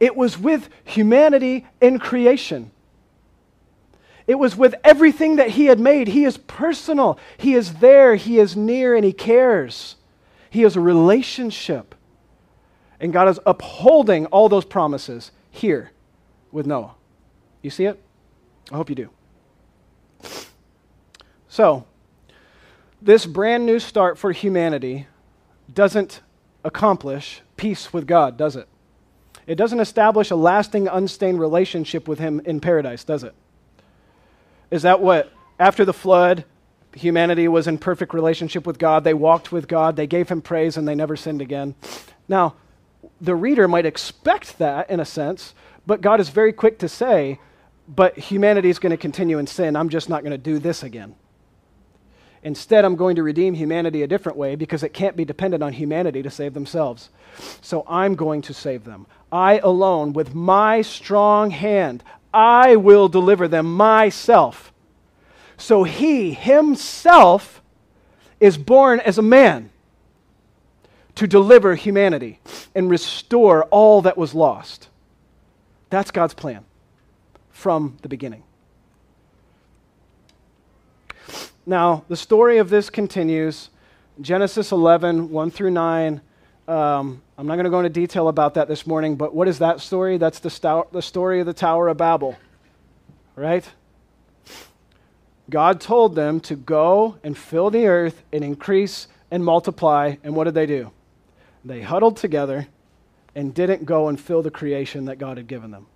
It 0.00 0.16
was 0.16 0.38
with 0.38 0.68
humanity 0.84 1.66
in 1.80 1.98
creation. 1.98 2.70
It 4.26 4.36
was 4.36 4.56
with 4.56 4.74
everything 4.82 5.36
that 5.36 5.50
he 5.50 5.66
had 5.66 5.78
made. 5.78 6.08
He 6.08 6.24
is 6.24 6.38
personal. 6.38 7.18
He 7.36 7.54
is 7.54 7.74
there. 7.74 8.14
He 8.14 8.38
is 8.38 8.56
near 8.56 8.96
and 8.96 9.04
he 9.04 9.12
cares. 9.12 9.96
He 10.50 10.64
is 10.64 10.76
a 10.76 10.80
relationship. 10.80 11.94
And 13.02 13.12
God 13.12 13.28
is 13.28 13.40
upholding 13.44 14.26
all 14.26 14.48
those 14.48 14.64
promises 14.64 15.32
here 15.50 15.90
with 16.52 16.66
Noah. 16.66 16.94
You 17.60 17.68
see 17.68 17.84
it? 17.84 18.00
I 18.70 18.76
hope 18.76 18.88
you 18.88 18.94
do. 18.94 19.10
So, 21.48 21.84
this 23.02 23.26
brand 23.26 23.66
new 23.66 23.80
start 23.80 24.18
for 24.18 24.30
humanity 24.30 25.08
doesn't 25.74 26.20
accomplish 26.64 27.42
peace 27.56 27.92
with 27.92 28.06
God, 28.06 28.36
does 28.36 28.54
it? 28.54 28.68
It 29.48 29.56
doesn't 29.56 29.80
establish 29.80 30.30
a 30.30 30.36
lasting, 30.36 30.86
unstained 30.86 31.40
relationship 31.40 32.06
with 32.06 32.20
Him 32.20 32.40
in 32.44 32.60
paradise, 32.60 33.02
does 33.02 33.24
it? 33.24 33.34
Is 34.70 34.82
that 34.82 35.00
what, 35.00 35.32
after 35.58 35.84
the 35.84 35.92
flood, 35.92 36.44
humanity 36.94 37.48
was 37.48 37.66
in 37.66 37.78
perfect 37.78 38.14
relationship 38.14 38.64
with 38.64 38.78
God? 38.78 39.02
They 39.02 39.14
walked 39.14 39.50
with 39.50 39.66
God, 39.66 39.96
they 39.96 40.06
gave 40.06 40.28
Him 40.28 40.40
praise, 40.40 40.76
and 40.76 40.86
they 40.86 40.94
never 40.94 41.16
sinned 41.16 41.42
again. 41.42 41.74
Now, 42.28 42.54
the 43.20 43.34
reader 43.34 43.68
might 43.68 43.86
expect 43.86 44.58
that 44.58 44.90
in 44.90 45.00
a 45.00 45.04
sense, 45.04 45.54
but 45.86 46.00
God 46.00 46.20
is 46.20 46.28
very 46.28 46.52
quick 46.52 46.78
to 46.80 46.88
say, 46.88 47.38
but 47.88 48.18
humanity 48.18 48.68
is 48.68 48.78
going 48.78 48.90
to 48.90 48.96
continue 48.96 49.38
in 49.38 49.46
sin. 49.46 49.76
I'm 49.76 49.88
just 49.88 50.08
not 50.08 50.22
going 50.22 50.32
to 50.32 50.38
do 50.38 50.58
this 50.58 50.82
again. 50.82 51.14
Instead, 52.44 52.84
I'm 52.84 52.96
going 52.96 53.16
to 53.16 53.22
redeem 53.22 53.54
humanity 53.54 54.02
a 54.02 54.08
different 54.08 54.36
way 54.36 54.56
because 54.56 54.82
it 54.82 54.92
can't 54.92 55.16
be 55.16 55.24
dependent 55.24 55.62
on 55.62 55.72
humanity 55.72 56.22
to 56.22 56.30
save 56.30 56.54
themselves. 56.54 57.10
So 57.60 57.84
I'm 57.88 58.16
going 58.16 58.42
to 58.42 58.54
save 58.54 58.84
them. 58.84 59.06
I 59.30 59.58
alone, 59.58 60.12
with 60.12 60.34
my 60.34 60.82
strong 60.82 61.50
hand, 61.50 62.02
I 62.34 62.76
will 62.76 63.08
deliver 63.08 63.46
them 63.46 63.72
myself. 63.72 64.72
So 65.56 65.84
he 65.84 66.32
himself 66.32 67.62
is 68.40 68.58
born 68.58 68.98
as 69.00 69.18
a 69.18 69.22
man 69.22 69.70
to 71.14 71.26
deliver 71.26 71.74
humanity 71.74 72.40
and 72.74 72.90
restore 72.90 73.64
all 73.64 74.02
that 74.02 74.16
was 74.16 74.34
lost. 74.34 74.88
That's 75.90 76.10
God's 76.10 76.34
plan 76.34 76.64
from 77.50 77.96
the 78.02 78.08
beginning. 78.08 78.42
Now, 81.64 82.04
the 82.08 82.16
story 82.16 82.58
of 82.58 82.70
this 82.70 82.90
continues. 82.90 83.70
Genesis 84.20 84.72
11, 84.72 85.30
1 85.30 85.50
through 85.50 85.70
9. 85.70 86.20
Um, 86.66 87.22
I'm 87.38 87.46
not 87.46 87.54
going 87.54 87.64
to 87.64 87.70
go 87.70 87.78
into 87.78 87.90
detail 87.90 88.28
about 88.28 88.54
that 88.54 88.68
this 88.68 88.86
morning, 88.86 89.16
but 89.16 89.34
what 89.34 89.48
is 89.48 89.58
that 89.58 89.80
story? 89.80 90.16
That's 90.16 90.38
the, 90.38 90.84
the 90.92 91.02
story 91.02 91.40
of 91.40 91.46
the 91.46 91.52
Tower 91.52 91.88
of 91.88 91.96
Babel, 91.96 92.36
right? 93.36 93.68
God 95.50 95.80
told 95.80 96.14
them 96.14 96.40
to 96.40 96.56
go 96.56 97.18
and 97.22 97.36
fill 97.36 97.70
the 97.70 97.86
earth 97.86 98.22
and 98.32 98.42
increase 98.42 99.08
and 99.30 99.44
multiply, 99.44 100.16
and 100.22 100.34
what 100.34 100.44
did 100.44 100.54
they 100.54 100.66
do? 100.66 100.90
They 101.64 101.82
huddled 101.82 102.16
together 102.16 102.68
and 103.34 103.54
didn't 103.54 103.84
go 103.84 104.08
and 104.08 104.20
fill 104.20 104.42
the 104.42 104.50
creation 104.50 105.06
that 105.06 105.18
God 105.18 105.36
had 105.36 105.46
given 105.46 105.70
them. 105.70 105.86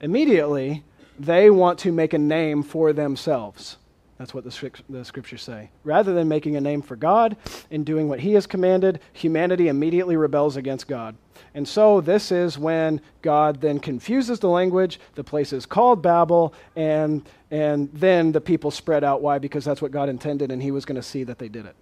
Immediately, 0.00 0.82
they 1.18 1.50
want 1.50 1.78
to 1.80 1.92
make 1.92 2.12
a 2.12 2.18
name 2.18 2.62
for 2.62 2.92
themselves. 2.92 3.76
That's 4.18 4.34
what 4.34 4.44
the, 4.44 4.70
the, 4.88 5.04
scriptures 5.04 5.42
say. 5.42 5.70
Rather 5.82 6.14
than 6.14 6.28
making 6.28 6.54
a 6.54 6.60
name 6.60 6.80
for 6.80 6.94
God 6.94 7.36
and 7.72 7.84
doing 7.84 8.08
what 8.08 8.20
He 8.20 8.34
has 8.34 8.46
commanded, 8.46 9.00
humanity 9.12 9.66
immediately 9.68 10.16
rebels 10.16 10.56
against 10.56 10.86
God. 10.86 11.16
And 11.54 11.66
so 11.66 12.00
this 12.00 12.30
is 12.30 12.56
when 12.56 13.00
God 13.22 13.60
then 13.60 13.80
confuses 13.80 14.38
the 14.38 14.48
language. 14.48 15.00
The 15.14 15.24
place 15.24 15.52
is 15.52 15.66
called 15.66 16.02
Babel, 16.02 16.54
and, 16.76 17.28
and 17.50 17.90
then 17.92 18.30
the 18.30 18.40
people 18.40 18.70
spread 18.70 19.02
out. 19.02 19.22
Why? 19.22 19.38
Because 19.38 19.64
that's 19.64 19.82
what 19.82 19.90
God 19.90 20.08
intended, 20.08 20.52
and 20.52 20.62
He 20.62 20.70
was 20.70 20.84
going 20.84 20.96
to 20.96 21.02
see 21.02 21.24
that 21.24 21.38
they 21.40 21.48
did 21.48 21.66
it. 21.66 21.74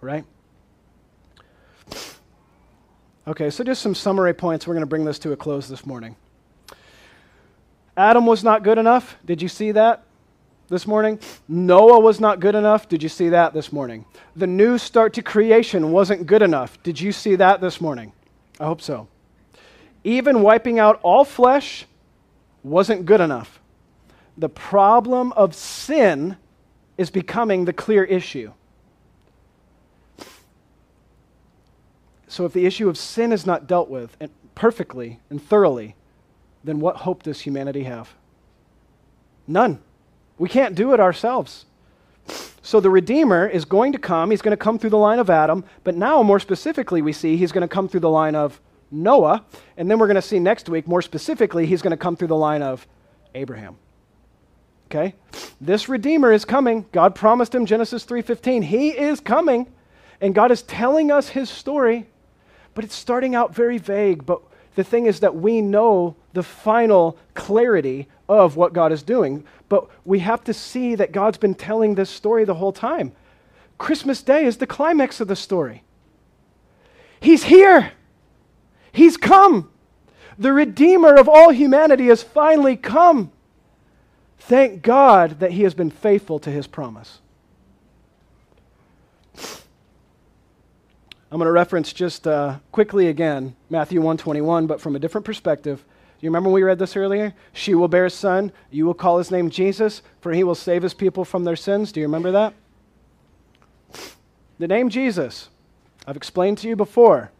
Right? 0.00 0.24
Okay, 3.28 3.50
so 3.50 3.62
just 3.62 3.82
some 3.82 3.94
summary 3.94 4.32
points. 4.32 4.66
We're 4.66 4.72
going 4.72 4.80
to 4.80 4.86
bring 4.86 5.04
this 5.04 5.18
to 5.18 5.32
a 5.32 5.36
close 5.36 5.68
this 5.68 5.84
morning. 5.84 6.16
Adam 7.94 8.24
was 8.24 8.42
not 8.42 8.62
good 8.62 8.78
enough. 8.78 9.18
Did 9.22 9.42
you 9.42 9.48
see 9.48 9.72
that 9.72 10.02
this 10.70 10.86
morning? 10.86 11.20
Noah 11.46 12.00
was 12.00 12.20
not 12.20 12.40
good 12.40 12.54
enough. 12.54 12.88
Did 12.88 13.02
you 13.02 13.10
see 13.10 13.28
that 13.28 13.52
this 13.52 13.70
morning? 13.70 14.06
The 14.34 14.46
new 14.46 14.78
start 14.78 15.12
to 15.12 15.22
creation 15.22 15.92
wasn't 15.92 16.26
good 16.26 16.40
enough. 16.40 16.82
Did 16.82 16.98
you 16.98 17.12
see 17.12 17.36
that 17.36 17.60
this 17.60 17.82
morning? 17.82 18.14
I 18.58 18.64
hope 18.64 18.80
so. 18.80 19.08
Even 20.04 20.40
wiping 20.40 20.78
out 20.78 20.98
all 21.02 21.26
flesh 21.26 21.84
wasn't 22.62 23.04
good 23.04 23.20
enough. 23.20 23.60
The 24.38 24.48
problem 24.48 25.32
of 25.32 25.54
sin 25.54 26.38
is 26.96 27.10
becoming 27.10 27.66
the 27.66 27.74
clear 27.74 28.04
issue. 28.04 28.52
So, 32.28 32.44
if 32.44 32.52
the 32.52 32.66
issue 32.66 32.88
of 32.88 32.98
sin 32.98 33.32
is 33.32 33.46
not 33.46 33.66
dealt 33.66 33.88
with 33.88 34.16
and 34.20 34.30
perfectly 34.54 35.20
and 35.30 35.42
thoroughly, 35.42 35.96
then 36.62 36.80
what 36.80 36.96
hope 36.96 37.22
does 37.22 37.40
humanity 37.40 37.84
have? 37.84 38.14
None. 39.46 39.80
We 40.38 40.48
can't 40.48 40.74
do 40.74 40.92
it 40.92 41.00
ourselves. 41.00 41.64
So 42.62 42.80
the 42.80 42.90
Redeemer 42.90 43.46
is 43.46 43.64
going 43.64 43.92
to 43.92 43.98
come. 43.98 44.30
He's 44.30 44.42
going 44.42 44.52
to 44.52 44.62
come 44.62 44.78
through 44.78 44.90
the 44.90 44.98
line 44.98 45.18
of 45.18 45.30
Adam, 45.30 45.64
but 45.84 45.96
now, 45.96 46.22
more 46.22 46.38
specifically, 46.38 47.00
we 47.00 47.14
see 47.14 47.36
he's 47.36 47.50
going 47.50 47.62
to 47.62 47.68
come 47.68 47.88
through 47.88 48.00
the 48.00 48.10
line 48.10 48.34
of 48.34 48.60
Noah. 48.90 49.44
And 49.78 49.90
then 49.90 49.98
we're 49.98 50.06
going 50.06 50.16
to 50.16 50.22
see 50.22 50.38
next 50.38 50.68
week, 50.68 50.86
more 50.86 51.00
specifically, 51.00 51.64
he's 51.64 51.80
going 51.80 51.92
to 51.92 51.96
come 51.96 52.14
through 52.14 52.28
the 52.28 52.36
line 52.36 52.62
of 52.62 52.86
Abraham. 53.34 53.78
Okay? 54.90 55.14
This 55.60 55.88
Redeemer 55.88 56.30
is 56.30 56.44
coming. 56.44 56.84
God 56.92 57.14
promised 57.14 57.54
him 57.54 57.64
Genesis 57.64 58.04
3:15. 58.04 58.64
He 58.64 58.90
is 58.90 59.20
coming, 59.20 59.66
and 60.20 60.34
God 60.34 60.50
is 60.50 60.60
telling 60.62 61.10
us 61.10 61.30
his 61.30 61.48
story 61.48 62.06
but 62.78 62.84
it's 62.84 62.94
starting 62.94 63.34
out 63.34 63.52
very 63.52 63.76
vague. 63.76 64.24
But 64.24 64.40
the 64.76 64.84
thing 64.84 65.06
is 65.06 65.18
that 65.18 65.34
we 65.34 65.60
know 65.60 66.14
the 66.32 66.44
final 66.44 67.18
clarity 67.34 68.06
of 68.28 68.54
what 68.54 68.72
God 68.72 68.92
is 68.92 69.02
doing. 69.02 69.42
But 69.68 69.88
we 70.04 70.20
have 70.20 70.44
to 70.44 70.54
see 70.54 70.94
that 70.94 71.10
God's 71.10 71.38
been 71.38 71.56
telling 71.56 71.96
this 71.96 72.08
story 72.08 72.44
the 72.44 72.54
whole 72.54 72.70
time. 72.70 73.10
Christmas 73.78 74.22
Day 74.22 74.44
is 74.44 74.58
the 74.58 74.66
climax 74.68 75.20
of 75.20 75.26
the 75.26 75.34
story. 75.34 75.82
He's 77.18 77.42
here, 77.42 77.94
He's 78.92 79.16
come. 79.16 79.72
The 80.38 80.52
Redeemer 80.52 81.16
of 81.16 81.28
all 81.28 81.50
humanity 81.50 82.06
has 82.06 82.22
finally 82.22 82.76
come. 82.76 83.32
Thank 84.38 84.82
God 84.82 85.40
that 85.40 85.50
He 85.50 85.64
has 85.64 85.74
been 85.74 85.90
faithful 85.90 86.38
to 86.38 86.50
His 86.52 86.68
promise. 86.68 87.18
I'm 91.30 91.38
going 91.38 91.46
to 91.46 91.52
reference 91.52 91.92
just 91.92 92.26
uh, 92.26 92.58
quickly 92.72 93.08
again 93.08 93.54
Matthew 93.68 94.00
121, 94.00 94.66
but 94.66 94.80
from 94.80 94.96
a 94.96 94.98
different 94.98 95.26
perspective. 95.26 95.84
you 96.20 96.30
remember 96.30 96.48
we 96.48 96.62
read 96.62 96.78
this 96.78 96.96
earlier? 96.96 97.34
She 97.52 97.74
will 97.74 97.88
bear 97.88 98.06
a 98.06 98.10
son. 98.10 98.50
You 98.70 98.86
will 98.86 98.94
call 98.94 99.18
his 99.18 99.30
name 99.30 99.50
Jesus, 99.50 100.00
for 100.22 100.32
he 100.32 100.42
will 100.42 100.54
save 100.54 100.82
his 100.82 100.94
people 100.94 101.26
from 101.26 101.44
their 101.44 101.56
sins. 101.56 101.92
Do 101.92 102.00
you 102.00 102.06
remember 102.06 102.32
that? 102.32 102.54
The 104.58 104.68
name 104.68 104.88
Jesus, 104.88 105.50
I've 106.06 106.16
explained 106.16 106.58
to 106.58 106.68
you 106.68 106.76
before, 106.76 107.30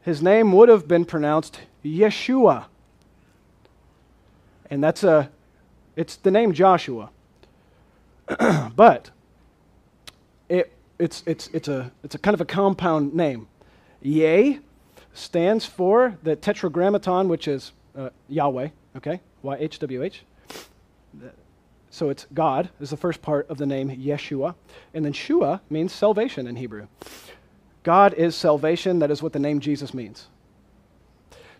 his 0.00 0.22
name 0.22 0.52
would 0.52 0.70
have 0.70 0.88
been 0.88 1.04
pronounced 1.04 1.60
Yeshua. 1.84 2.66
And 4.70 4.82
that's 4.82 5.04
a, 5.04 5.30
it's 5.94 6.16
the 6.16 6.30
name 6.30 6.54
Joshua. 6.54 7.10
but 8.74 9.10
it, 10.48 10.72
it's, 11.04 11.22
it's, 11.26 11.48
it's, 11.52 11.68
a, 11.68 11.92
it's 12.02 12.14
a 12.14 12.18
kind 12.18 12.34
of 12.34 12.40
a 12.40 12.44
compound 12.44 13.14
name. 13.14 13.46
Yeh 14.00 14.58
stands 15.12 15.64
for 15.64 16.18
the 16.22 16.34
tetragrammaton, 16.34 17.28
which 17.28 17.46
is 17.46 17.72
uh, 17.96 18.10
Yahweh, 18.28 18.68
okay? 18.96 19.20
Y 19.42 19.56
H 19.60 19.78
W 19.78 20.02
H. 20.02 20.24
So 21.90 22.08
it's 22.08 22.26
God 22.34 22.70
is 22.80 22.90
the 22.90 22.96
first 22.96 23.22
part 23.22 23.48
of 23.48 23.58
the 23.58 23.66
name 23.66 23.88
Yeshua. 23.88 24.54
And 24.94 25.04
then 25.04 25.12
Shua 25.12 25.60
means 25.70 25.92
salvation 25.92 26.46
in 26.46 26.56
Hebrew. 26.56 26.88
God 27.84 28.14
is 28.14 28.34
salvation. 28.34 28.98
That 28.98 29.10
is 29.10 29.22
what 29.22 29.32
the 29.32 29.38
name 29.38 29.60
Jesus 29.60 29.94
means. 29.94 30.26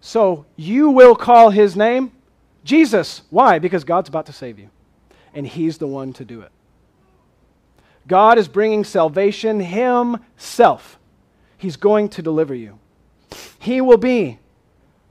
So 0.01 0.47
you 0.57 0.91
will 0.91 1.15
call 1.15 1.51
his 1.51 1.77
name 1.77 2.13
Jesus. 2.65 3.23
Why? 3.31 3.59
Because 3.59 3.85
God's 3.85 4.09
about 4.09 4.27
to 4.27 4.33
save 4.33 4.59
you, 4.59 4.71
and 5.35 5.47
he's 5.47 5.79
the 5.79 5.87
one 5.87 6.13
to 6.15 6.25
do 6.25 6.41
it. 6.41 6.51
God 8.07 8.39
is 8.39 8.49
bringing 8.49 8.85
salvation 8.85 9.61
himself. 9.61 10.99
He's 11.57 11.77
going 11.77 12.09
to 12.11 12.23
deliver 12.23 12.55
you. 12.55 12.79
He 13.59 13.81
will 13.81 13.99
be 13.99 14.39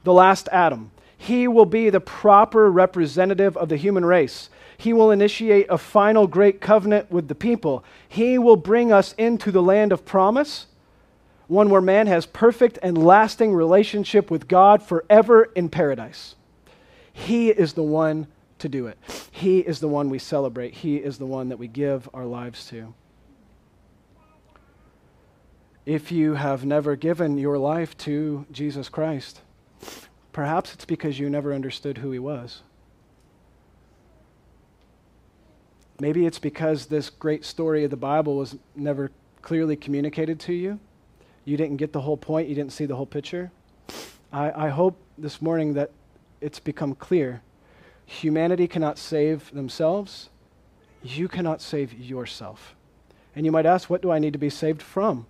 the 0.03 0.13
last 0.13 0.47
Adam. 0.51 0.91
He 1.17 1.47
will 1.47 1.65
be 1.65 1.89
the 1.89 2.01
proper 2.01 2.69
representative 2.69 3.55
of 3.57 3.69
the 3.69 3.77
human 3.77 4.05
race. 4.05 4.49
He 4.77 4.91
will 4.93 5.11
initiate 5.11 5.67
a 5.69 5.77
final 5.77 6.27
great 6.27 6.59
covenant 6.59 7.09
with 7.09 7.29
the 7.29 7.35
people. 7.35 7.83
He 8.07 8.37
will 8.37 8.57
bring 8.57 8.91
us 8.91 9.13
into 9.17 9.51
the 9.51 9.61
land 9.61 9.91
of 9.91 10.05
promise, 10.05 10.67
one 11.47 11.69
where 11.69 11.81
man 11.81 12.07
has 12.07 12.25
perfect 12.25 12.77
and 12.83 12.97
lasting 12.97 13.53
relationship 13.53 14.29
with 14.29 14.47
God 14.47 14.83
forever 14.83 15.45
in 15.55 15.69
paradise. 15.69 16.35
He 17.13 17.49
is 17.49 17.73
the 17.73 17.83
one 17.83 18.27
to 18.63 18.69
do 18.69 18.87
it. 18.87 18.97
He 19.29 19.59
is 19.59 19.79
the 19.79 19.89
one 19.89 20.09
we 20.09 20.19
celebrate. 20.19 20.73
He 20.73 20.95
is 20.95 21.17
the 21.17 21.25
one 21.25 21.49
that 21.49 21.59
we 21.59 21.67
give 21.67 22.09
our 22.13 22.25
lives 22.25 22.65
to. 22.67 22.93
If 25.85 26.13
you 26.13 26.35
have 26.35 26.65
never 26.65 26.95
given 26.95 27.37
your 27.37 27.57
life 27.57 27.97
to 27.99 28.45
Jesus 28.51 28.87
Christ, 28.87 29.41
perhaps 30.31 30.73
it's 30.73 30.85
because 30.85 31.19
you 31.19 31.29
never 31.29 31.53
understood 31.53 31.97
who 31.97 32.11
he 32.11 32.19
was. 32.19 32.61
Maybe 35.99 36.25
it's 36.25 36.39
because 36.39 36.85
this 36.85 37.09
great 37.09 37.43
story 37.43 37.83
of 37.83 37.91
the 37.91 37.97
Bible 37.97 38.37
was 38.37 38.55
never 38.75 39.11
clearly 39.41 39.75
communicated 39.75 40.39
to 40.41 40.53
you. 40.53 40.79
You 41.43 41.57
didn't 41.57 41.77
get 41.77 41.91
the 41.91 42.01
whole 42.01 42.17
point, 42.17 42.47
you 42.47 42.55
didn't 42.55 42.71
see 42.71 42.85
the 42.85 42.95
whole 42.95 43.05
picture. 43.05 43.51
I, 44.31 44.67
I 44.67 44.69
hope 44.69 44.97
this 45.17 45.41
morning 45.41 45.73
that 45.73 45.91
it's 46.39 46.59
become 46.59 46.95
clear 46.95 47.41
humanity 48.05 48.67
cannot 48.67 48.97
save 48.97 49.51
themselves, 49.53 50.29
you 51.03 51.27
cannot 51.27 51.61
save 51.61 51.93
yourself. 51.93 52.75
And 53.35 53.45
you 53.45 53.51
might 53.51 53.65
ask, 53.65 53.89
what 53.89 54.01
do 54.01 54.11
I 54.11 54.19
need 54.19 54.33
to 54.33 54.39
be 54.39 54.49
saved 54.49 54.81
from? 54.81 55.25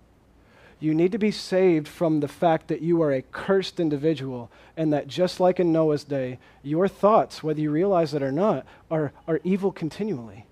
You 0.80 0.94
need 0.94 1.12
to 1.12 1.18
be 1.18 1.30
saved 1.30 1.88
from 1.88 2.20
the 2.20 2.28
fact 2.28 2.68
that 2.68 2.82
you 2.82 3.00
are 3.02 3.12
a 3.12 3.22
cursed 3.22 3.80
individual, 3.80 4.50
and 4.76 4.92
that 4.92 5.08
just 5.08 5.40
like 5.40 5.58
in 5.58 5.72
Noah's 5.72 6.04
day, 6.04 6.38
your 6.62 6.88
thoughts, 6.88 7.42
whether 7.42 7.60
you 7.60 7.70
realize 7.70 8.12
it 8.12 8.22
or 8.22 8.32
not, 8.32 8.66
are, 8.90 9.12
are 9.26 9.40
evil 9.44 9.72
continually. 9.72 10.44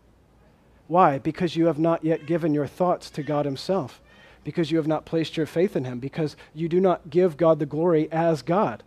Why? 0.88 1.18
Because 1.18 1.56
you 1.56 1.66
have 1.66 1.78
not 1.78 2.04
yet 2.04 2.26
given 2.26 2.54
your 2.54 2.66
thoughts 2.66 3.10
to 3.10 3.22
God 3.22 3.44
Himself, 3.44 4.00
because 4.44 4.70
you 4.70 4.78
have 4.78 4.86
not 4.86 5.04
placed 5.04 5.36
your 5.36 5.46
faith 5.46 5.76
in 5.76 5.84
Him, 5.84 5.98
because 5.98 6.36
you 6.54 6.68
do 6.68 6.80
not 6.80 7.10
give 7.10 7.36
God 7.36 7.58
the 7.58 7.66
glory 7.66 8.10
as 8.10 8.42
God. 8.42 8.82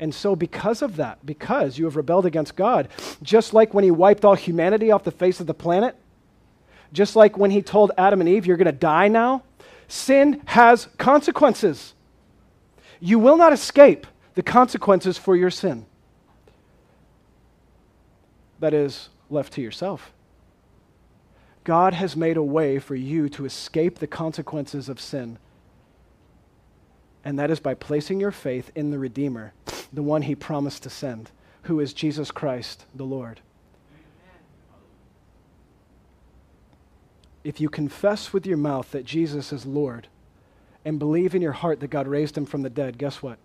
And 0.00 0.14
so, 0.14 0.36
because 0.36 0.80
of 0.82 0.96
that, 0.96 1.24
because 1.26 1.76
you 1.78 1.84
have 1.86 1.96
rebelled 1.96 2.26
against 2.26 2.54
God, 2.54 2.88
just 3.22 3.52
like 3.52 3.74
when 3.74 3.84
He 3.84 3.90
wiped 3.90 4.24
all 4.24 4.34
humanity 4.34 4.90
off 4.90 5.02
the 5.02 5.10
face 5.10 5.40
of 5.40 5.46
the 5.46 5.54
planet, 5.54 5.96
just 6.92 7.16
like 7.16 7.36
when 7.36 7.50
He 7.50 7.62
told 7.62 7.90
Adam 7.98 8.20
and 8.20 8.28
Eve, 8.28 8.46
You're 8.46 8.56
going 8.56 8.66
to 8.66 8.72
die 8.72 9.08
now, 9.08 9.42
sin 9.88 10.42
has 10.46 10.88
consequences. 10.98 11.94
You 13.00 13.18
will 13.18 13.36
not 13.36 13.52
escape 13.52 14.06
the 14.34 14.42
consequences 14.42 15.18
for 15.18 15.34
your 15.34 15.50
sin. 15.50 15.86
That 18.60 18.74
is 18.74 19.08
left 19.30 19.52
to 19.54 19.60
yourself. 19.60 20.12
God 21.64 21.92
has 21.92 22.16
made 22.16 22.36
a 22.36 22.42
way 22.42 22.78
for 22.78 22.94
you 22.94 23.28
to 23.30 23.44
escape 23.44 23.98
the 23.98 24.06
consequences 24.06 24.88
of 24.88 25.00
sin. 25.00 25.38
And 27.24 27.38
that 27.38 27.50
is 27.50 27.60
by 27.60 27.74
placing 27.74 28.20
your 28.20 28.30
faith 28.30 28.72
in 28.74 28.90
the 28.90 28.98
Redeemer 28.98 29.52
the 29.92 30.02
one 30.02 30.22
he 30.22 30.34
promised 30.34 30.82
to 30.82 30.90
send, 30.90 31.30
who 31.62 31.80
is 31.80 31.92
Jesus 31.92 32.30
Christ 32.30 32.84
the 32.94 33.04
Lord. 33.04 33.40
If 37.44 37.60
you 37.60 37.68
confess 37.68 38.32
with 38.32 38.46
your 38.46 38.56
mouth 38.56 38.90
that 38.90 39.04
Jesus 39.04 39.52
is 39.52 39.64
Lord 39.64 40.08
and 40.84 40.98
believe 40.98 41.34
in 41.34 41.42
your 41.42 41.52
heart 41.52 41.80
that 41.80 41.88
God 41.88 42.06
raised 42.06 42.36
him 42.36 42.44
from 42.44 42.62
the 42.62 42.70
dead, 42.70 42.98
guess 42.98 43.22
what? 43.22 43.38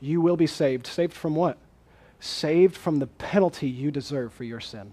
You 0.00 0.20
will 0.20 0.36
be 0.36 0.46
saved. 0.46 0.86
Saved 0.86 1.12
from 1.12 1.34
what? 1.34 1.58
Saved 2.20 2.76
from 2.76 2.98
the 2.98 3.06
penalty 3.06 3.68
you 3.68 3.90
deserve 3.90 4.32
for 4.32 4.44
your 4.44 4.60
sin. 4.60 4.92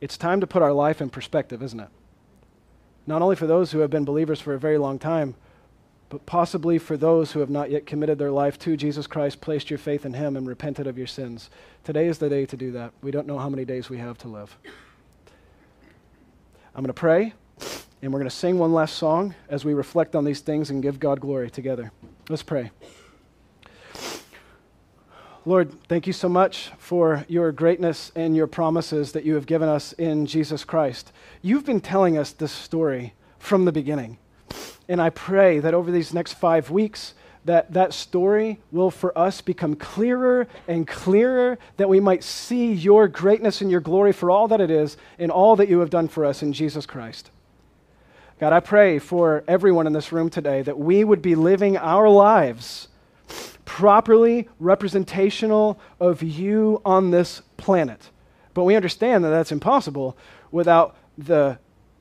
It's 0.00 0.16
time 0.16 0.40
to 0.40 0.46
put 0.46 0.62
our 0.62 0.72
life 0.72 1.00
in 1.00 1.10
perspective, 1.10 1.62
isn't 1.62 1.80
it? 1.80 1.88
Not 3.06 3.22
only 3.22 3.36
for 3.36 3.46
those 3.46 3.72
who 3.72 3.80
have 3.80 3.90
been 3.90 4.04
believers 4.04 4.40
for 4.40 4.54
a 4.54 4.58
very 4.58 4.78
long 4.78 4.98
time, 4.98 5.34
but 6.08 6.24
possibly 6.26 6.78
for 6.78 6.96
those 6.96 7.32
who 7.32 7.40
have 7.40 7.50
not 7.50 7.70
yet 7.70 7.86
committed 7.86 8.18
their 8.18 8.30
life 8.30 8.58
to 8.60 8.76
Jesus 8.76 9.06
Christ, 9.06 9.40
placed 9.40 9.70
your 9.70 9.78
faith 9.78 10.06
in 10.06 10.14
Him, 10.14 10.36
and 10.36 10.46
repented 10.46 10.86
of 10.86 10.96
your 10.96 11.06
sins. 11.06 11.50
Today 11.84 12.06
is 12.06 12.18
the 12.18 12.28
day 12.28 12.46
to 12.46 12.56
do 12.56 12.72
that. 12.72 12.92
We 13.02 13.10
don't 13.10 13.26
know 13.26 13.38
how 13.38 13.48
many 13.48 13.64
days 13.64 13.90
we 13.90 13.98
have 13.98 14.18
to 14.18 14.28
live. 14.28 14.56
I'm 16.74 16.82
going 16.82 16.86
to 16.86 16.92
pray, 16.92 17.32
and 18.02 18.12
we're 18.12 18.20
going 18.20 18.30
to 18.30 18.36
sing 18.36 18.58
one 18.58 18.72
last 18.72 18.96
song 18.96 19.34
as 19.48 19.64
we 19.64 19.74
reflect 19.74 20.14
on 20.14 20.24
these 20.24 20.40
things 20.40 20.70
and 20.70 20.82
give 20.82 21.00
God 21.00 21.20
glory 21.20 21.50
together. 21.50 21.90
Let's 22.28 22.42
pray. 22.42 22.70
Lord, 25.44 25.72
thank 25.88 26.08
you 26.08 26.12
so 26.12 26.28
much 26.28 26.72
for 26.76 27.24
your 27.28 27.52
greatness 27.52 28.10
and 28.16 28.34
your 28.34 28.48
promises 28.48 29.12
that 29.12 29.24
you 29.24 29.34
have 29.36 29.46
given 29.46 29.68
us 29.68 29.92
in 29.92 30.26
Jesus 30.26 30.64
Christ. 30.64 31.12
You've 31.40 31.64
been 31.64 31.80
telling 31.80 32.18
us 32.18 32.32
this 32.32 32.50
story 32.50 33.14
from 33.38 33.64
the 33.64 33.70
beginning. 33.70 34.18
And 34.88 35.00
I 35.00 35.10
pray 35.10 35.58
that 35.58 35.74
over 35.74 35.90
these 35.90 36.14
next 36.14 36.34
five 36.34 36.70
weeks, 36.70 37.14
that 37.44 37.72
that 37.72 37.92
story 37.92 38.58
will 38.72 38.90
for 38.90 39.16
us 39.16 39.40
become 39.40 39.76
clearer 39.76 40.48
and 40.66 40.86
clearer, 40.86 41.58
that 41.76 41.88
we 41.88 42.00
might 42.00 42.24
see 42.24 42.72
your 42.72 43.08
greatness 43.08 43.60
and 43.60 43.70
your 43.70 43.80
glory 43.80 44.12
for 44.12 44.30
all 44.30 44.48
that 44.48 44.60
it 44.60 44.70
is 44.70 44.96
and 45.18 45.30
all 45.30 45.56
that 45.56 45.68
you 45.68 45.80
have 45.80 45.90
done 45.90 46.08
for 46.08 46.24
us 46.24 46.42
in 46.42 46.52
Jesus 46.52 46.86
Christ. 46.86 47.30
God, 48.38 48.52
I 48.52 48.60
pray 48.60 48.98
for 48.98 49.44
everyone 49.48 49.86
in 49.86 49.92
this 49.92 50.12
room 50.12 50.28
today 50.28 50.62
that 50.62 50.78
we 50.78 51.04
would 51.04 51.22
be 51.22 51.34
living 51.34 51.76
our 51.76 52.08
lives 52.08 52.88
properly 53.64 54.48
representational 54.58 55.78
of 56.00 56.22
you 56.22 56.80
on 56.84 57.10
this 57.10 57.42
planet. 57.56 58.10
But 58.54 58.64
we 58.64 58.74
understand 58.74 59.24
that 59.24 59.30
that's 59.30 59.52
impossible 59.52 60.16
without 60.50 60.96
the 61.18 61.58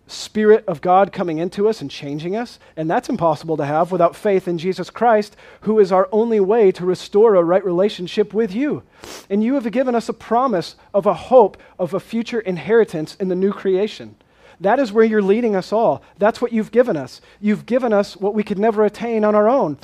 Spirit 0.08 0.64
of 0.68 0.82
God 0.82 1.12
coming 1.12 1.40
into 1.40 1.68
us 1.68 1.82
and 1.82 1.90
changing 1.90 2.36
us, 2.36 2.60
and 2.76 2.90
that's 2.90 3.10
impossible 3.10 3.58
to 3.58 3.66
have 3.66 3.92
without 3.92 4.16
faith 4.16 4.48
in 4.48 4.60
Jesus 4.60 4.92
Christ, 4.92 5.36
who 5.62 5.80
is 5.80 5.92
our 5.92 6.08
only 6.12 6.40
way 6.40 6.72
to 6.74 6.86
restore 6.86 7.34
a 7.34 7.44
right 7.44 7.66
relationship 7.66 8.32
with 8.32 8.54
you. 8.54 8.84
And 9.32 9.44
you 9.44 9.56
have 9.56 9.72
given 9.72 9.96
us 9.96 10.08
a 10.08 10.14
promise 10.14 10.76
of 10.94 11.08
a 11.08 11.14
hope 11.16 11.58
of 11.80 11.96
a 11.96 12.00
future 12.00 12.40
inheritance 12.40 13.16
in 13.16 13.30
the 13.30 13.36
new 13.36 13.52
creation. 13.52 14.16
That 14.60 14.80
is 14.80 14.94
where 14.94 15.06
you're 15.06 15.24
leading 15.24 15.56
us 15.56 15.74
all. 15.74 16.04
That's 16.20 16.40
what 16.40 16.54
you've 16.54 16.72
given 16.72 16.96
us. 16.96 17.20
You've 17.42 17.66
given 17.66 17.92
us 17.92 18.16
what 18.16 18.36
we 18.36 18.44
could 18.44 18.60
never 18.60 18.86
attain 18.86 19.24
on 19.24 19.34
our 19.34 19.50
own 19.50 19.78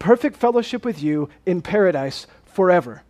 perfect 0.00 0.36
fellowship 0.36 0.84
with 0.84 1.02
you 1.02 1.28
in 1.44 1.60
paradise 1.60 2.26
forever. 2.44 3.02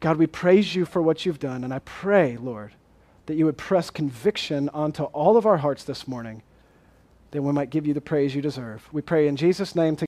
God, 0.00 0.16
we 0.16 0.26
praise 0.26 0.74
you 0.74 0.84
for 0.84 1.02
what 1.02 1.26
you've 1.26 1.38
done, 1.38 1.64
and 1.64 1.74
I 1.74 1.80
pray, 1.80 2.36
Lord 2.36 2.72
that 3.28 3.36
you 3.36 3.44
would 3.44 3.56
press 3.56 3.88
conviction 3.90 4.68
onto 4.70 5.04
all 5.04 5.36
of 5.36 5.46
our 5.46 5.58
hearts 5.58 5.84
this 5.84 6.08
morning, 6.08 6.42
that 7.30 7.40
we 7.42 7.52
might 7.52 7.70
give 7.70 7.86
you 7.86 7.94
the 7.94 8.00
praise 8.00 8.34
you 8.34 8.42
deserve. 8.42 8.88
We 8.90 9.00
pray 9.00 9.28
in 9.28 9.36
Jesus' 9.36 9.76
name. 9.76 9.96